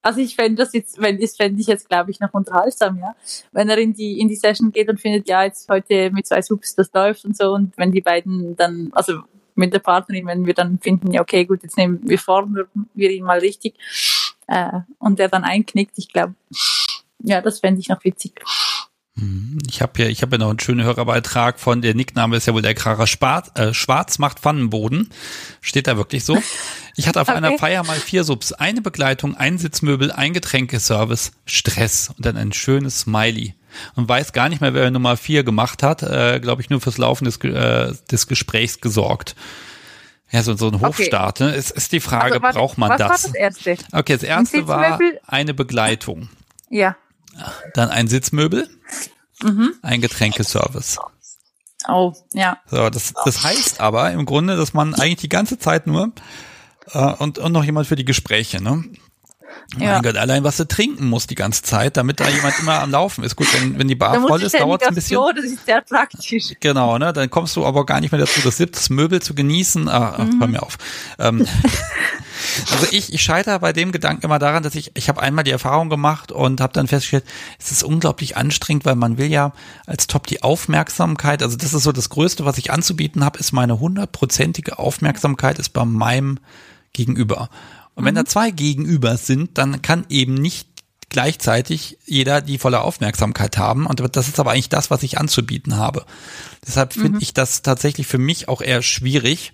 [0.01, 3.15] also ich fände das jetzt, wenn das fände ich jetzt, glaube ich, noch unterhaltsam, ja.
[3.51, 6.41] Wenn er in die in die Session geht und findet, ja, jetzt heute mit zwei
[6.41, 9.21] Subs das läuft und so, und wenn die beiden dann, also
[9.55, 13.11] mit der Partnerin, wenn wir dann finden, ja, okay, gut, jetzt nehmen wir fordern wir
[13.11, 13.75] ihn mal richtig,
[14.47, 16.33] äh, und der dann einknickt, ich glaube,
[17.19, 18.33] ja, das fände ich noch witzig.
[19.15, 19.59] Mhm.
[19.69, 22.53] Ich habe ja, ich habe ja noch einen schönen Hörerbeitrag von der Nickname ist ja
[22.53, 25.09] wohl der Kracher Schwarz, äh, Schwarz macht Pfannenboden.
[25.61, 26.41] Steht da wirklich so?
[26.95, 27.37] Ich hatte auf Okay.
[27.37, 32.53] einer Feier mal vier Subs, eine Begleitung, ein Sitzmöbel, ein Getränkeservice, Stress und dann ein
[32.53, 33.55] schönes Smiley.
[33.95, 36.99] Und weiß gar nicht mehr, wer Nummer vier gemacht hat, äh, glaube ich, nur fürs
[36.99, 39.35] Laufen des, äh, des Gesprächs gesorgt.
[40.29, 41.39] Ja, so, so ein Hofstaat.
[41.39, 41.55] Ne?
[41.55, 43.21] Es ist die Frage, Also, warte, braucht man was war das?
[43.23, 43.77] das erste?
[43.91, 46.29] Okay, das erste war eine Begleitung,
[46.69, 46.95] Ja.
[47.73, 48.67] Dann ein Sitzmöbel,
[49.41, 49.73] Mhm.
[49.81, 50.99] ein Getränkeservice.
[51.89, 52.57] Oh, ja.
[52.67, 56.11] So, das, das heißt aber im Grunde, dass man eigentlich die ganze Zeit nur
[56.91, 58.83] äh, und, und noch jemand für die Gespräche, ne?
[59.77, 59.93] Ja.
[59.93, 62.89] Mein Gott, allein was du trinken musst die ganze Zeit, damit da jemand immer am
[62.91, 63.35] Laufen ist.
[63.35, 65.17] Gut, wenn, wenn die Bar voll ist, dauert es ein bisschen.
[65.17, 66.53] Klo, das ist sehr praktisch.
[66.59, 67.13] Genau, ne?
[67.13, 69.87] Dann kommst du aber gar nicht mehr dazu, das siebtes Möbel zu genießen.
[69.89, 70.39] Ah, ach, Mhm.
[70.39, 70.77] hör mir auf.
[71.19, 71.45] Ähm,
[72.71, 75.51] Also ich, ich scheitere bei dem Gedanken immer daran, dass ich, ich habe einmal die
[75.51, 77.25] Erfahrung gemacht und habe dann festgestellt,
[77.59, 79.53] es ist unglaublich anstrengend, weil man will ja
[79.85, 83.51] als Top die Aufmerksamkeit, also das ist so das Größte, was ich anzubieten habe, ist
[83.51, 86.39] meine hundertprozentige Aufmerksamkeit ist bei meinem
[86.93, 87.49] Gegenüber.
[87.95, 88.19] Und wenn mhm.
[88.19, 90.67] da zwei Gegenüber sind, dann kann eben nicht
[91.13, 93.85] gleichzeitig jeder die volle Aufmerksamkeit haben.
[93.85, 96.05] Und das ist aber eigentlich das, was ich anzubieten habe.
[96.67, 97.19] Deshalb finde mhm.
[97.21, 99.53] ich das tatsächlich für mich auch eher schwierig.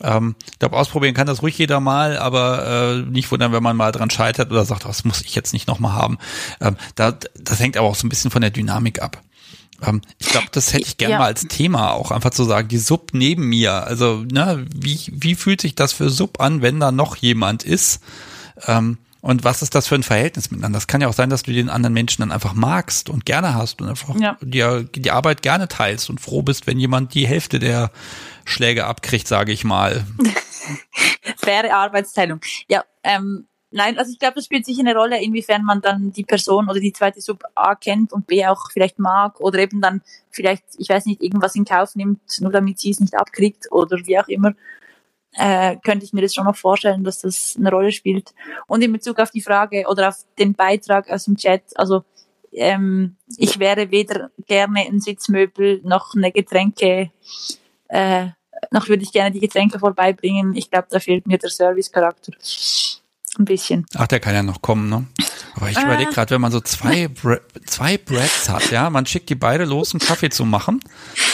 [0.00, 3.76] Ähm, ich glaube, ausprobieren kann das ruhig jeder mal, aber äh, nicht wundern, wenn man
[3.76, 6.18] mal dran scheitert oder sagt, das muss ich jetzt nicht nochmal haben.
[6.60, 9.22] Ähm, da, das hängt aber auch so ein bisschen von der Dynamik ab.
[9.82, 11.18] Ähm, ich glaube, das hätte ich gerne ja.
[11.18, 13.84] mal als Thema auch einfach zu sagen, die Sub neben mir.
[13.84, 18.00] Also, ne, wie, wie fühlt sich das für Sub an, wenn da noch jemand ist?
[18.66, 20.76] Ähm, und was ist das für ein Verhältnis miteinander?
[20.76, 23.54] Das kann ja auch sein, dass du den anderen Menschen dann einfach magst und gerne
[23.54, 24.36] hast und einfach ja.
[24.40, 27.90] dir die Arbeit gerne teilst und froh bist, wenn jemand die Hälfte der
[28.48, 30.06] Schläge abkriegt, sage ich mal.
[31.36, 32.40] Faire Arbeitsteilung.
[32.68, 36.24] Ja, ähm, nein, also ich glaube, das spielt sicher eine Rolle, inwiefern man dann die
[36.24, 40.02] Person oder die zweite Sub A kennt und B auch vielleicht mag oder eben dann
[40.30, 43.98] vielleicht, ich weiß nicht, irgendwas in Kauf nimmt, nur damit sie es nicht abkriegt oder
[44.04, 44.54] wie auch immer
[45.38, 48.34] äh, könnte ich mir das schon noch vorstellen, dass das eine Rolle spielt.
[48.66, 52.04] Und in Bezug auf die Frage oder auf den Beitrag aus dem Chat, also
[52.52, 57.10] ähm, ich wäre weder gerne ein Sitzmöbel noch eine Getränke,
[57.88, 58.28] äh,
[58.70, 60.54] noch würde ich gerne die Getränke vorbeibringen.
[60.54, 62.32] Ich glaube, da fehlt mir der Service-Charakter.
[63.38, 63.86] Ein bisschen.
[63.94, 65.06] Ach, der kann ja noch kommen, ne?
[65.54, 65.82] Aber ich äh.
[65.82, 69.64] überlege gerade, wenn man so zwei, Bre zwei Breads hat, ja, man schickt die beide
[69.64, 70.80] los, einen Kaffee zu machen.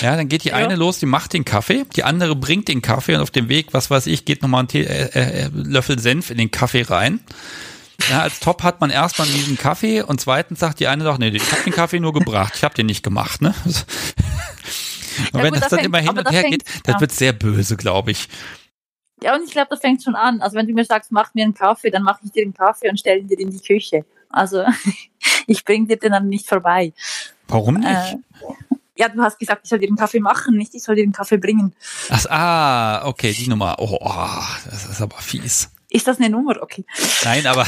[0.01, 0.57] Ja, dann geht die ja.
[0.57, 3.69] eine los, die macht den Kaffee, die andere bringt den Kaffee und auf dem Weg,
[3.73, 7.21] was weiß ich, geht nochmal ein Tee, äh, äh, Löffel Senf in den Kaffee rein.
[8.11, 11.29] Ja, als Top hat man erstmal diesen Kaffee und zweitens sagt die eine doch, nee,
[11.29, 13.55] ich habe den Kaffee nur gebracht, ich habe den nicht gemacht, ne?
[15.33, 17.01] Und ja, wenn gut, das dann fängt, immer hin und her geht, das ja.
[17.01, 18.29] wird sehr böse, glaube ich.
[19.23, 20.41] Ja, und ich glaube, das fängt schon an.
[20.43, 22.91] Also wenn du mir sagst, mach mir einen Kaffee, dann mache ich dir einen Kaffee
[22.91, 24.05] und stelle ihn dir in die Küche.
[24.29, 24.65] Also
[25.47, 26.93] ich bringe dir den dann nicht vorbei.
[27.49, 27.89] Warum nicht?
[27.89, 28.17] Äh,
[28.97, 31.13] ja, du hast gesagt, ich soll dir den Kaffee machen, nicht ich soll dir den
[31.13, 31.75] Kaffee bringen.
[32.11, 33.77] Ach, ah, okay, die Nummer.
[33.79, 35.71] Oh, oh, das ist aber fies.
[35.91, 36.61] Ist das eine Nummer?
[36.61, 36.85] Okay.
[37.25, 37.67] Nein, aber.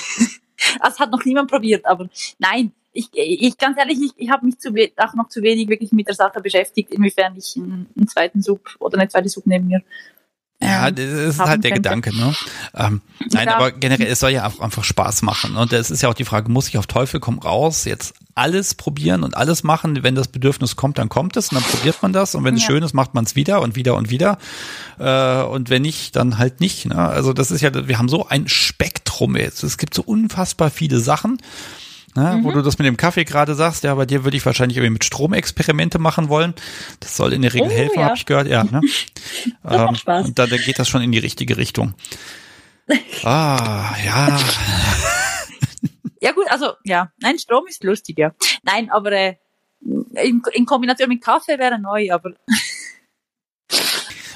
[0.82, 2.08] das hat noch niemand probiert, aber
[2.38, 2.72] nein.
[2.92, 6.08] Ich, ich ganz ehrlich, ich, ich habe mich zu, auch noch zu wenig wirklich mit
[6.08, 9.82] der Sache beschäftigt, inwiefern ich einen, einen zweiten Sub oder eine zweite Sub neben mir
[10.62, 11.88] ja, das ist halt der könnte.
[11.88, 12.34] Gedanke, ne?
[12.74, 13.00] Ähm,
[13.32, 13.56] nein, ja.
[13.56, 15.56] aber generell, es soll ja auch einfach Spaß machen.
[15.56, 18.74] Und es ist ja auch die Frage, muss ich auf Teufel komm raus jetzt alles
[18.74, 20.04] probieren und alles machen?
[20.04, 22.36] Wenn das Bedürfnis kommt, dann kommt es und dann probiert man das.
[22.36, 24.38] Und wenn es schön ist, macht man es wieder und wieder und wieder.
[25.00, 26.86] Äh, und wenn nicht, dann halt nicht.
[26.86, 26.96] Ne?
[26.96, 29.64] Also das ist ja, wir haben so ein Spektrum jetzt.
[29.64, 31.38] Es gibt so unfassbar viele Sachen
[32.14, 32.44] ne, mhm.
[32.44, 34.94] wo du das mit dem Kaffee gerade sagst, ja, bei dir würde ich wahrscheinlich irgendwie
[34.94, 36.54] mit Stromexperimente machen wollen.
[37.00, 38.04] Das soll in der Regel oh, helfen, ja.
[38.06, 38.48] habe ich gehört.
[38.48, 38.80] Ja, ne?
[39.70, 40.26] ähm, Spaß.
[40.26, 41.94] Und da, da geht das schon in die richtige Richtung.
[43.22, 44.38] ah, ja.
[46.20, 48.32] ja gut, also ja, nein, Strom ist lustig, ja.
[48.62, 49.36] Nein, aber äh,
[49.80, 52.32] in, in Kombination mit Kaffee wäre neu, aber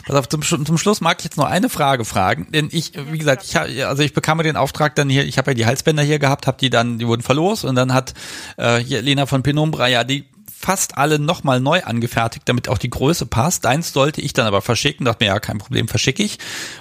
[0.08, 3.44] Auf, zum, zum Schluss mag ich jetzt noch eine Frage fragen, denn ich, wie gesagt,
[3.44, 6.46] ich also ich bekam den Auftrag dann hier, ich habe ja die Halsbänder hier gehabt,
[6.46, 8.14] habe die dann, die wurden verlost und dann hat
[8.56, 10.24] äh, hier Lena von Penumbra ja die
[10.58, 13.64] fast alle nochmal neu angefertigt, damit auch die Größe passt.
[13.64, 16.38] Deins sollte ich dann aber verschicken, dachte mir, ja, kein Problem, verschicke ich.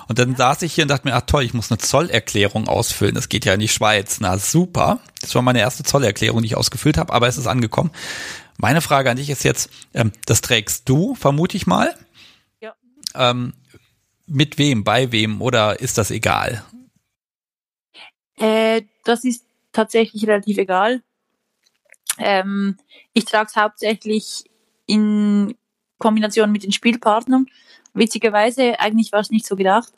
[0.07, 3.15] Und dann saß ich hier und dachte mir, ach toll, ich muss eine Zollerklärung ausfüllen.
[3.15, 4.17] Das geht ja in die Schweiz.
[4.21, 4.99] Na super.
[5.21, 7.91] Das war meine erste Zollerklärung, die ich ausgefüllt habe, aber es ist angekommen.
[8.57, 11.93] Meine Frage an dich ist jetzt, ähm, das trägst du, vermute ich mal.
[13.17, 13.53] Ähm,
[14.27, 16.63] mit wem, bei wem oder ist das egal?
[18.37, 21.03] Äh, das ist tatsächlich relativ egal.
[22.17, 22.77] Ähm,
[23.13, 24.45] ich trage es hauptsächlich
[24.85, 25.55] in
[25.99, 27.47] Kombination mit den Spielpartnern.
[27.93, 29.93] Witzigerweise, eigentlich war es nicht so gedacht.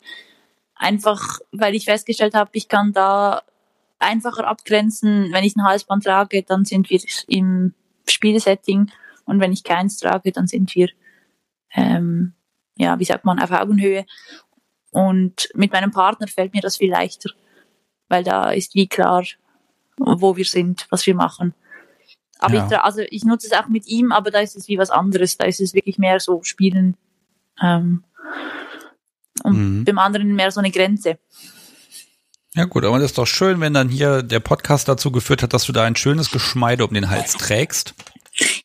[0.74, 3.42] Einfach, weil ich festgestellt habe, ich kann da
[3.98, 5.32] einfacher abgrenzen.
[5.32, 7.74] Wenn ich ein Halsband trage, dann sind wir im
[8.08, 8.90] Spielsetting
[9.24, 10.88] und wenn ich keins trage, dann sind wir
[11.74, 12.34] ähm,
[12.78, 14.06] ja, wie sagt man, auf Augenhöhe.
[14.90, 17.30] Und mit meinem Partner fällt mir das viel leichter,
[18.08, 19.24] weil da ist wie klar,
[19.98, 21.54] wo wir sind, was wir machen.
[22.38, 22.66] Aber ja.
[22.66, 25.36] ich, also ich nutze es auch mit ihm, aber da ist es wie was anderes.
[25.36, 26.96] Da ist es wirklich mehr so Spielen.
[27.60, 28.04] Ähm,
[29.42, 29.84] und mhm.
[29.84, 31.18] beim anderen mehr so eine Grenze.
[32.54, 35.52] Ja gut, aber das ist doch schön, wenn dann hier der Podcast dazu geführt hat,
[35.52, 37.94] dass du da ein schönes Geschmeide um den Hals trägst.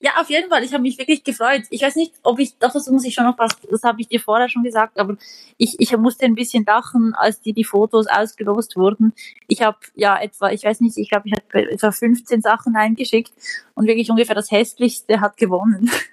[0.04, 0.66] Ja, auf jeden Fall.
[0.66, 1.62] Ich habe mich wirklich gefreut.
[1.70, 4.20] Ich weiß nicht, ob ich, das muss ich schon noch was, das habe ich dir
[4.20, 5.16] vorher schon gesagt, aber
[5.58, 9.14] ich, ich musste ein bisschen lachen, als die, die Fotos ausgelost wurden.
[9.48, 13.32] Ich habe ja etwa, ich weiß nicht, ich glaube, ich habe etwa 15 Sachen eingeschickt
[13.76, 15.90] und wirklich ungefähr das hässlichste hat gewonnen.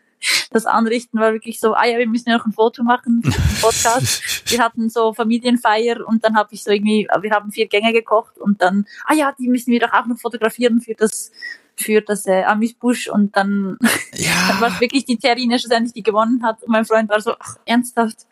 [0.51, 3.31] das Anrichten war wirklich so, ah ja, wir müssen ja noch ein Foto machen für
[3.31, 4.23] den Podcast.
[4.51, 8.39] wir hatten so Familienfeier und dann habe ich so irgendwie, wir haben vier Gänge gekocht
[8.39, 11.31] und dann, ah ja, die müssen wir doch auch noch fotografieren für das
[11.77, 13.79] für das äh, Amisbusch und dann,
[14.15, 14.33] ja.
[14.49, 17.35] dann war es wirklich die Terrine schlussendlich, die gewonnen hat und mein Freund war so,
[17.39, 18.27] ach, ernsthaft,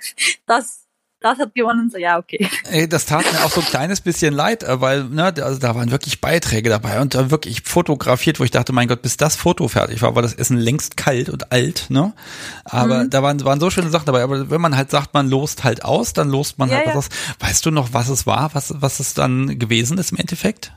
[0.45, 0.88] das
[1.21, 2.49] das hat gewonnen, so ja, okay.
[2.71, 5.75] Ey, das tat mir auch so ein kleines bisschen leid, äh, weil ne, also da
[5.75, 9.35] waren wirklich Beiträge dabei und da wirklich fotografiert, wo ich dachte, mein Gott, bis das
[9.35, 12.13] Foto fertig war, war das Essen längst kalt und alt, ne?
[12.65, 13.11] Aber mhm.
[13.11, 14.23] da waren, waren so schöne Sachen dabei.
[14.23, 16.95] Aber wenn man halt sagt, man lost halt aus, dann lost man ja, halt ja.
[16.95, 17.17] was aus.
[17.41, 20.73] Weißt du noch, was es war, was, was es dann gewesen ist im Endeffekt?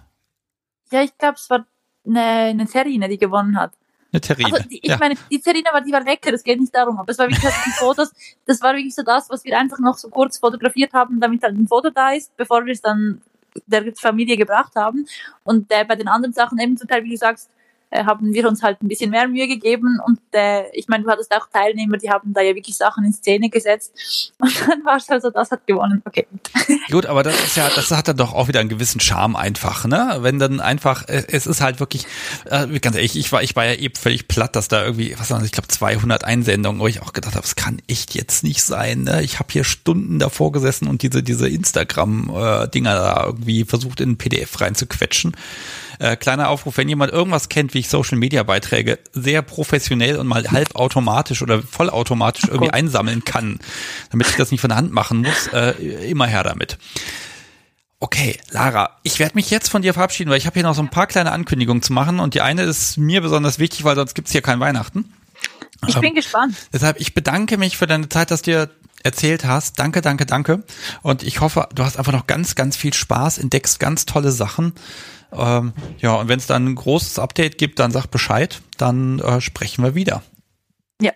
[0.92, 1.66] Ja, ich glaube, es war
[2.06, 3.74] eine, eine Terrine, die gewonnen hat.
[4.12, 4.54] Eine Terrine.
[4.54, 4.98] Also die, ich ja.
[4.98, 7.44] meine, die Terrine war, die war lecker, es geht nicht darum, aber es war wirklich
[7.44, 8.12] halt die Fotos,
[8.46, 11.56] das war wirklich so das, was wir einfach noch so kurz fotografiert haben, damit halt
[11.56, 13.22] ein Foto da ist, bevor wir es dann
[13.68, 15.06] der Familie gebracht haben.
[15.44, 17.50] Und äh, bei den anderen Sachen eben zum Teil, wie du sagst,
[17.92, 21.10] äh, haben wir uns halt ein bisschen mehr Mühe gegeben und äh, ich meine, du
[21.10, 24.98] hattest auch Teilnehmer, die haben da ja wirklich Sachen in Szene gesetzt und dann war
[24.98, 26.02] es also, das hat gewonnen.
[26.06, 26.26] Okay.
[26.90, 29.86] Gut, aber das ist ja, das hat dann doch auch wieder einen gewissen Charme einfach,
[29.86, 30.18] ne?
[30.22, 32.08] Wenn dann einfach, äh, es ist halt wirklich,
[32.46, 35.30] äh, ganz ehrlich, ich war, ich war ja eben völlig platt, dass da irgendwie, was
[35.30, 38.64] war ich glaube 200 Einsendungen, wo ich auch gedacht habe, das kann echt jetzt nicht
[38.64, 39.22] sein, ne?
[39.22, 44.18] Ich habe hier Stunden davor gesessen und diese, diese Instagram-Dinger da irgendwie versucht in ein
[44.18, 45.36] PDF reinzuquetschen.
[46.02, 50.26] Äh, kleiner Aufruf, wenn jemand irgendwas kennt, wie ich Social Media Beiträge sehr professionell und
[50.26, 53.60] mal halbautomatisch oder vollautomatisch irgendwie oh einsammeln kann,
[54.10, 55.74] damit ich das nicht von der Hand machen muss, äh,
[56.10, 56.80] immer her damit.
[58.00, 60.82] Okay, Lara, ich werde mich jetzt von dir verabschieden, weil ich habe hier noch so
[60.82, 64.16] ein paar kleine Ankündigungen zu machen und die eine ist mir besonders wichtig, weil sonst
[64.16, 65.14] gibt's hier kein Weihnachten.
[65.86, 66.56] Ich bin ähm, gespannt.
[66.74, 68.72] Deshalb, ich bedanke mich für deine Zeit, dass dir
[69.04, 69.78] erzählt hast.
[69.78, 70.64] Danke, danke, danke.
[71.04, 74.74] Und ich hoffe, du hast einfach noch ganz, ganz viel Spaß, entdeckst ganz tolle Sachen.
[75.34, 79.42] Ähm, ja, und wenn es dann ein großes Update gibt, dann sag Bescheid, dann äh,
[79.42, 80.24] sprechen wir wieder.
[81.02, 81.12] Ja.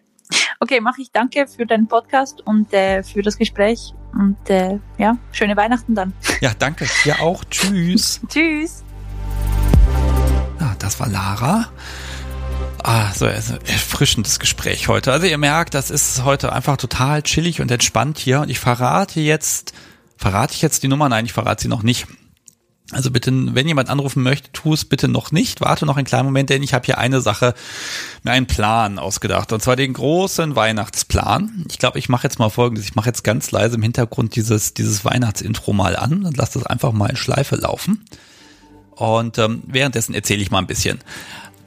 [0.60, 5.18] Okay, mache ich danke für deinen Podcast und äh, für das Gespräch und äh, ja,
[5.32, 6.14] schöne Weihnachten dann.
[6.42, 6.88] Ja, danke.
[7.06, 7.44] Ja auch.
[7.46, 8.22] Tschüss.
[8.28, 8.84] Tschüss.
[10.60, 11.70] Ah, das war Lara.
[12.84, 15.12] Ah, so ein erfrischendes Gespräch heute.
[15.12, 18.42] Also ihr merkt, das ist heute einfach total chillig und entspannt hier.
[18.42, 19.74] Und ich verrate jetzt,
[20.18, 21.10] verrate ich jetzt die Nummer?
[21.10, 22.06] Nein, ich verrate sie noch nicht.
[22.91, 25.60] Also bitte, wenn jemand anrufen möchte, tu es bitte noch nicht.
[25.60, 27.56] Warte noch einen kleinen Moment, denn ich habe hier eine Sache,
[28.24, 29.52] mir einen Plan ausgedacht.
[29.52, 31.66] Und zwar den großen Weihnachtsplan.
[31.70, 32.86] Ich glaube, ich mache jetzt mal folgendes.
[32.86, 36.68] Ich mache jetzt ganz leise im Hintergrund dieses, dieses Weihnachtsintro mal an und lasse das
[36.68, 38.06] einfach mal in Schleife laufen.
[38.91, 40.99] Und ähm, währenddessen erzähle ich mal ein bisschen.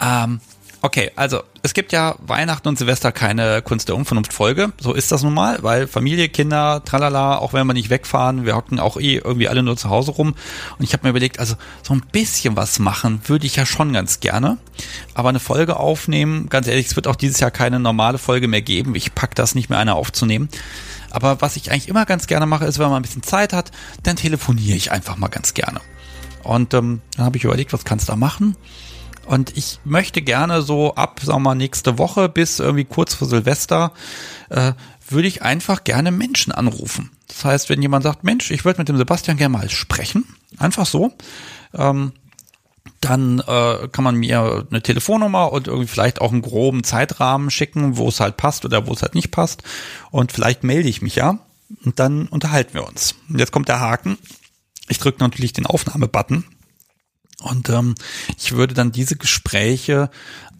[0.01, 0.40] Ähm,
[0.81, 4.73] Okay, also es gibt ja Weihnachten und Silvester keine Kunst der Unvernunft Folge.
[4.81, 8.55] So ist das nun mal, weil Familie, Kinder, tralala, auch wenn wir nicht wegfahren, wir
[8.55, 10.37] hocken auch eh irgendwie alle nur zu Hause rum.
[10.79, 13.93] Und ich habe mir überlegt, also so ein bisschen was machen würde ich ja schon
[13.93, 14.59] ganz gerne.
[15.15, 18.63] Aber eine Folge aufnehmen, ganz ehrlich, es wird auch dieses Jahr keine normale Folge mehr
[18.63, 18.95] geben.
[18.95, 20.49] Ich pack das nicht mehr eine aufzunehmen.
[21.11, 23.73] Aber was ich eigentlich immer ganz gerne mache, ist, wenn man ein bisschen Zeit hat,
[24.05, 25.81] dann telefoniere ich einfach mal ganz gerne.
[26.45, 28.57] Und ähm, dann habe ich überlegt, was kannst du da machen?
[29.29, 33.29] Und ich möchte gerne so ab, sagen wir mal, nächste Woche bis irgendwie kurz vor
[33.29, 33.93] Silvester,
[34.49, 34.73] äh,
[35.07, 37.11] würde ich einfach gerne Menschen anrufen.
[37.27, 40.25] Das heißt, wenn jemand sagt, Mensch, ich würde mit dem Sebastian gerne mal sprechen,
[40.57, 41.13] einfach so,
[41.75, 42.13] ähm,
[43.03, 47.99] dann äh, kann man mir eine Telefonnummer und irgendwie vielleicht auch einen groben Zeitrahmen schicken,
[47.99, 49.63] wo es halt passt oder wo es halt nicht passt.
[50.11, 51.39] Und vielleicht melde ich mich ja
[51.85, 53.15] und dann unterhalten wir uns.
[53.29, 54.17] Und jetzt kommt der Haken.
[54.89, 56.45] Ich drücke natürlich den Aufnahmebutton
[57.43, 57.94] und ähm,
[58.36, 60.10] ich würde dann diese Gespräche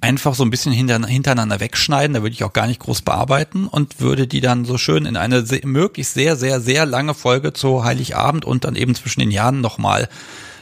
[0.01, 4.01] einfach so ein bisschen hintereinander wegschneiden, da würde ich auch gar nicht groß bearbeiten und
[4.01, 8.45] würde die dann so schön in eine möglichst sehr, sehr, sehr lange Folge zu Heiligabend
[8.45, 10.09] und dann eben zwischen den Jahren nochmal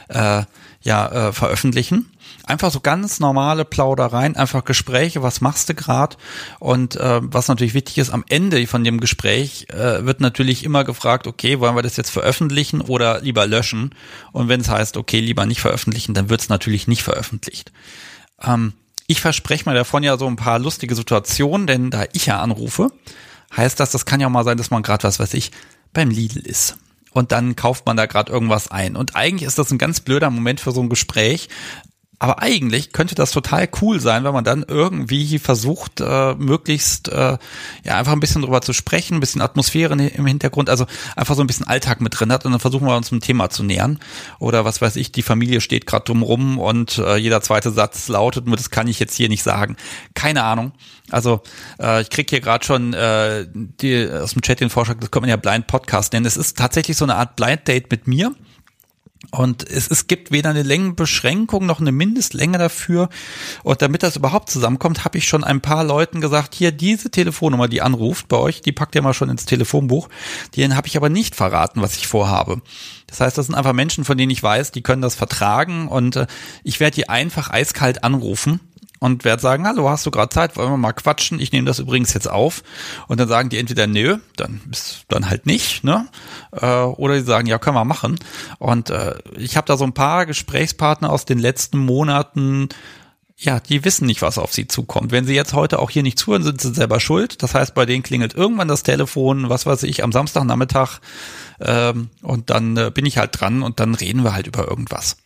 [0.09, 0.43] äh,
[0.81, 2.07] ja, äh, veröffentlichen
[2.47, 6.17] einfach so ganz normale Plaudereien, einfach Gespräche, was machst du grad?
[6.59, 10.83] Und äh, was natürlich wichtig ist, am Ende von dem Gespräch äh, wird natürlich immer
[10.83, 13.93] gefragt, okay, wollen wir das jetzt veröffentlichen oder lieber löschen?
[14.31, 17.71] Und wenn es heißt, okay, lieber nicht veröffentlichen, dann wird es natürlich nicht veröffentlicht.
[18.41, 18.73] Ähm,
[19.07, 22.91] ich verspreche mir davon ja so ein paar lustige Situationen, denn da ich ja anrufe,
[23.55, 25.51] heißt das, das kann ja auch mal sein, dass man gerade, was weiß ich,
[25.93, 26.77] beim Lidl ist
[27.17, 28.95] und dann kauft man da gerade irgendwas ein.
[28.95, 31.49] Und eigentlich ist das ein ganz blöder Moment für so ein Gespräch,
[32.19, 37.37] aber eigentlich könnte das total cool sein, wenn man dann irgendwie versucht, äh, möglichst äh,
[37.83, 41.41] ja einfach ein bisschen drüber zu sprechen, ein bisschen Atmosphäre im Hintergrund, also einfach so
[41.41, 43.99] ein bisschen Alltag mit drin hat und dann versuchen wir uns ein Thema zu nähern.
[44.39, 48.07] Oder was weiß ich, die Familie steht gerade dumm rum und äh, jeder zweite Satz
[48.07, 49.77] lautet, nur das kann ich jetzt hier nicht sagen.
[50.15, 50.71] Keine Ahnung.
[51.11, 51.41] Also
[51.79, 55.21] äh, ich krieg hier gerade schon äh, die, aus dem Chat den Vorschlag, das kann
[55.21, 56.25] man ja Blind Podcast nennen.
[56.25, 58.33] Es ist tatsächlich so eine Art Blind Date mit mir
[59.31, 63.09] Und es, es gibt weder eine Längenbeschränkung noch eine Mindestlänge dafür.
[63.63, 67.67] Und damit das überhaupt zusammenkommt, habe ich schon ein paar Leuten gesagt, hier diese Telefonnummer,
[67.67, 70.09] die anruft bei euch, die packt ihr mal schon ins Telefonbuch.
[70.55, 72.61] Den habe ich aber nicht verraten, was ich vorhabe.
[73.07, 76.15] Das heißt, das sind einfach Menschen, von denen ich weiß, die können das vertragen und
[76.15, 76.27] äh,
[76.63, 78.59] ich werde die einfach eiskalt anrufen
[78.99, 81.39] und werde sagen, hallo, hast du gerade Zeit, wollen wir mal quatschen?
[81.39, 82.63] Ich nehme das übrigens jetzt auf.
[83.07, 86.07] Und dann sagen die entweder nö, dann ist dann halt nicht, ne?
[86.51, 88.17] Äh, oder die sagen, ja, können wir machen.
[88.59, 92.69] Und äh, ich habe da so ein paar Gesprächspartner aus den letzten Monaten,
[93.39, 95.11] ja, die wissen nicht, was auf sie zukommt.
[95.11, 97.43] Wenn sie jetzt heute auch hier nicht zuhören, sind sie selber schuld.
[97.43, 100.99] Das heißt, bei denen klingelt irgendwann das Telefon, was weiß ich, am Samstagnachmittag
[101.59, 105.17] ähm, und dann äh, bin ich halt dran und dann reden wir halt über irgendwas.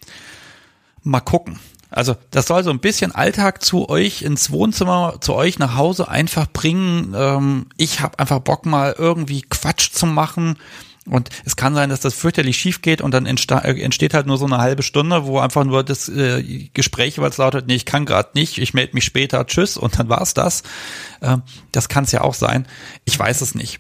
[1.03, 1.57] Mal gucken.
[1.91, 6.07] Also das soll so ein bisschen Alltag zu euch ins Wohnzimmer, zu euch nach Hause
[6.07, 7.13] einfach bringen.
[7.15, 10.57] Ähm, ich habe einfach Bock mal irgendwie Quatsch zu machen.
[11.05, 14.38] Und es kann sein, dass das fürchterlich schief geht und dann äh, entsteht halt nur
[14.38, 18.05] so eine halbe Stunde, wo einfach nur das äh, Gespräch jeweils lautet, nee, ich kann
[18.05, 20.63] gerade nicht, ich melde mich später, tschüss und dann war's das.
[21.22, 21.41] Ähm,
[21.72, 22.68] das kann es ja auch sein.
[23.03, 23.80] Ich weiß es nicht.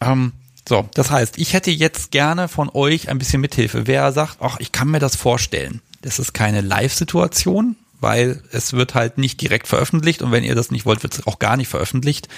[0.00, 0.32] Ähm,
[0.66, 3.88] so, das heißt, ich hätte jetzt gerne von euch ein bisschen Mithilfe.
[3.88, 5.82] Wer sagt, ach, ich kann mir das vorstellen.
[6.02, 10.70] Das ist keine Live-Situation, weil es wird halt nicht direkt veröffentlicht und wenn ihr das
[10.70, 12.28] nicht wollt, wird es auch gar nicht veröffentlicht.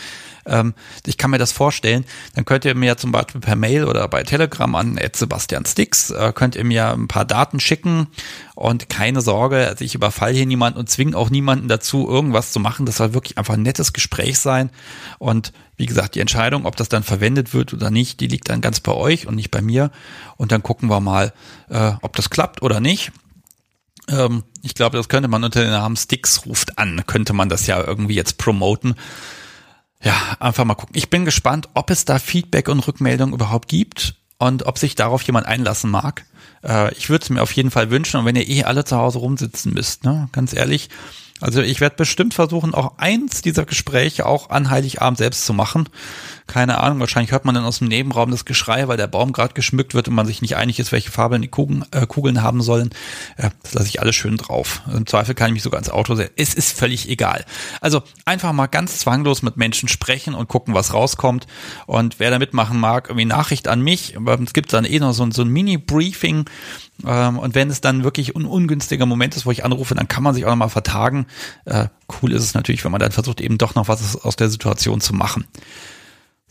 [0.44, 0.74] Ähm,
[1.06, 4.24] ich kann mir das vorstellen, dann könnt ihr mir zum Beispiel per Mail oder bei
[4.24, 8.08] Telegram an Sebastian Sticks, äh, könnt ihr mir ein paar Daten schicken
[8.56, 12.58] und keine Sorge, also ich überfall hier niemanden und zwinge auch niemanden dazu, irgendwas zu
[12.58, 12.86] machen.
[12.86, 14.70] Das soll wirklich einfach ein nettes Gespräch sein
[15.18, 18.60] und wie gesagt, die Entscheidung, ob das dann verwendet wird oder nicht, die liegt dann
[18.60, 19.92] ganz bei euch und nicht bei mir
[20.36, 21.32] und dann gucken wir mal,
[21.70, 23.12] äh, ob das klappt oder nicht.
[24.08, 27.66] Ähm, ich glaube, das könnte man unter den Namen Sticks ruft an, könnte man das
[27.66, 28.94] ja irgendwie jetzt promoten.
[30.02, 30.96] Ja, einfach mal gucken.
[30.96, 35.22] Ich bin gespannt, ob es da Feedback und Rückmeldung überhaupt gibt und ob sich darauf
[35.22, 36.24] jemand einlassen mag.
[36.64, 38.96] Äh, ich würde es mir auf jeden Fall wünschen und wenn ihr eh alle zu
[38.96, 40.90] Hause rumsitzen müsst, ne, ganz ehrlich,
[41.40, 45.88] also ich werde bestimmt versuchen, auch eins dieser Gespräche auch an Heiligabend selbst zu machen.
[46.46, 49.54] Keine Ahnung, wahrscheinlich hört man dann aus dem Nebenraum das Geschrei, weil der Baum gerade
[49.54, 52.62] geschmückt wird und man sich nicht einig ist, welche Farbe die Kugeln, äh, Kugeln haben
[52.62, 52.90] sollen.
[53.36, 54.82] Äh, das lasse ich alles schön drauf.
[54.92, 56.32] Im Zweifel kann ich mich sogar ins Auto setzen.
[56.36, 57.44] Es ist völlig egal.
[57.80, 61.46] Also einfach mal ganz zwanglos mit Menschen sprechen und gucken, was rauskommt.
[61.86, 64.16] Und wer da mitmachen mag, irgendwie Nachricht an mich.
[64.44, 66.46] Es gibt dann eh noch so, so ein Mini-Briefing
[67.06, 70.22] ähm, und wenn es dann wirklich ein ungünstiger Moment ist, wo ich anrufe, dann kann
[70.22, 71.26] man sich auch nochmal vertagen.
[71.64, 71.88] Äh,
[72.20, 75.00] cool ist es natürlich, wenn man dann versucht, eben doch noch was aus der Situation
[75.00, 75.46] zu machen.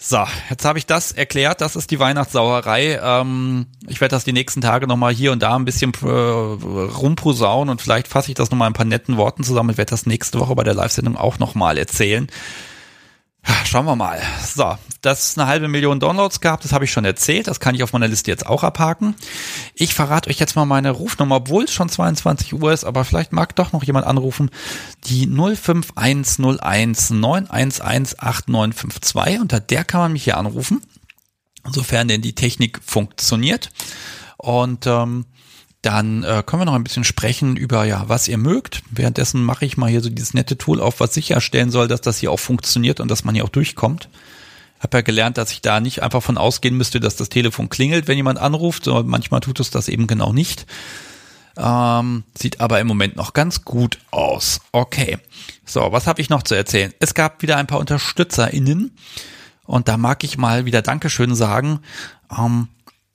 [0.03, 1.61] So, jetzt habe ich das erklärt.
[1.61, 2.99] Das ist die Weihnachtssauerei.
[3.03, 7.69] Ähm, ich werde das die nächsten Tage nochmal hier und da ein bisschen äh, rumposaunen
[7.69, 10.39] und vielleicht fasse ich das nochmal ein paar netten Worten zusammen und werde das nächste
[10.39, 12.27] Woche bei der Live-Sendung auch nochmal erzählen.
[13.65, 14.21] Schauen wir mal.
[14.45, 17.47] So, dass es eine halbe Million Downloads gab, das habe ich schon erzählt.
[17.47, 19.15] Das kann ich auf meiner Liste jetzt auch abhaken.
[19.73, 23.31] Ich verrate euch jetzt mal meine Rufnummer, obwohl es schon 22 Uhr ist, aber vielleicht
[23.31, 24.51] mag doch noch jemand anrufen.
[25.05, 29.39] Die 05101 911 8952.
[29.39, 30.81] Unter der kann man mich hier anrufen,
[31.71, 33.71] sofern denn die Technik funktioniert.
[34.37, 35.25] Und ähm,
[35.81, 38.83] dann äh, können wir noch ein bisschen sprechen über ja, was ihr mögt.
[38.91, 42.19] Währenddessen mache ich mal hier so dieses nette Tool auf, was sicherstellen soll, dass das
[42.19, 44.07] hier auch funktioniert und dass man hier auch durchkommt.
[44.79, 48.07] Hab ja gelernt, dass ich da nicht einfach von ausgehen müsste, dass das Telefon klingelt,
[48.07, 50.65] wenn jemand anruft, sondern manchmal tut es das eben genau nicht.
[51.57, 54.61] Ähm, sieht aber im Moment noch ganz gut aus.
[54.71, 55.17] Okay.
[55.65, 56.93] So, was habe ich noch zu erzählen?
[56.99, 58.91] Es gab wieder ein paar UnterstützerInnen
[59.65, 61.79] und da mag ich mal wieder Dankeschön sagen.
[62.35, 62.67] Ähm,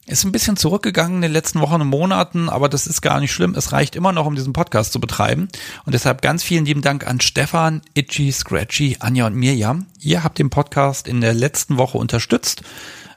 [0.07, 3.33] ist ein bisschen zurückgegangen in den letzten Wochen und Monaten, aber das ist gar nicht
[3.33, 3.55] schlimm.
[3.57, 5.49] Es reicht immer noch, um diesen Podcast zu betreiben.
[5.85, 9.87] Und deshalb ganz vielen lieben Dank an Stefan, Itchy, Scratchy, Anja und Mirjam.
[10.01, 12.63] Ihr habt den Podcast in der letzten Woche unterstützt.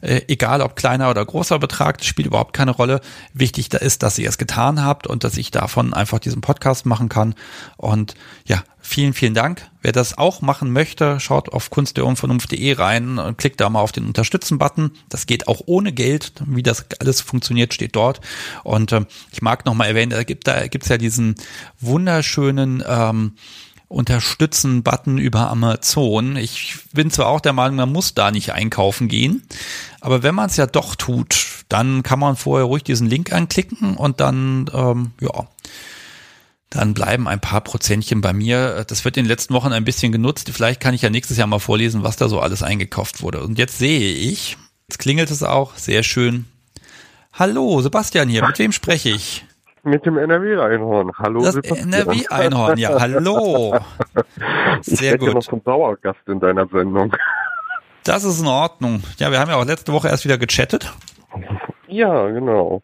[0.01, 3.01] Äh, egal ob kleiner oder großer Betrag, das spielt überhaupt keine Rolle.
[3.34, 6.85] Wichtig da ist, dass ihr es getan habt und dass ich davon einfach diesen Podcast
[6.85, 7.35] machen kann.
[7.77, 8.15] Und
[8.45, 9.67] ja, vielen, vielen Dank.
[9.81, 14.05] Wer das auch machen möchte, schaut auf kunstderunvernunft.de rein und klickt da mal auf den
[14.05, 14.91] Unterstützen-Button.
[15.07, 16.34] Das geht auch ohne Geld.
[16.45, 18.19] Wie das alles funktioniert, steht dort.
[18.63, 21.35] Und äh, ich mag noch mal erwähnen, da gibt da gibt's ja diesen
[21.80, 23.34] wunderschönen ähm,
[23.89, 26.37] Unterstützen-Button über Amazon.
[26.37, 29.43] Ich bin zwar auch der Meinung, man muss da nicht einkaufen gehen,
[29.99, 33.97] aber wenn man es ja doch tut, dann kann man vorher ruhig diesen Link anklicken
[33.97, 35.47] und dann, ähm, ja,
[36.69, 38.85] dann bleiben ein paar Prozentchen bei mir.
[38.87, 40.51] Das wird in den letzten Wochen ein bisschen genutzt.
[40.53, 43.43] Vielleicht kann ich ja nächstes Jahr mal vorlesen, was da so alles eingekauft wurde.
[43.43, 44.57] Und jetzt sehe ich,
[44.87, 46.45] jetzt klingelt es auch, sehr schön.
[47.33, 49.45] Hallo, Sebastian hier, mit wem spreche ich?
[49.84, 51.11] Mit dem NRW-Einhorn.
[51.18, 53.77] Hallo, Das NRW-Einhorn, ja, hallo.
[54.81, 55.30] Sehr ich gut.
[55.30, 57.15] Ich noch zum Dauergast in deiner Sendung.
[58.03, 59.03] Das ist in Ordnung.
[59.18, 60.91] Ja, wir haben ja auch letzte Woche erst wieder gechattet.
[61.88, 62.81] Ja, genau.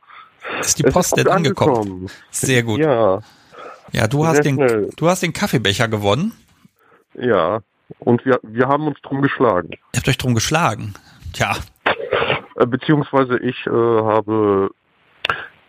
[0.60, 1.78] Ist die Post denn angekommen?
[1.78, 2.08] angekommen?
[2.32, 2.80] Sehr gut.
[2.80, 3.20] Ja.
[3.92, 6.34] Ja, du hast, den, du hast den Kaffeebecher gewonnen.
[7.14, 7.62] Ja,
[8.00, 9.70] und wir, wir haben uns drum geschlagen.
[9.72, 10.94] Ihr habt euch drum geschlagen?
[11.34, 11.56] Tja.
[12.56, 14.70] Äh, beziehungsweise ich äh, habe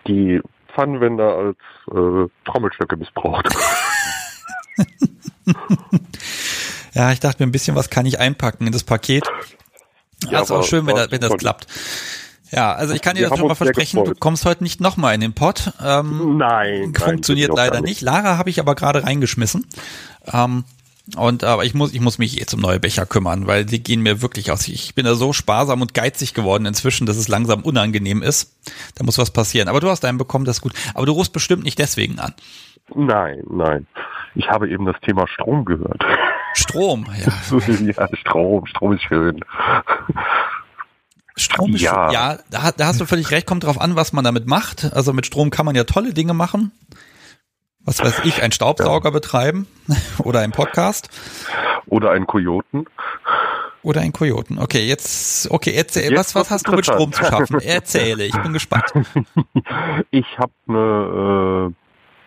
[0.07, 0.41] die
[0.77, 1.57] Pfannenwender als
[1.91, 3.49] äh, Trommelstöcke missbraucht.
[6.93, 9.27] ja, ich dachte mir, ein bisschen was kann ich einpacken in das Paket.
[10.31, 11.67] Ja, ist auch schön, wenn, das, wenn das klappt.
[12.51, 15.21] Ja, also ich kann dir das schon mal versprechen, du kommst heute nicht nochmal in
[15.21, 15.73] den Pod.
[15.83, 16.95] Ähm, nein.
[16.95, 18.03] Funktioniert nein, leider nicht.
[18.03, 19.67] Lara habe ich aber gerade reingeschmissen.
[20.33, 20.65] Ähm,
[21.15, 24.01] und aber ich muss, ich muss mich jetzt um neue Becher kümmern, weil die gehen
[24.01, 24.67] mir wirklich aus.
[24.67, 28.57] Ich bin da so sparsam und geizig geworden inzwischen, dass es langsam unangenehm ist.
[28.97, 29.69] Da muss was passieren.
[29.69, 30.73] Aber du hast einen bekommen, das ist gut.
[30.95, 32.35] Aber du rufst bestimmt nicht deswegen an.
[32.95, 33.87] Nein, nein.
[34.35, 36.05] Ich habe eben das Thema Strom gehört.
[36.55, 37.33] Strom, ja.
[37.77, 39.45] ja, Strom, Strom ist schön.
[41.37, 44.25] Strom ist ja, ja da, da hast du völlig recht, kommt drauf an, was man
[44.25, 44.93] damit macht.
[44.93, 46.73] Also mit Strom kann man ja tolle Dinge machen.
[47.87, 49.11] Was weiß ich, ein Staubsauger ja.
[49.11, 49.69] betreiben
[50.19, 51.09] oder ein Podcast.
[51.87, 52.87] Oder einen Kojoten.
[53.83, 54.59] Oder ein Kojoten.
[54.59, 57.61] Okay, jetzt, okay, erzähl, jetzt was, was hast du mit Strom zu schaffen?
[57.61, 58.93] Erzähle, ich bin gespannt.
[60.11, 61.73] Ich habe eine,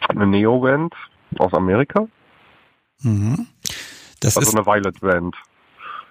[0.07, 0.93] äh, eine Neo-Band
[1.37, 2.07] aus Amerika.
[3.01, 3.47] Mhm.
[4.21, 5.35] Das also ist eine Violet Band.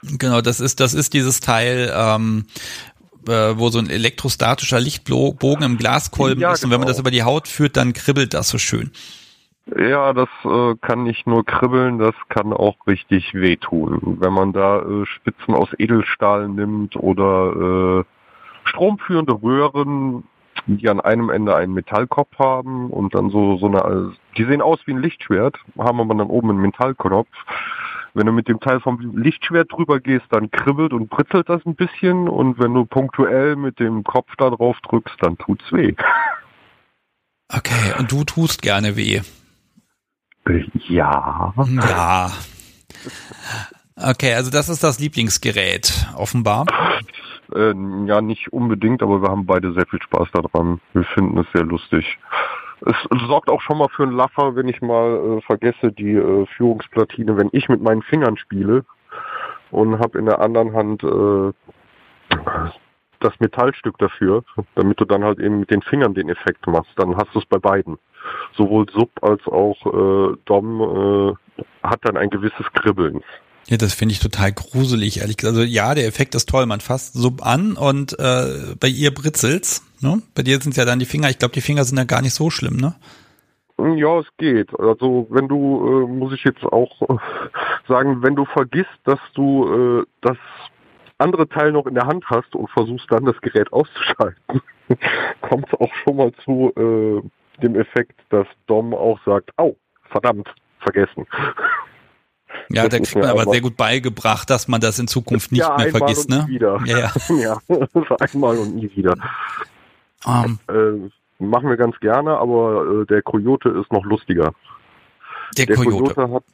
[0.02, 2.46] Genau, das ist, das ist dieses Teil, ähm,
[3.26, 6.92] äh, wo so ein elektrostatischer Lichtbogen im Glaskolben ja, ist und wenn man genau.
[6.92, 8.92] das über die Haut führt, dann kribbelt das so schön.
[9.76, 14.16] Ja, das äh, kann nicht nur kribbeln, das kann auch richtig wehtun.
[14.20, 18.04] Wenn man da äh, Spitzen aus Edelstahl nimmt oder äh,
[18.68, 20.24] stromführende Röhren,
[20.66, 24.78] die an einem Ende einen Metallkopf haben und dann so so eine, die sehen aus
[24.86, 27.28] wie ein Lichtschwert, haben aber dann oben einen Metallknopf.
[28.14, 31.74] Wenn du mit dem Teil vom Lichtschwert drüber gehst, dann kribbelt und britzelt das ein
[31.74, 35.94] bisschen und wenn du punktuell mit dem Kopf da drauf drückst, dann tut's weh.
[37.54, 39.20] Okay, und du tust gerne weh.
[40.88, 41.52] Ja.
[41.68, 42.30] Ja.
[43.96, 46.66] Okay, also das ist das Lieblingsgerät, offenbar.
[47.54, 47.74] Äh,
[48.06, 50.80] ja, nicht unbedingt, aber wir haben beide sehr viel Spaß daran.
[50.92, 52.18] Wir finden es sehr lustig.
[52.86, 52.94] Es
[53.26, 57.36] sorgt auch schon mal für einen Laffer, wenn ich mal äh, vergesse die äh, Führungsplatine,
[57.36, 58.84] wenn ich mit meinen Fingern spiele
[59.70, 61.52] und habe in der anderen Hand äh,
[63.20, 64.44] das Metallstück dafür,
[64.76, 66.92] damit du dann halt eben mit den Fingern den Effekt machst.
[66.96, 67.98] Dann hast du es bei beiden.
[68.56, 73.22] Sowohl Sub als auch äh, Dom äh, hat dann ein gewisses Kribbeln.
[73.68, 75.56] Ja, das finde ich total gruselig, ehrlich gesagt.
[75.56, 76.64] Also ja, der Effekt ist toll.
[76.64, 79.84] Man fasst Sub an und äh, bei ihr britzelt's.
[80.00, 80.22] Ne?
[80.34, 81.28] Bei dir sind ja dann die Finger.
[81.28, 82.94] Ich glaube, die Finger sind ja gar nicht so schlimm, ne?
[83.78, 84.70] Ja, es geht.
[84.80, 87.16] Also wenn du, äh, muss ich jetzt auch äh,
[87.88, 90.38] sagen, wenn du vergisst, dass du äh, das
[91.18, 94.62] andere Teil noch in der Hand hast und versuchst dann das Gerät auszuschalten,
[95.42, 97.28] kommt es auch schon mal zu äh,
[97.62, 99.76] dem Effekt, dass Dom auch sagt, au,
[100.10, 100.48] verdammt,
[100.80, 101.26] vergessen.
[102.70, 105.60] Ja, das da kriegt man aber sehr gut beigebracht, dass man das in Zukunft nicht
[105.60, 106.44] ja, mehr vergisst, ne?
[106.48, 106.80] Wieder.
[106.84, 107.12] Ja, ja.
[107.68, 109.14] ja, einmal und nie wieder.
[110.24, 110.58] Um.
[110.68, 111.10] Ähm.
[111.38, 114.52] Äh, machen wir ganz gerne, aber äh, der Coyote ist noch lustiger.
[115.56, 116.14] Der, der Coyote.
[116.14, 116.44] Coyote hat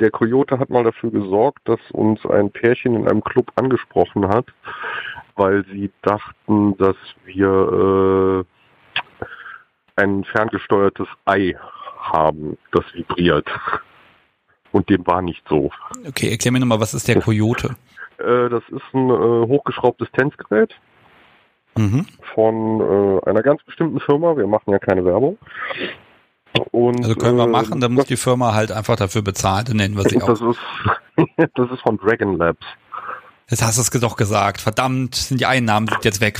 [0.00, 4.46] der Coyote hat mal dafür gesorgt, dass uns ein Pärchen in einem Club angesprochen hat,
[5.36, 8.44] weil sie dachten, dass wir äh,
[9.96, 11.54] ein ferngesteuertes Ei
[11.98, 13.46] haben, das vibriert.
[14.72, 15.70] Und dem war nicht so.
[16.06, 17.76] Okay, erklär mir nochmal, was ist der Coyote?
[18.18, 20.74] Äh, das ist ein äh, hochgeschraubtes Tänzgerät
[21.76, 22.06] mhm.
[22.34, 24.36] von äh, einer ganz bestimmten Firma.
[24.36, 25.38] Wir machen ja keine Werbung.
[26.70, 29.96] Und, also können wir machen, dann muss die Firma halt einfach dafür bezahlen, dann nennen
[29.96, 30.26] wir sie auch.
[30.26, 30.58] Das ist,
[31.54, 32.64] das ist von Dragon Labs.
[33.48, 34.60] Jetzt hast du es doch gesagt.
[34.60, 36.38] Verdammt, sind die Einnahmen sind jetzt weg.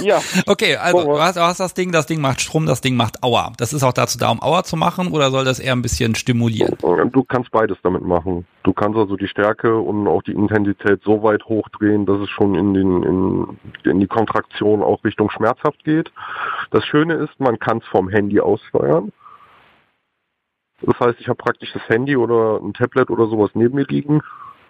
[0.00, 0.20] Ja.
[0.46, 3.22] Okay, also du hast, du hast, das Ding, das Ding macht Strom, das Ding macht
[3.22, 3.52] Aua.
[3.58, 6.14] Das ist auch dazu da, um Aua zu machen oder soll das eher ein bisschen
[6.14, 6.76] stimulieren?
[7.12, 8.46] Du kannst beides damit machen.
[8.62, 12.54] Du kannst also die Stärke und auch die Intensität so weit hochdrehen, dass es schon
[12.54, 16.10] in, den, in, in die Kontraktion auch Richtung schmerzhaft geht.
[16.70, 19.12] Das Schöne ist, man kann es vom Handy aussteuern.
[20.80, 24.22] Das heißt, ich habe praktisch das Handy oder ein Tablet oder sowas neben mir liegen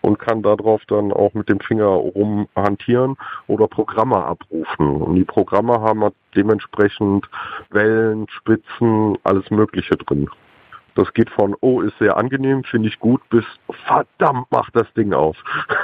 [0.09, 3.17] und kann darauf dann auch mit dem Finger rumhantieren
[3.47, 5.03] oder Programme abrufen.
[5.03, 7.29] Und die Programme haben halt dementsprechend
[7.69, 10.31] Wellen, Spitzen, alles Mögliche drin.
[10.95, 13.45] Das geht von, oh, ist sehr angenehm, finde ich gut, bis
[13.87, 15.37] verdammt, macht das Ding auf.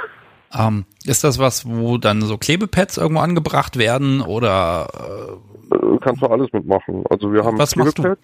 [0.57, 4.87] Ähm, ist das was, wo dann so Klebepads irgendwo angebracht werden oder?
[5.69, 7.03] Äh, kannst du alles mitmachen.
[7.09, 8.21] Also wir haben was Klebepads.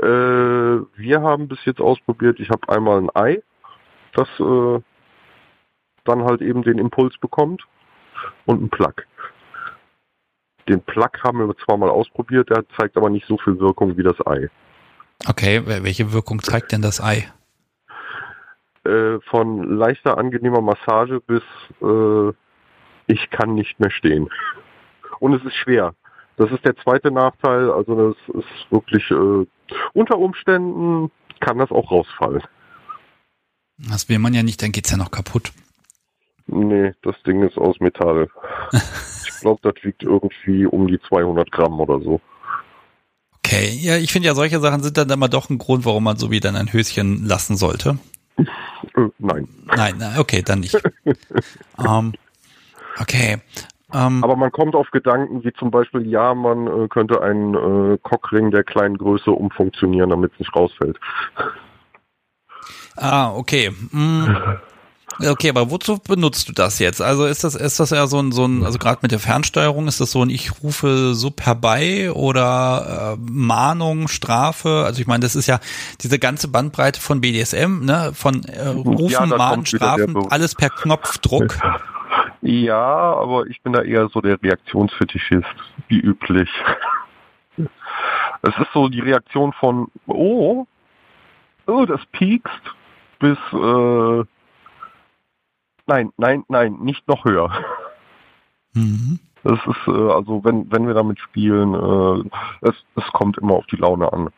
[0.00, 3.42] Äh, wir haben bis jetzt ausprobiert, ich habe einmal ein Ei
[4.18, 4.80] das äh,
[6.04, 7.64] dann halt eben den Impuls bekommt
[8.46, 8.94] und ein Plug.
[10.68, 14.02] Den Plug haben wir zwar mal ausprobiert, der zeigt aber nicht so viel Wirkung wie
[14.02, 14.48] das Ei.
[15.26, 17.28] Okay, welche Wirkung zeigt denn das Ei?
[18.84, 21.42] Äh, von leichter, angenehmer Massage bis
[21.82, 22.32] äh,
[23.06, 24.28] ich kann nicht mehr stehen.
[25.18, 25.94] Und es ist schwer.
[26.36, 27.70] Das ist der zweite Nachteil.
[27.70, 29.46] Also das ist wirklich äh,
[29.92, 32.42] unter Umständen kann das auch rausfallen.
[33.78, 35.52] Das will man ja nicht, dann geht's ja noch kaputt.
[36.46, 38.28] Nee, das Ding ist aus Metall.
[38.72, 42.20] ich glaube, das wiegt irgendwie um die 200 Gramm oder so.
[43.38, 46.16] Okay, ja, ich finde ja, solche Sachen sind dann immer doch ein Grund, warum man
[46.16, 47.98] so wie dann ein Höschen lassen sollte.
[48.36, 48.44] Äh,
[49.18, 49.48] nein.
[49.66, 50.74] Nein, okay, dann nicht.
[51.76, 52.12] um, ähm,
[53.00, 53.38] okay.
[53.90, 57.54] Um, ähm, Aber man kommt auf Gedanken, wie zum Beispiel, ja, man äh, könnte einen
[57.54, 60.98] äh, Cockring der kleinen Größe umfunktionieren, damit es nicht rausfällt.
[62.98, 63.70] Ah, okay.
[63.90, 64.26] Mm.
[65.26, 67.02] Okay, aber wozu benutzt du das jetzt?
[67.02, 69.88] Also ist das ist das ja so ein so ein also gerade mit der Fernsteuerung
[69.88, 74.84] ist das so ein ich rufe so herbei oder äh, Mahnung, Strafe?
[74.86, 75.58] Also ich meine, das ist ja
[76.02, 81.56] diese ganze Bandbreite von BDSM, ne, von äh, Rufen, ja, Mahnen, Strafen, alles per Knopfdruck.
[82.40, 85.44] Ja, aber ich bin da eher so der Reaktionsfetischist,
[85.88, 86.48] wie üblich.
[88.40, 90.64] Es ist so die Reaktion von oh,
[91.66, 92.62] oh, das piekst
[93.18, 94.24] bis äh,
[95.88, 97.50] Nein, nein, nein, nicht noch höher.
[98.74, 99.18] Mhm.
[99.42, 103.66] Das ist, äh, also wenn, wenn wir damit spielen, äh, es, es kommt immer auf
[103.66, 104.28] die Laune an.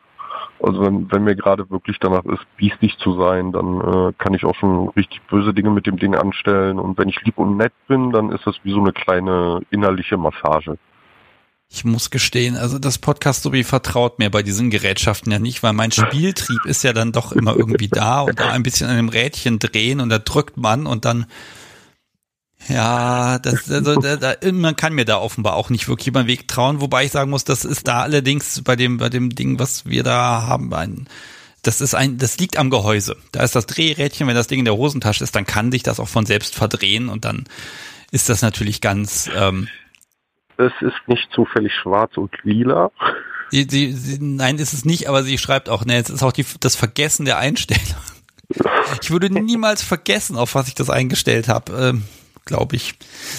[0.63, 4.45] Also wenn, wenn mir gerade wirklich danach ist, biestig zu sein, dann äh, kann ich
[4.45, 6.79] auch schon richtig böse Dinge mit dem Ding anstellen.
[6.79, 10.17] Und wenn ich lieb und nett bin, dann ist das wie so eine kleine innerliche
[10.17, 10.79] Massage.
[11.73, 15.63] Ich muss gestehen, also das Podcast so wie vertraut mir bei diesen Gerätschaften ja nicht,
[15.63, 18.97] weil mein Spieltrieb ist ja dann doch immer irgendwie da und da ein bisschen an
[18.97, 21.27] dem Rädchen drehen und da drückt man und dann
[22.69, 26.29] ja, das, also, da, da, man kann mir da offenbar auch nicht wirklich über den
[26.29, 29.59] Weg trauen, wobei ich sagen muss, das ist da allerdings bei dem, bei dem Ding,
[29.59, 31.09] was wir da haben, ein,
[31.63, 33.17] das ist ein, das liegt am Gehäuse.
[33.33, 36.01] Da ist das Drehrädchen, wenn das Ding in der Hosentasche ist, dann kann sich das
[36.01, 37.45] auch von selbst verdrehen und dann
[38.11, 39.69] ist das natürlich ganz, ähm,
[40.61, 42.91] es ist nicht zufällig schwarz und lila.
[43.51, 46.33] Sie, sie, sie, nein, ist es nicht, aber sie schreibt auch, ne, es ist auch
[46.33, 47.83] die, das Vergessen der Einstellung.
[49.01, 51.73] Ich würde niemals vergessen, auf was ich das eingestellt habe.
[51.73, 52.05] Ähm,
[52.45, 52.95] glaube ich.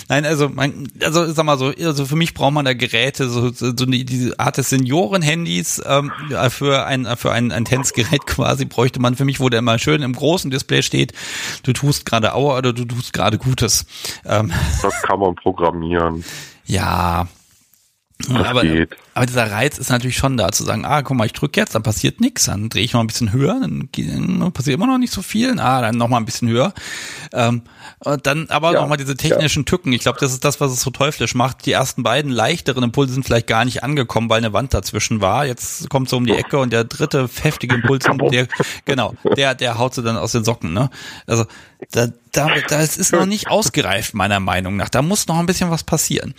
[0.08, 3.50] Nein, also mein, also sag mal so, also für mich braucht man da Geräte, so,
[3.50, 6.12] so die, diese Art des Senioren-Handys ähm,
[6.50, 10.02] für ein für ein, ein Tänzgerät quasi bräuchte man für mich, wo der immer schön
[10.02, 11.14] im großen Display steht.
[11.64, 13.86] Du tust gerade Aua oder du tust gerade Gutes.
[14.26, 16.24] Ähm, das kann man programmieren.
[16.72, 17.28] Ja.
[18.30, 18.96] Das aber, geht.
[19.16, 21.74] aber dieser Reiz ist natürlich schon da, zu sagen, ah, guck mal, ich drücke jetzt,
[21.74, 25.00] dann passiert nichts, dann drehe ich noch ein bisschen höher, dann, dann passiert immer noch
[25.00, 26.72] nicht so viel, ah, dann noch mal ein bisschen höher.
[27.34, 27.64] Ähm,
[28.24, 29.66] dann aber ja, noch mal diese technischen ja.
[29.66, 29.92] Tücken.
[29.92, 31.66] Ich glaube, das ist das, was es so teuflisch macht.
[31.66, 35.46] Die ersten beiden leichteren Impulse sind vielleicht gar nicht angekommen, weil eine Wand dazwischen war.
[35.46, 38.48] Jetzt kommt so um die Ecke und der dritte heftige Impuls, der,
[38.86, 40.74] genau, der, der haut sie dann aus den Socken.
[40.74, 40.92] Ne?
[41.26, 41.46] Also
[41.92, 44.90] da, da, das ist noch nicht ausgereift meiner Meinung nach.
[44.90, 46.36] Da muss noch ein bisschen was passieren.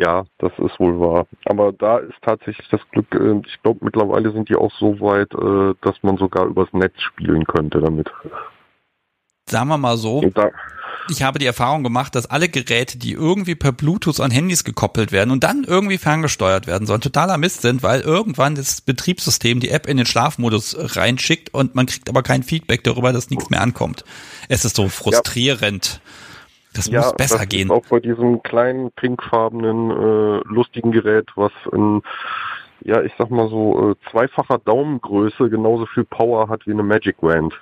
[0.00, 1.26] Ja, das ist wohl wahr.
[1.44, 5.30] Aber da ist tatsächlich das Glück, äh, ich glaube mittlerweile sind die auch so weit,
[5.34, 8.10] äh, dass man sogar übers Netz spielen könnte damit.
[9.44, 10.22] Sagen wir mal so,
[11.10, 15.12] ich habe die Erfahrung gemacht, dass alle Geräte, die irgendwie per Bluetooth an Handys gekoppelt
[15.12, 19.68] werden und dann irgendwie ferngesteuert werden sollen, totaler Mist sind, weil irgendwann das Betriebssystem die
[19.68, 23.60] App in den Schlafmodus reinschickt und man kriegt aber kein Feedback darüber, dass nichts mehr
[23.60, 24.04] ankommt.
[24.48, 26.00] Es ist so frustrierend.
[26.02, 26.10] Ja.
[26.74, 27.68] Das ja, muss besser das gehen.
[27.68, 32.02] Ist auch bei diesem kleinen pinkfarbenen äh, lustigen Gerät, was in
[32.82, 37.16] ja, ich sag mal so äh, zweifacher Daumengröße genauso viel Power hat wie eine Magic
[37.20, 37.52] Wand.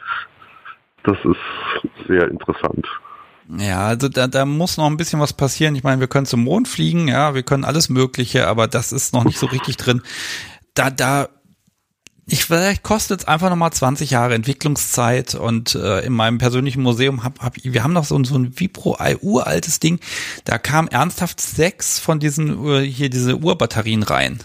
[1.05, 2.87] Das ist sehr interessant.
[3.57, 5.75] Ja, also da, da muss noch ein bisschen was passieren.
[5.75, 9.15] Ich meine, wir können zum Mond fliegen, ja, wir können alles Mögliche, aber das ist
[9.15, 10.03] noch nicht so richtig drin.
[10.75, 11.29] Da, da
[12.31, 17.25] ich vielleicht kostet es einfach nochmal 20 Jahre Entwicklungszeit und äh, in meinem persönlichen Museum
[17.25, 19.99] hab, hab wir haben noch so, so ein Vibro uraltes Ding,
[20.45, 24.41] da kam ernsthaft sechs von diesen uh, hier diese Urbatterien rein.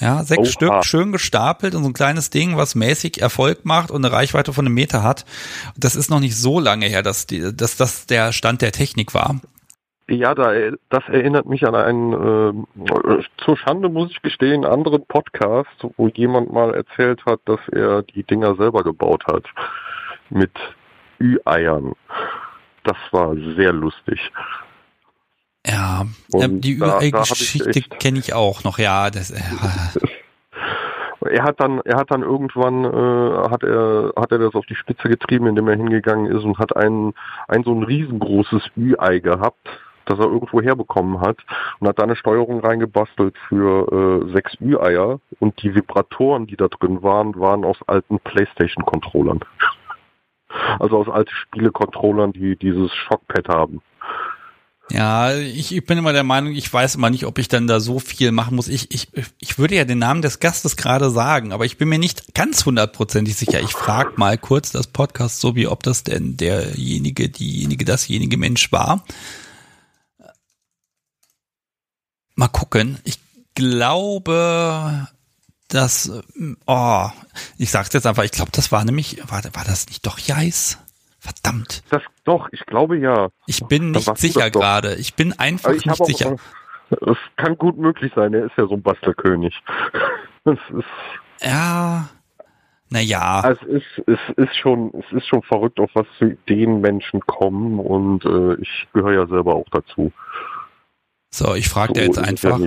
[0.00, 0.50] Ja, sechs Oha.
[0.50, 4.52] Stück, schön gestapelt und so ein kleines Ding, was mäßig Erfolg macht und eine Reichweite
[4.52, 5.24] von einem Meter hat.
[5.76, 9.14] Das ist noch nicht so lange her, dass, die, dass das der Stand der Technik
[9.14, 9.40] war.
[10.08, 10.52] Ja, da,
[10.90, 16.52] das erinnert mich an einen, äh, zur Schande muss ich gestehen, anderen Podcast, wo jemand
[16.52, 19.44] mal erzählt hat, dass er die Dinger selber gebaut hat.
[20.28, 20.52] Mit
[21.20, 21.92] Ü-Eiern.
[22.84, 24.18] Das war sehr lustig.
[25.64, 29.08] Ja, Und die Ü-Ei-Geschichte kenne ich auch noch, ja.
[29.10, 29.40] Das, äh,
[31.30, 34.74] er hat dann, er hat dann irgendwann, äh, hat er, hat er das auf die
[34.74, 37.14] Spitze getrieben, indem er hingegangen ist und hat ein,
[37.46, 39.68] ein so ein riesengroßes Ü-Ei gehabt
[40.06, 41.38] das er irgendwo herbekommen hat
[41.80, 46.68] und hat da eine Steuerung reingebastelt für äh, sechs Ü-Eier und die Vibratoren, die da
[46.68, 49.40] drin waren, waren aus alten Playstation-Controllern.
[50.78, 53.80] Also aus alten Spiele-Controllern, die dieses Shockpad haben.
[54.92, 57.80] Ja, ich, ich bin immer der Meinung, ich weiß immer nicht, ob ich dann da
[57.80, 58.68] so viel machen muss.
[58.68, 59.08] Ich, ich,
[59.40, 62.66] ich würde ja den Namen des Gastes gerade sagen, aber ich bin mir nicht ganz
[62.66, 63.60] hundertprozentig sicher.
[63.60, 68.70] Ich frage mal kurz das Podcast so, wie ob das denn derjenige, diejenige, dasjenige Mensch
[68.70, 69.02] war.
[72.34, 72.98] Mal gucken.
[73.04, 73.18] Ich
[73.54, 75.08] glaube,
[75.68, 76.22] dass,
[76.66, 77.06] oh,
[77.58, 80.78] ich sag's jetzt einfach, ich glaube, das war nämlich, war, war das nicht doch Jais?
[81.18, 81.84] Verdammt.
[81.90, 83.28] Das doch, ich glaube ja.
[83.46, 84.96] Ich bin nicht sicher gerade.
[84.96, 86.36] Ich bin einfach ich nicht sicher.
[86.90, 89.54] Es kann gut möglich sein, er ist ja so ein Bastelkönig.
[90.44, 90.58] Ist
[91.40, 92.08] ja,
[92.90, 93.42] naja.
[93.48, 97.78] Es ist, es ist schon, es ist schon verrückt, auf was für Ideen Menschen kommen
[97.78, 100.12] und äh, ich gehöre ja selber auch dazu.
[101.34, 102.60] So, ich frage so dir jetzt einfach.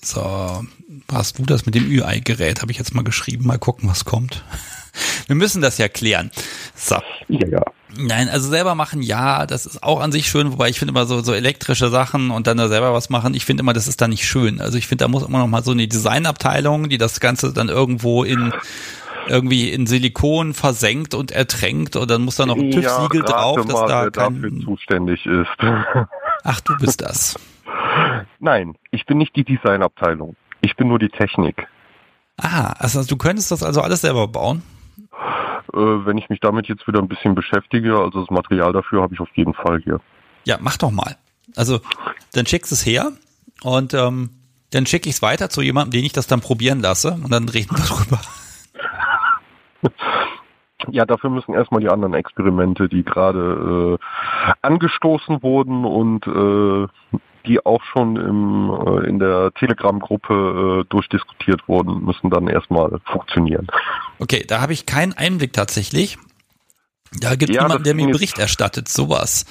[0.00, 0.64] So,
[1.12, 2.62] hast du das mit dem Ü-Ei-Gerät?
[2.62, 3.46] Habe ich jetzt mal geschrieben.
[3.46, 4.44] Mal gucken, was kommt.
[5.26, 6.30] Wir müssen das ja klären.
[6.74, 6.96] So.
[7.28, 7.62] Ja, ja.
[7.98, 11.06] Nein, also selber machen, ja, das ist auch an sich schön, wobei ich finde immer
[11.06, 14.00] so, so elektrische Sachen und dann da selber was machen, ich finde immer, das ist
[14.00, 14.60] da nicht schön.
[14.60, 17.68] Also ich finde, da muss immer noch mal so eine Designabteilung, die das Ganze dann
[17.68, 18.52] irgendwo in
[19.28, 23.56] irgendwie in Silikon versenkt und ertränkt und dann muss da noch ein TÜV-Siegel ja, drauf,
[23.56, 24.42] dass mal, da wer kein...
[24.42, 25.48] dafür zuständig ist.
[26.44, 27.36] Ach, du bist das.
[28.38, 30.36] Nein, ich bin nicht die Designabteilung.
[30.60, 31.66] Ich bin nur die Technik.
[32.38, 34.62] Ah, also du könntest das also alles selber bauen?
[35.72, 39.14] Äh, wenn ich mich damit jetzt wieder ein bisschen beschäftige, also das Material dafür habe
[39.14, 40.00] ich auf jeden Fall hier.
[40.44, 41.16] Ja, mach doch mal.
[41.56, 41.80] Also
[42.34, 43.12] dann schickst es her
[43.62, 44.30] und ähm,
[44.70, 47.48] dann schicke ich es weiter zu jemandem, den ich das dann probieren lasse und dann
[47.48, 48.20] reden wir drüber.
[50.90, 57.64] Ja, dafür müssen erstmal die anderen Experimente, die gerade äh, angestoßen wurden und äh, die
[57.64, 63.66] auch schon im, äh, in der Telegram-Gruppe äh, durchdiskutiert wurden, müssen dann erstmal funktionieren.
[64.18, 66.18] Okay, da habe ich keinen Einblick tatsächlich.
[67.20, 69.46] Da gibt ja, jemanden, der mir Bericht erstattet, sowas.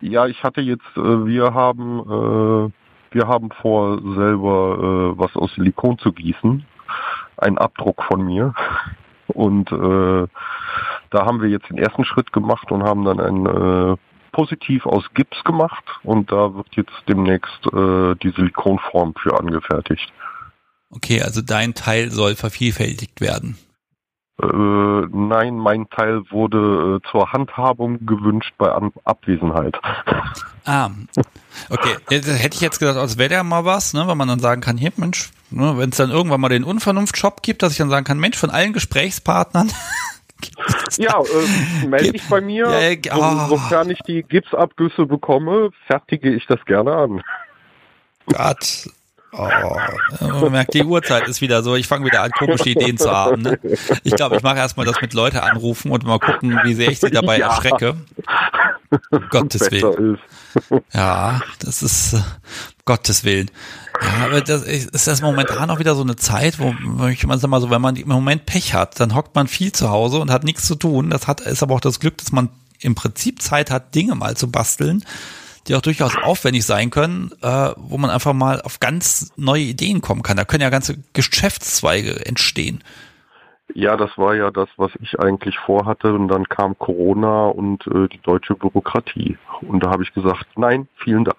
[0.00, 5.54] Ja, ich hatte jetzt, äh, wir haben, äh, wir haben vor, selber äh, was aus
[5.54, 6.64] Silikon zu gießen.
[7.36, 8.54] Ein Abdruck von mir.
[9.28, 13.96] Und da haben wir jetzt den ersten Schritt gemacht und haben dann ein äh,
[14.40, 20.10] positiv aus Gips gemacht und da wird jetzt demnächst äh, die Silikonform für angefertigt.
[20.90, 23.58] Okay, also dein Teil soll vervielfältigt werden.
[24.42, 29.76] Äh, nein, mein Teil wurde äh, zur Handhabung gewünscht bei An Abwesenheit.
[30.66, 30.90] Ah,
[31.70, 31.96] okay.
[32.10, 34.76] Hätte ich jetzt gedacht, als wäre der mal was, ne, weil man dann sagen kann,
[34.76, 38.04] hier, Mensch, ne, wenn es dann irgendwann mal den Unvernunft-Shop gibt, dass ich dann sagen
[38.04, 39.72] kann, Mensch, von allen Gesprächspartnern
[40.96, 42.68] ja, äh, melde dich bei mir.
[42.68, 43.48] Ja, oh.
[43.48, 47.22] Sofern ich die Gipsabgüsse bekomme, fertige ich das gerne an.
[48.26, 48.88] Gott.
[49.32, 49.46] Oh,
[50.40, 51.76] man merkt, die Uhrzeit ist wieder so.
[51.76, 53.42] Ich fange wieder an, komische Ideen zu haben.
[53.42, 53.60] Ne?
[54.02, 56.98] Ich glaube, ich mache erstmal das mit Leute anrufen und mal gucken, wie sehr ich
[56.98, 57.48] sie dabei ja.
[57.48, 57.96] erschrecke.
[59.10, 60.18] Um Gottes Willen.
[60.92, 62.22] Ja, das ist uh,
[62.84, 63.50] Gottes Willen.
[64.02, 66.74] Ja, aber das ist das momentan auch wieder so eine Zeit, wo
[67.06, 69.72] ich mal sag mal so, wenn man im Moment Pech hat, dann hockt man viel
[69.72, 71.10] zu Hause und hat nichts zu tun.
[71.10, 72.48] Das hat ist aber auch das Glück, dass man
[72.80, 75.04] im Prinzip Zeit hat, Dinge mal zu basteln,
[75.66, 80.00] die auch durchaus aufwendig sein können, äh, wo man einfach mal auf ganz neue Ideen
[80.00, 80.38] kommen kann.
[80.38, 82.82] Da können ja ganze Geschäftszweige entstehen.
[83.74, 86.12] Ja, das war ja das, was ich eigentlich vorhatte.
[86.12, 89.38] Und dann kam Corona und äh, die deutsche Bürokratie.
[89.60, 91.36] Und da habe ich gesagt, nein, vielen Dank.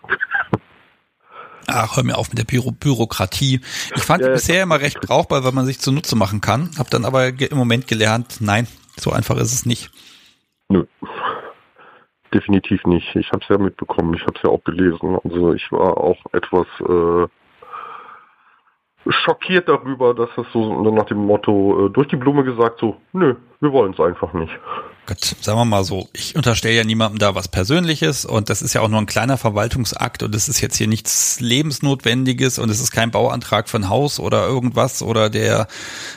[1.68, 3.62] Ach, hör mir auf mit der Büro Bürokratie.
[3.96, 6.72] Ich fand ja, die bisher immer recht brauchbar, weil man sich zunutze machen kann.
[6.78, 8.68] Hab dann aber im Moment gelernt, nein,
[8.98, 9.92] so einfach ist es nicht.
[10.70, 10.86] Nö.
[12.34, 13.16] Definitiv nicht.
[13.16, 15.18] Ich habe es ja mitbekommen, ich habe es ja auch gelesen.
[15.24, 17.28] Also ich war auch etwas äh,
[19.10, 23.36] schockiert darüber, dass es so nach dem Motto äh, durch die Blume gesagt so, nö,
[23.60, 24.54] wir wollen es einfach nicht.
[25.08, 28.74] Gott, sagen wir mal so, ich unterstelle ja niemandem da was Persönliches und das ist
[28.74, 32.80] ja auch nur ein kleiner Verwaltungsakt und es ist jetzt hier nichts Lebensnotwendiges und es
[32.80, 35.68] ist kein Bauantrag für ein Haus oder irgendwas oder der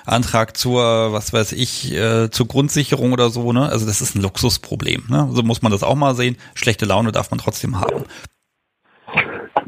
[0.04, 3.68] Antrag zur, was weiß ich, äh, zur Grundsicherung oder so, ne?
[3.68, 5.28] Also das ist ein Luxusproblem, ne?
[5.32, 6.36] So muss man das auch mal sehen.
[6.54, 8.04] Schlechte Laune darf man trotzdem haben.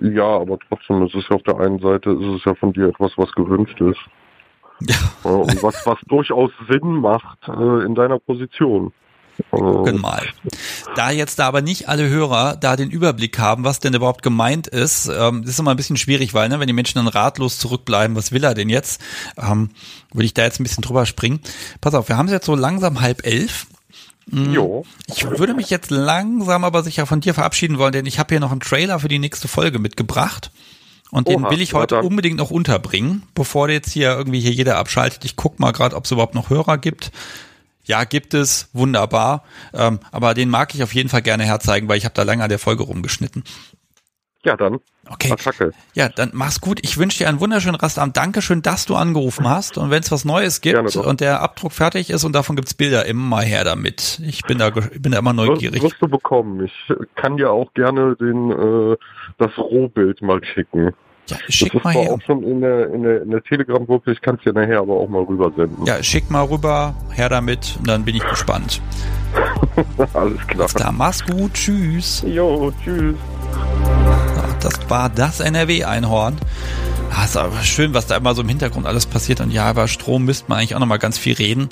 [0.01, 2.89] Ja, aber trotzdem, es ist ja auf der einen Seite, ist es ja von dir
[2.89, 4.01] etwas, was gewünscht ist.
[4.81, 5.31] Ja.
[5.31, 8.93] Und was, was durchaus Sinn macht äh, in deiner Position.
[9.51, 10.27] Gucken mal.
[10.95, 14.67] Da jetzt da aber nicht alle Hörer da den Überblick haben, was denn überhaupt gemeint
[14.67, 18.17] ist, ähm, ist immer ein bisschen schwierig, weil ne, wenn die Menschen dann ratlos zurückbleiben,
[18.17, 19.01] was will er denn jetzt,
[19.37, 19.71] ähm,
[20.13, 21.41] würde ich da jetzt ein bisschen drüber springen.
[21.81, 23.67] Pass auf, wir haben es jetzt so langsam halb elf
[24.29, 24.85] Mm, Jo.
[25.07, 28.41] Ich würde mich jetzt langsam aber sicher von dir verabschieden wollen, denn ich habe hier
[28.41, 30.51] noch einen Trailer für die nächste Folge mitgebracht.
[31.13, 34.77] Und den Oha, will ich heute unbedingt noch unterbringen, bevor jetzt hier irgendwie hier jeder
[34.77, 35.25] abschaltet.
[35.25, 37.13] Ich guck mal gerade, ob es überhaupt noch Hörer gibt.
[37.87, 39.45] Ja, gibt es, wunderbar.
[39.73, 42.43] Ähm, aber den mag ich auf jeden Fall gerne herzeigen, weil ich habe da lange
[42.43, 43.45] an der Folge rumgeschnitten.
[44.45, 44.79] Ja, dann.
[45.09, 45.33] Okay.
[45.33, 45.73] Attacke.
[45.95, 46.79] Ja, dann mach's gut.
[46.83, 48.17] Ich wünsche dir einen wunderschönen Rastabend.
[48.17, 49.77] Dankeschön, dass du angerufen hast.
[49.77, 53.07] Und wenn es was Neues gibt und der Abdruck fertig ist und davon gibt's Bilder,
[53.07, 54.21] immer mal her damit.
[54.25, 55.83] Ich bin da, ge- bin da immer neugierig.
[55.83, 56.65] Wirst du bekommen.
[56.65, 58.97] Ich kann dir auch gerne den äh,
[59.39, 60.93] das Rohbild mal schicken.
[61.29, 62.13] Ja, Das schick ist mal her.
[62.13, 64.95] auch schon in der, in der, in der Telegram-Gruppe, ich kann es dir nachher aber
[64.95, 65.85] auch mal rübersenden.
[65.85, 68.81] Ja, schick mal rüber, her damit und dann bin ich gespannt.
[70.15, 70.61] Alles klar.
[70.61, 72.23] Alles klar, mach's gut, tschüss.
[72.27, 73.17] Jo, tschüss.
[74.61, 76.37] Das war das NRW-Einhorn.
[77.15, 79.41] Ah, ist aber schön, was da immer so im Hintergrund alles passiert.
[79.41, 81.69] Und ja, über Strom müsste man eigentlich auch noch mal ganz viel reden.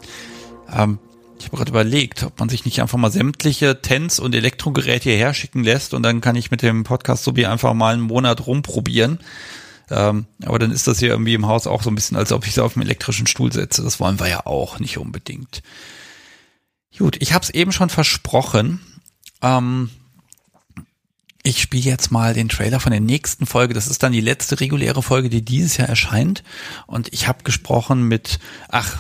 [0.76, 0.98] Ähm,
[1.39, 5.35] ich habe gerade überlegt, ob man sich nicht einfach mal sämtliche Tens- und Elektrogeräte hierher
[5.35, 9.19] schicken lässt und dann kann ich mit dem Podcast Subi einfach mal einen Monat rumprobieren.
[9.90, 12.47] Ähm, aber dann ist das hier irgendwie im Haus auch so ein bisschen, als ob
[12.47, 13.82] ich sie auf einen elektrischen Stuhl setze.
[13.82, 15.62] Das wollen wir ja auch nicht unbedingt.
[16.97, 18.81] Gut, ich habe es eben schon versprochen.
[19.43, 19.90] Ähm,
[21.43, 23.74] ich spiele jetzt mal den Trailer von der nächsten Folge.
[23.74, 26.43] Das ist dann die letzte reguläre Folge, die dieses Jahr erscheint.
[26.86, 28.39] Und ich habe gesprochen mit,
[28.69, 28.97] ach,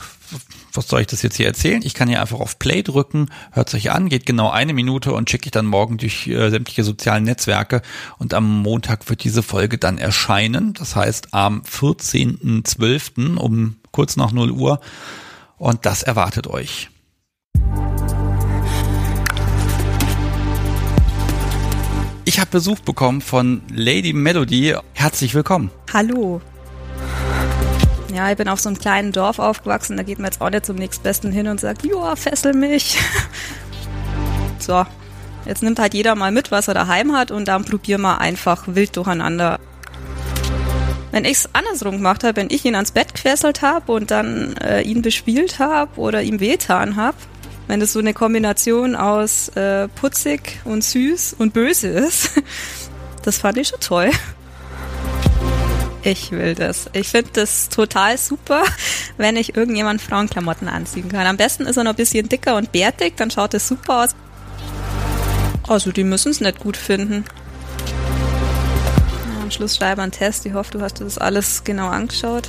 [0.74, 1.82] was soll ich das jetzt hier erzählen?
[1.84, 5.30] Ich kann hier einfach auf Play drücken, hört euch an, geht genau eine Minute und
[5.30, 7.80] schicke ich dann morgen durch äh, sämtliche sozialen Netzwerke.
[8.18, 10.74] Und am Montag wird diese Folge dann erscheinen.
[10.74, 13.36] Das heißt am 14.12.
[13.36, 14.80] um kurz nach 0 Uhr.
[15.56, 16.90] Und das erwartet euch.
[22.26, 24.74] Ich habe Besuch bekommen von Lady Melody.
[24.94, 25.70] Herzlich willkommen.
[25.92, 26.40] Hallo.
[28.14, 30.64] Ja, ich bin auf so einem kleinen Dorf aufgewachsen, da geht man jetzt auch nicht
[30.64, 32.96] zum nächstbesten hin und sagt, joa, fessel mich.
[34.60, 34.86] so,
[35.44, 38.66] jetzt nimmt halt jeder mal mit, was er daheim hat und dann probieren wir einfach
[38.68, 39.58] wild durcheinander.
[41.10, 44.82] Wenn ich's andersrum gemacht habe, wenn ich ihn ans Bett gefesselt habe und dann äh,
[44.82, 47.16] ihn bespielt habe oder ihm wehtan habe,
[47.66, 52.30] wenn das so eine Kombination aus äh, putzig und süß und böse ist,
[53.24, 54.10] das fand ich schon toll.
[56.06, 56.90] Ich will das.
[56.92, 58.62] Ich finde das total super,
[59.16, 61.26] wenn ich irgendjemand Frauenklamotten anziehen kann.
[61.26, 64.10] Am besten ist er noch ein bisschen dicker und bärtig, dann schaut es super aus.
[65.66, 67.24] Also die müssen es nicht gut finden.
[69.40, 70.44] Am Schluss schreibe einen Test.
[70.44, 72.48] Ich hoffe, du hast das alles genau angeschaut.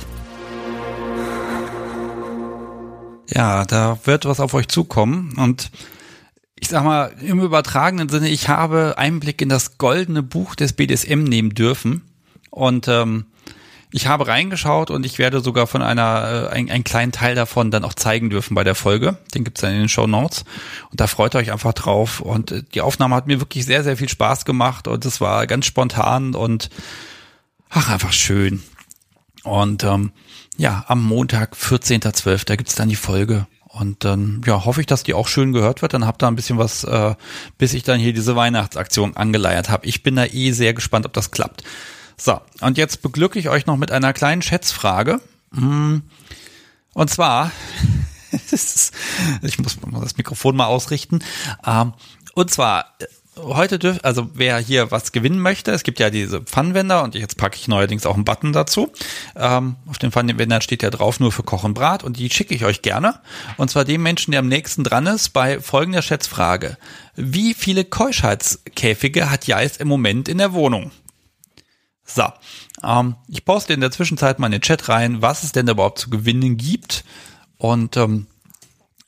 [3.30, 5.70] Ja, da wird was auf euch zukommen und
[6.60, 11.22] ich sag mal, im übertragenen Sinne, ich habe Einblick in das goldene Buch des BDSM
[11.22, 12.02] nehmen dürfen
[12.50, 13.26] und ähm,
[13.96, 17.70] ich habe reingeschaut und ich werde sogar von einer, äh, ein, einen kleinen Teil davon
[17.70, 19.16] dann auch zeigen dürfen bei der Folge.
[19.34, 20.44] Den gibt's dann in den Show Notes.
[20.90, 22.20] Und da freut euch einfach drauf.
[22.20, 25.46] Und äh, die Aufnahme hat mir wirklich sehr, sehr viel Spaß gemacht und es war
[25.46, 26.68] ganz spontan und
[27.70, 28.62] ach, einfach schön.
[29.44, 30.12] Und ähm,
[30.58, 33.46] ja, am Montag, 14.12., da gibt's dann die Folge.
[33.66, 35.94] Und dann ja, hoffe ich, dass die auch schön gehört wird.
[35.94, 37.14] Dann habt ihr ein bisschen was, äh,
[37.56, 39.86] bis ich dann hier diese Weihnachtsaktion angeleiert habe.
[39.86, 41.62] Ich bin da eh sehr gespannt, ob das klappt.
[42.16, 45.20] So, und jetzt beglücke ich euch noch mit einer kleinen Schätzfrage.
[45.52, 45.98] Mm,
[46.94, 47.50] Und zwar,
[49.42, 51.20] ich muss das Mikrofon mal ausrichten.
[51.66, 51.92] Ähm,
[52.34, 52.86] Und zwar,
[53.36, 57.36] heute dürft, also wer hier was gewinnen möchte, es gibt ja diese Pfannwender und jetzt
[57.36, 58.90] packe ich neuerdings auch einen Button dazu.
[59.34, 62.54] Ähm, auf den Pfannwändern steht ja drauf nur für Koch und Brat und die schicke
[62.54, 63.20] ich euch gerne.
[63.56, 66.78] Und zwar dem Menschen, der am nächsten dran ist, bei folgender Schätzfrage.
[67.14, 70.90] Wie viele Keuschheitskäfige hat Jais im Moment in der Wohnung?
[72.06, 72.24] So,
[72.82, 75.98] ähm, ich poste in der Zwischenzeit mal in den Chat rein, was es denn überhaupt
[75.98, 77.04] zu gewinnen gibt.
[77.58, 78.26] Und ähm,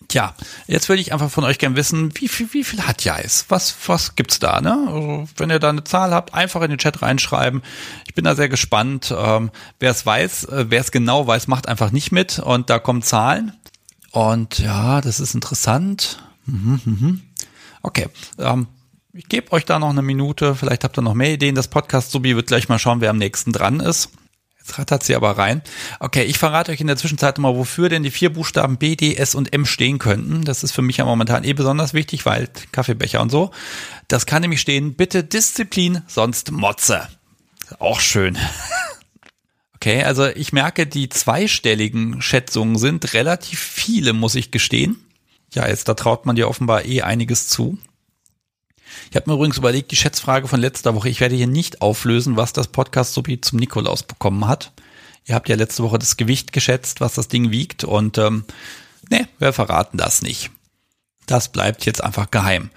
[0.09, 0.35] tja,
[0.67, 3.47] jetzt würde ich einfach von euch gern wissen, wie viel, wie viel hat Jais?
[3.49, 4.61] Was, was gibt's da?
[4.61, 4.73] Ne?
[4.89, 7.63] Also, wenn ihr da eine Zahl habt, einfach in den Chat reinschreiben.
[8.07, 9.15] Ich bin da sehr gespannt.
[9.17, 12.39] Ähm, wer es weiß, äh, wer es genau weiß, macht einfach nicht mit.
[12.39, 13.53] Und da kommen Zahlen.
[14.11, 16.19] Und ja, das ist interessant.
[16.47, 17.23] Mhm, mhm.
[17.83, 18.09] Okay,
[18.39, 18.67] ähm,
[19.13, 20.55] ich gebe euch da noch eine Minute.
[20.55, 21.55] Vielleicht habt ihr noch mehr Ideen.
[21.55, 24.11] Das Podcast Subi wird gleich mal schauen, wer am nächsten dran ist.
[24.59, 25.63] Jetzt rattert sie aber rein.
[25.99, 29.15] Okay, ich verrate euch in der Zwischenzeit mal, wofür denn die vier Buchstaben B, D,
[29.15, 30.45] S und M stehen könnten.
[30.45, 33.51] Das ist für mich ja momentan eh besonders wichtig, weil Kaffeebecher und so.
[34.09, 37.09] Das kann nämlich stehen, bitte Disziplin, sonst Motze.
[37.79, 38.39] Auch schön.
[39.81, 44.97] Okay, also ich merke, die zweistelligen Schätzungen sind relativ viele, muss ich gestehen.
[45.55, 47.79] Ja, jetzt da traut man dir offenbar eh einiges zu.
[49.11, 52.37] Ich habe mir übrigens überlegt, die Schätzfrage von letzter Woche, ich werde hier nicht auflösen,
[52.37, 54.73] was das Podcast Subi zum Nikolaus bekommen hat.
[55.25, 58.45] Ihr habt ja letzte Woche das Gewicht geschätzt, was das Ding wiegt und ähm,
[59.11, 60.51] ne, wir verraten das nicht.
[61.27, 62.71] Das bleibt jetzt einfach geheim.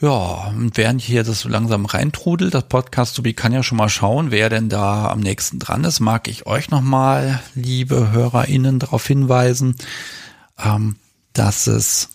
[0.00, 3.90] Ja, und während hier das so langsam reintrudelt, das Podcast Subi kann ja schon mal
[3.90, 9.06] schauen, wer denn da am nächsten dran ist, mag ich euch nochmal, liebe HörerInnen, darauf
[9.06, 9.76] hinweisen,
[10.58, 10.96] ähm,
[11.34, 12.08] dass es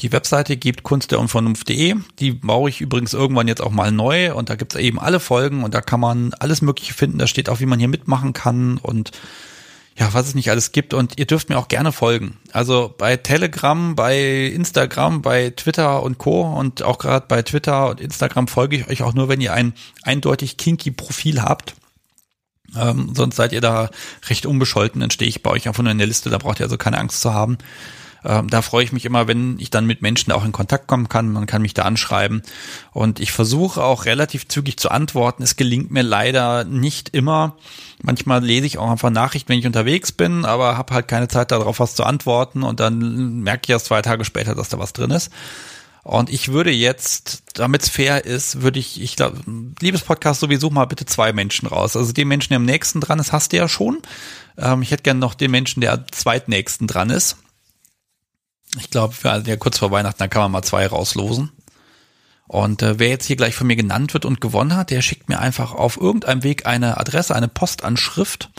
[0.00, 1.96] die Webseite gibt, kunstderunvernunft.de.
[2.18, 5.20] Die baue ich übrigens irgendwann jetzt auch mal neu und da gibt es eben alle
[5.20, 7.18] Folgen und da kann man alles Mögliche finden.
[7.18, 9.10] Da steht auch, wie man hier mitmachen kann und
[9.98, 10.94] ja, was es nicht alles gibt.
[10.94, 12.38] Und ihr dürft mir auch gerne folgen.
[12.52, 16.42] Also bei Telegram, bei Instagram, bei Twitter und Co.
[16.42, 19.74] Und auch gerade bei Twitter und Instagram folge ich euch auch nur, wenn ihr ein
[20.02, 21.74] eindeutig kinky Profil habt.
[22.74, 23.90] Ähm, sonst seid ihr da
[24.30, 26.64] recht unbescholten, dann stehe ich bei euch einfach nur in der Liste, da braucht ihr
[26.64, 27.58] also keine Angst zu haben.
[28.24, 31.08] Ähm, da freue ich mich immer, wenn ich dann mit Menschen auch in Kontakt kommen
[31.08, 31.32] kann.
[31.32, 32.42] Man kann mich da anschreiben.
[32.92, 35.42] Und ich versuche auch relativ zügig zu antworten.
[35.42, 37.56] Es gelingt mir leider nicht immer.
[38.02, 41.50] Manchmal lese ich auch einfach Nachrichten, wenn ich unterwegs bin, aber habe halt keine Zeit
[41.50, 42.62] darauf, was zu antworten.
[42.62, 45.30] Und dann merke ich erst zwei Tage später, dass da was drin ist.
[46.04, 49.38] Und ich würde jetzt, damit es fair ist, würde ich, ich glaube,
[49.80, 51.96] liebes Podcast, sowieso mal bitte zwei Menschen raus.
[51.96, 54.02] Also den Menschen, der am nächsten dran ist, hast du ja schon.
[54.58, 57.36] Ähm, ich hätte gerne noch den Menschen, der am zweitnächsten dran ist.
[58.78, 61.50] Ich glaube, ja, kurz vor Weihnachten, da kann man mal zwei rauslosen.
[62.48, 65.28] Und äh, wer jetzt hier gleich von mir genannt wird und gewonnen hat, der schickt
[65.28, 68.50] mir einfach auf irgendeinem Weg eine Adresse, eine Postanschrift,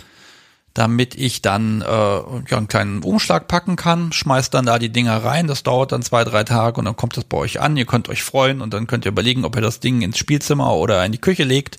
[0.73, 5.23] damit ich dann äh, ja, einen kleinen Umschlag packen kann, schmeißt dann da die Dinger
[5.23, 7.85] rein, das dauert dann zwei, drei Tage und dann kommt das bei euch an, ihr
[7.85, 11.05] könnt euch freuen und dann könnt ihr überlegen, ob ihr das Ding ins Spielzimmer oder
[11.05, 11.77] in die Küche legt.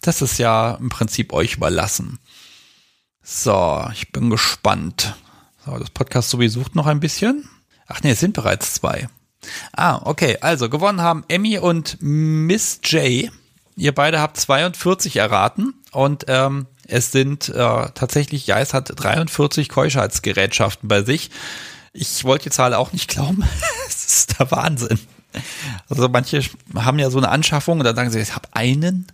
[0.00, 2.18] Das ist ja im Prinzip euch überlassen.
[3.22, 5.14] So, ich bin gespannt.
[5.66, 7.48] So, das Podcast so sucht noch ein bisschen.
[7.92, 9.08] Ach nee, es sind bereits zwei.
[9.72, 10.38] Ah, okay.
[10.40, 13.30] Also gewonnen haben Emmy und Miss J.
[13.76, 20.88] Ihr beide habt 42 erraten und ähm, es sind äh, tatsächlich, Jais hat 43 Keuschheitsgerätschaften
[20.88, 21.30] bei sich.
[21.92, 23.44] Ich wollte die Zahl auch nicht glauben.
[23.88, 24.98] Es ist der Wahnsinn.
[25.88, 26.42] Also manche
[26.74, 29.06] haben ja so eine Anschaffung und dann sagen sie, ich habe einen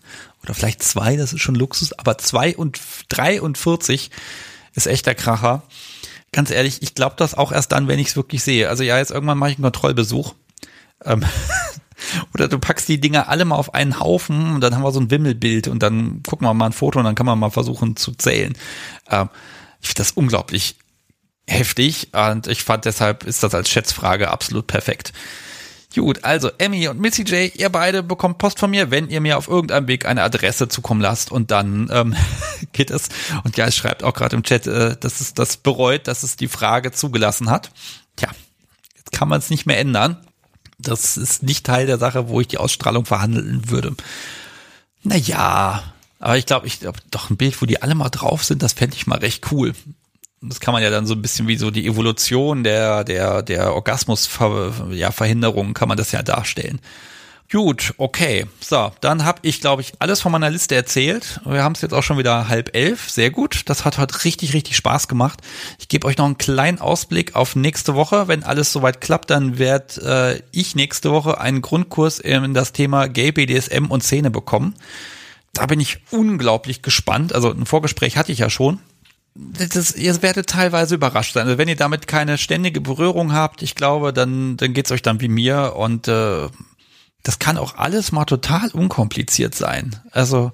[0.42, 4.10] oder vielleicht zwei, das ist schon Luxus, aber zwei und 43
[4.74, 5.62] ist echt der Kracher
[6.32, 8.68] ganz ehrlich, ich glaube das auch erst dann, wenn ich es wirklich sehe.
[8.68, 10.34] Also ja, jetzt irgendwann mache ich einen Kontrollbesuch.
[11.05, 11.24] Ähm,
[12.34, 15.00] oder du packst die Dinger alle mal auf einen Haufen und dann haben wir so
[15.00, 17.96] ein Wimmelbild und dann gucken wir mal ein Foto und dann kann man mal versuchen
[17.96, 18.56] zu zählen.
[19.10, 19.28] Ähm,
[19.80, 20.76] ich finde das unglaublich
[21.46, 25.12] heftig und ich fand deshalb ist das als Schätzfrage absolut perfekt.
[25.94, 29.39] Gut, also Emmy und Missy J, ihr beide bekommt Post von mir, wenn ihr mir
[29.39, 32.15] auf irgendeinem Weg eine Adresse zukommen lasst und dann ähm,
[32.73, 33.09] geht es.
[33.43, 36.36] Und ja, es schreibt auch gerade im Chat, äh, dass es das bereut, dass es
[36.36, 37.70] die Frage zugelassen hat.
[38.16, 38.28] Tja,
[38.97, 40.19] jetzt kann man es nicht mehr ändern.
[40.78, 43.97] Das ist nicht Teil der Sache, wo ich die Ausstrahlung verhandeln würde.
[45.02, 48.62] Naja, aber ich glaube, ich glaube, doch ein Bild, wo die alle mal drauf sind,
[48.62, 49.74] das fände ich mal recht cool
[50.40, 53.74] das kann man ja dann so ein bisschen wie so die Evolution der, der, der
[53.74, 56.81] Orgasmusverhinderung ja, kann man das ja darstellen.
[57.51, 58.44] Gut, okay.
[58.60, 61.40] So, dann habe ich, glaube ich, alles von meiner Liste erzählt.
[61.47, 63.09] Wir haben es jetzt auch schon wieder halb elf.
[63.09, 63.62] Sehr gut.
[63.65, 65.40] Das hat heute richtig, richtig Spaß gemacht.
[65.78, 68.28] Ich gebe euch noch einen kleinen Ausblick auf nächste Woche.
[68.28, 73.09] Wenn alles soweit klappt, dann werde äh, ich nächste Woche einen Grundkurs in das Thema
[73.09, 74.74] Gay, BDSM und Szene bekommen.
[75.55, 77.35] Da bin ich unglaublich gespannt.
[77.35, 78.78] Also ein Vorgespräch hatte ich ja schon
[79.39, 81.47] das, ihr werdet teilweise überrascht sein.
[81.47, 85.20] Also wenn ihr damit keine ständige Berührung habt, ich glaube, dann, dann geht's euch dann
[85.20, 86.48] wie mir und äh,
[87.23, 89.97] das kann auch alles mal total unkompliziert sein.
[90.12, 90.52] Also,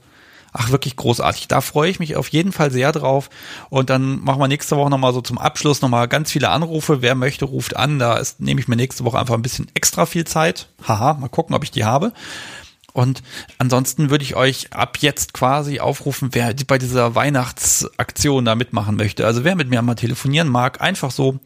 [0.53, 1.49] ach, wirklich großartig.
[1.49, 3.31] Da freue ich mich auf jeden Fall sehr drauf.
[3.71, 7.01] Und dann machen wir nächste Woche nochmal so zum Abschluss nochmal ganz viele Anrufe.
[7.01, 7.99] Wer möchte, ruft an.
[7.99, 10.69] Da ist, nehme ich mir nächste Woche einfach ein bisschen extra viel Zeit.
[10.87, 12.13] Haha, mal gucken, ob ich die habe.
[12.95, 13.25] Und
[13.59, 19.27] ansonsten würde ich euch ab jetzt quasi aufrufen, wer bei dieser Weihnachtsaktion da mitmachen möchte.
[19.27, 21.41] Also wer mit mir mal telefonieren mag, einfach so.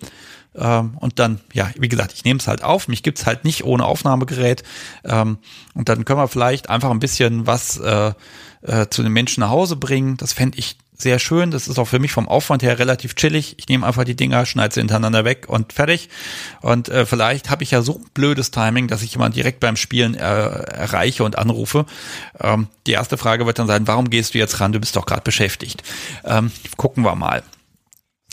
[0.54, 2.86] Ähm, und dann, ja, wie gesagt, ich nehme es halt auf.
[2.86, 4.62] Mich gibt's halt nicht ohne Aufnahmegerät.
[5.04, 5.38] Ähm,
[5.72, 8.12] und dann können wir vielleicht einfach ein bisschen was äh,
[8.60, 10.18] äh, zu den Menschen nach Hause bringen.
[10.18, 11.52] Das fände ich sehr schön.
[11.52, 13.54] Das ist auch für mich vom Aufwand her relativ chillig.
[13.58, 16.08] Ich nehme einfach die Dinger, schneide sie hintereinander weg und fertig.
[16.60, 20.14] Und äh, vielleicht habe ich ja so blödes Timing, dass ich jemand direkt beim Spielen
[20.14, 21.86] äh, erreiche und anrufe.
[22.40, 24.72] Ähm, die erste Frage wird dann sein, warum gehst du jetzt ran?
[24.72, 25.84] Du bist doch gerade beschäftigt.
[26.24, 27.44] Ähm, gucken wir mal.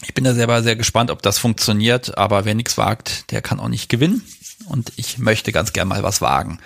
[0.04, 3.60] Ich bin da selber sehr gespannt, ob das funktioniert, aber wer nichts wagt, der kann
[3.60, 4.24] auch nicht gewinnen.
[4.68, 6.60] Und ich möchte ganz gern mal was wagen.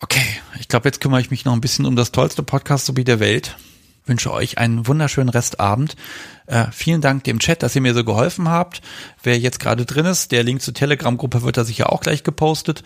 [0.00, 0.24] Okay,
[0.60, 3.56] ich glaube, jetzt kümmere ich mich noch ein bisschen um das tollste Podcast-Sowie der Welt
[4.08, 5.96] wünsche euch einen wunderschönen Restabend.
[6.46, 8.80] Äh, vielen Dank dem Chat, dass ihr mir so geholfen habt.
[9.22, 12.82] Wer jetzt gerade drin ist, der Link zur Telegram-Gruppe wird da sicher auch gleich gepostet.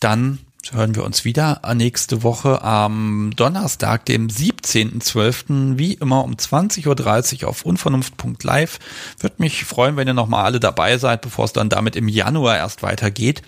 [0.00, 0.38] Dann
[0.70, 5.78] hören wir uns wieder nächste Woche am Donnerstag, dem 17.12.
[5.78, 8.78] wie immer um 20.30 Uhr auf unvernunft.live.
[9.18, 12.56] Würde mich freuen, wenn ihr nochmal alle dabei seid, bevor es dann damit im Januar
[12.56, 13.42] erst weitergeht.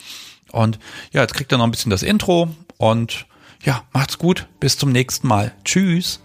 [0.50, 0.78] Und
[1.12, 3.26] ja, jetzt kriegt ihr noch ein bisschen das Intro und
[3.62, 4.46] ja, macht's gut.
[4.60, 5.52] Bis zum nächsten Mal.
[5.64, 6.20] Tschüss.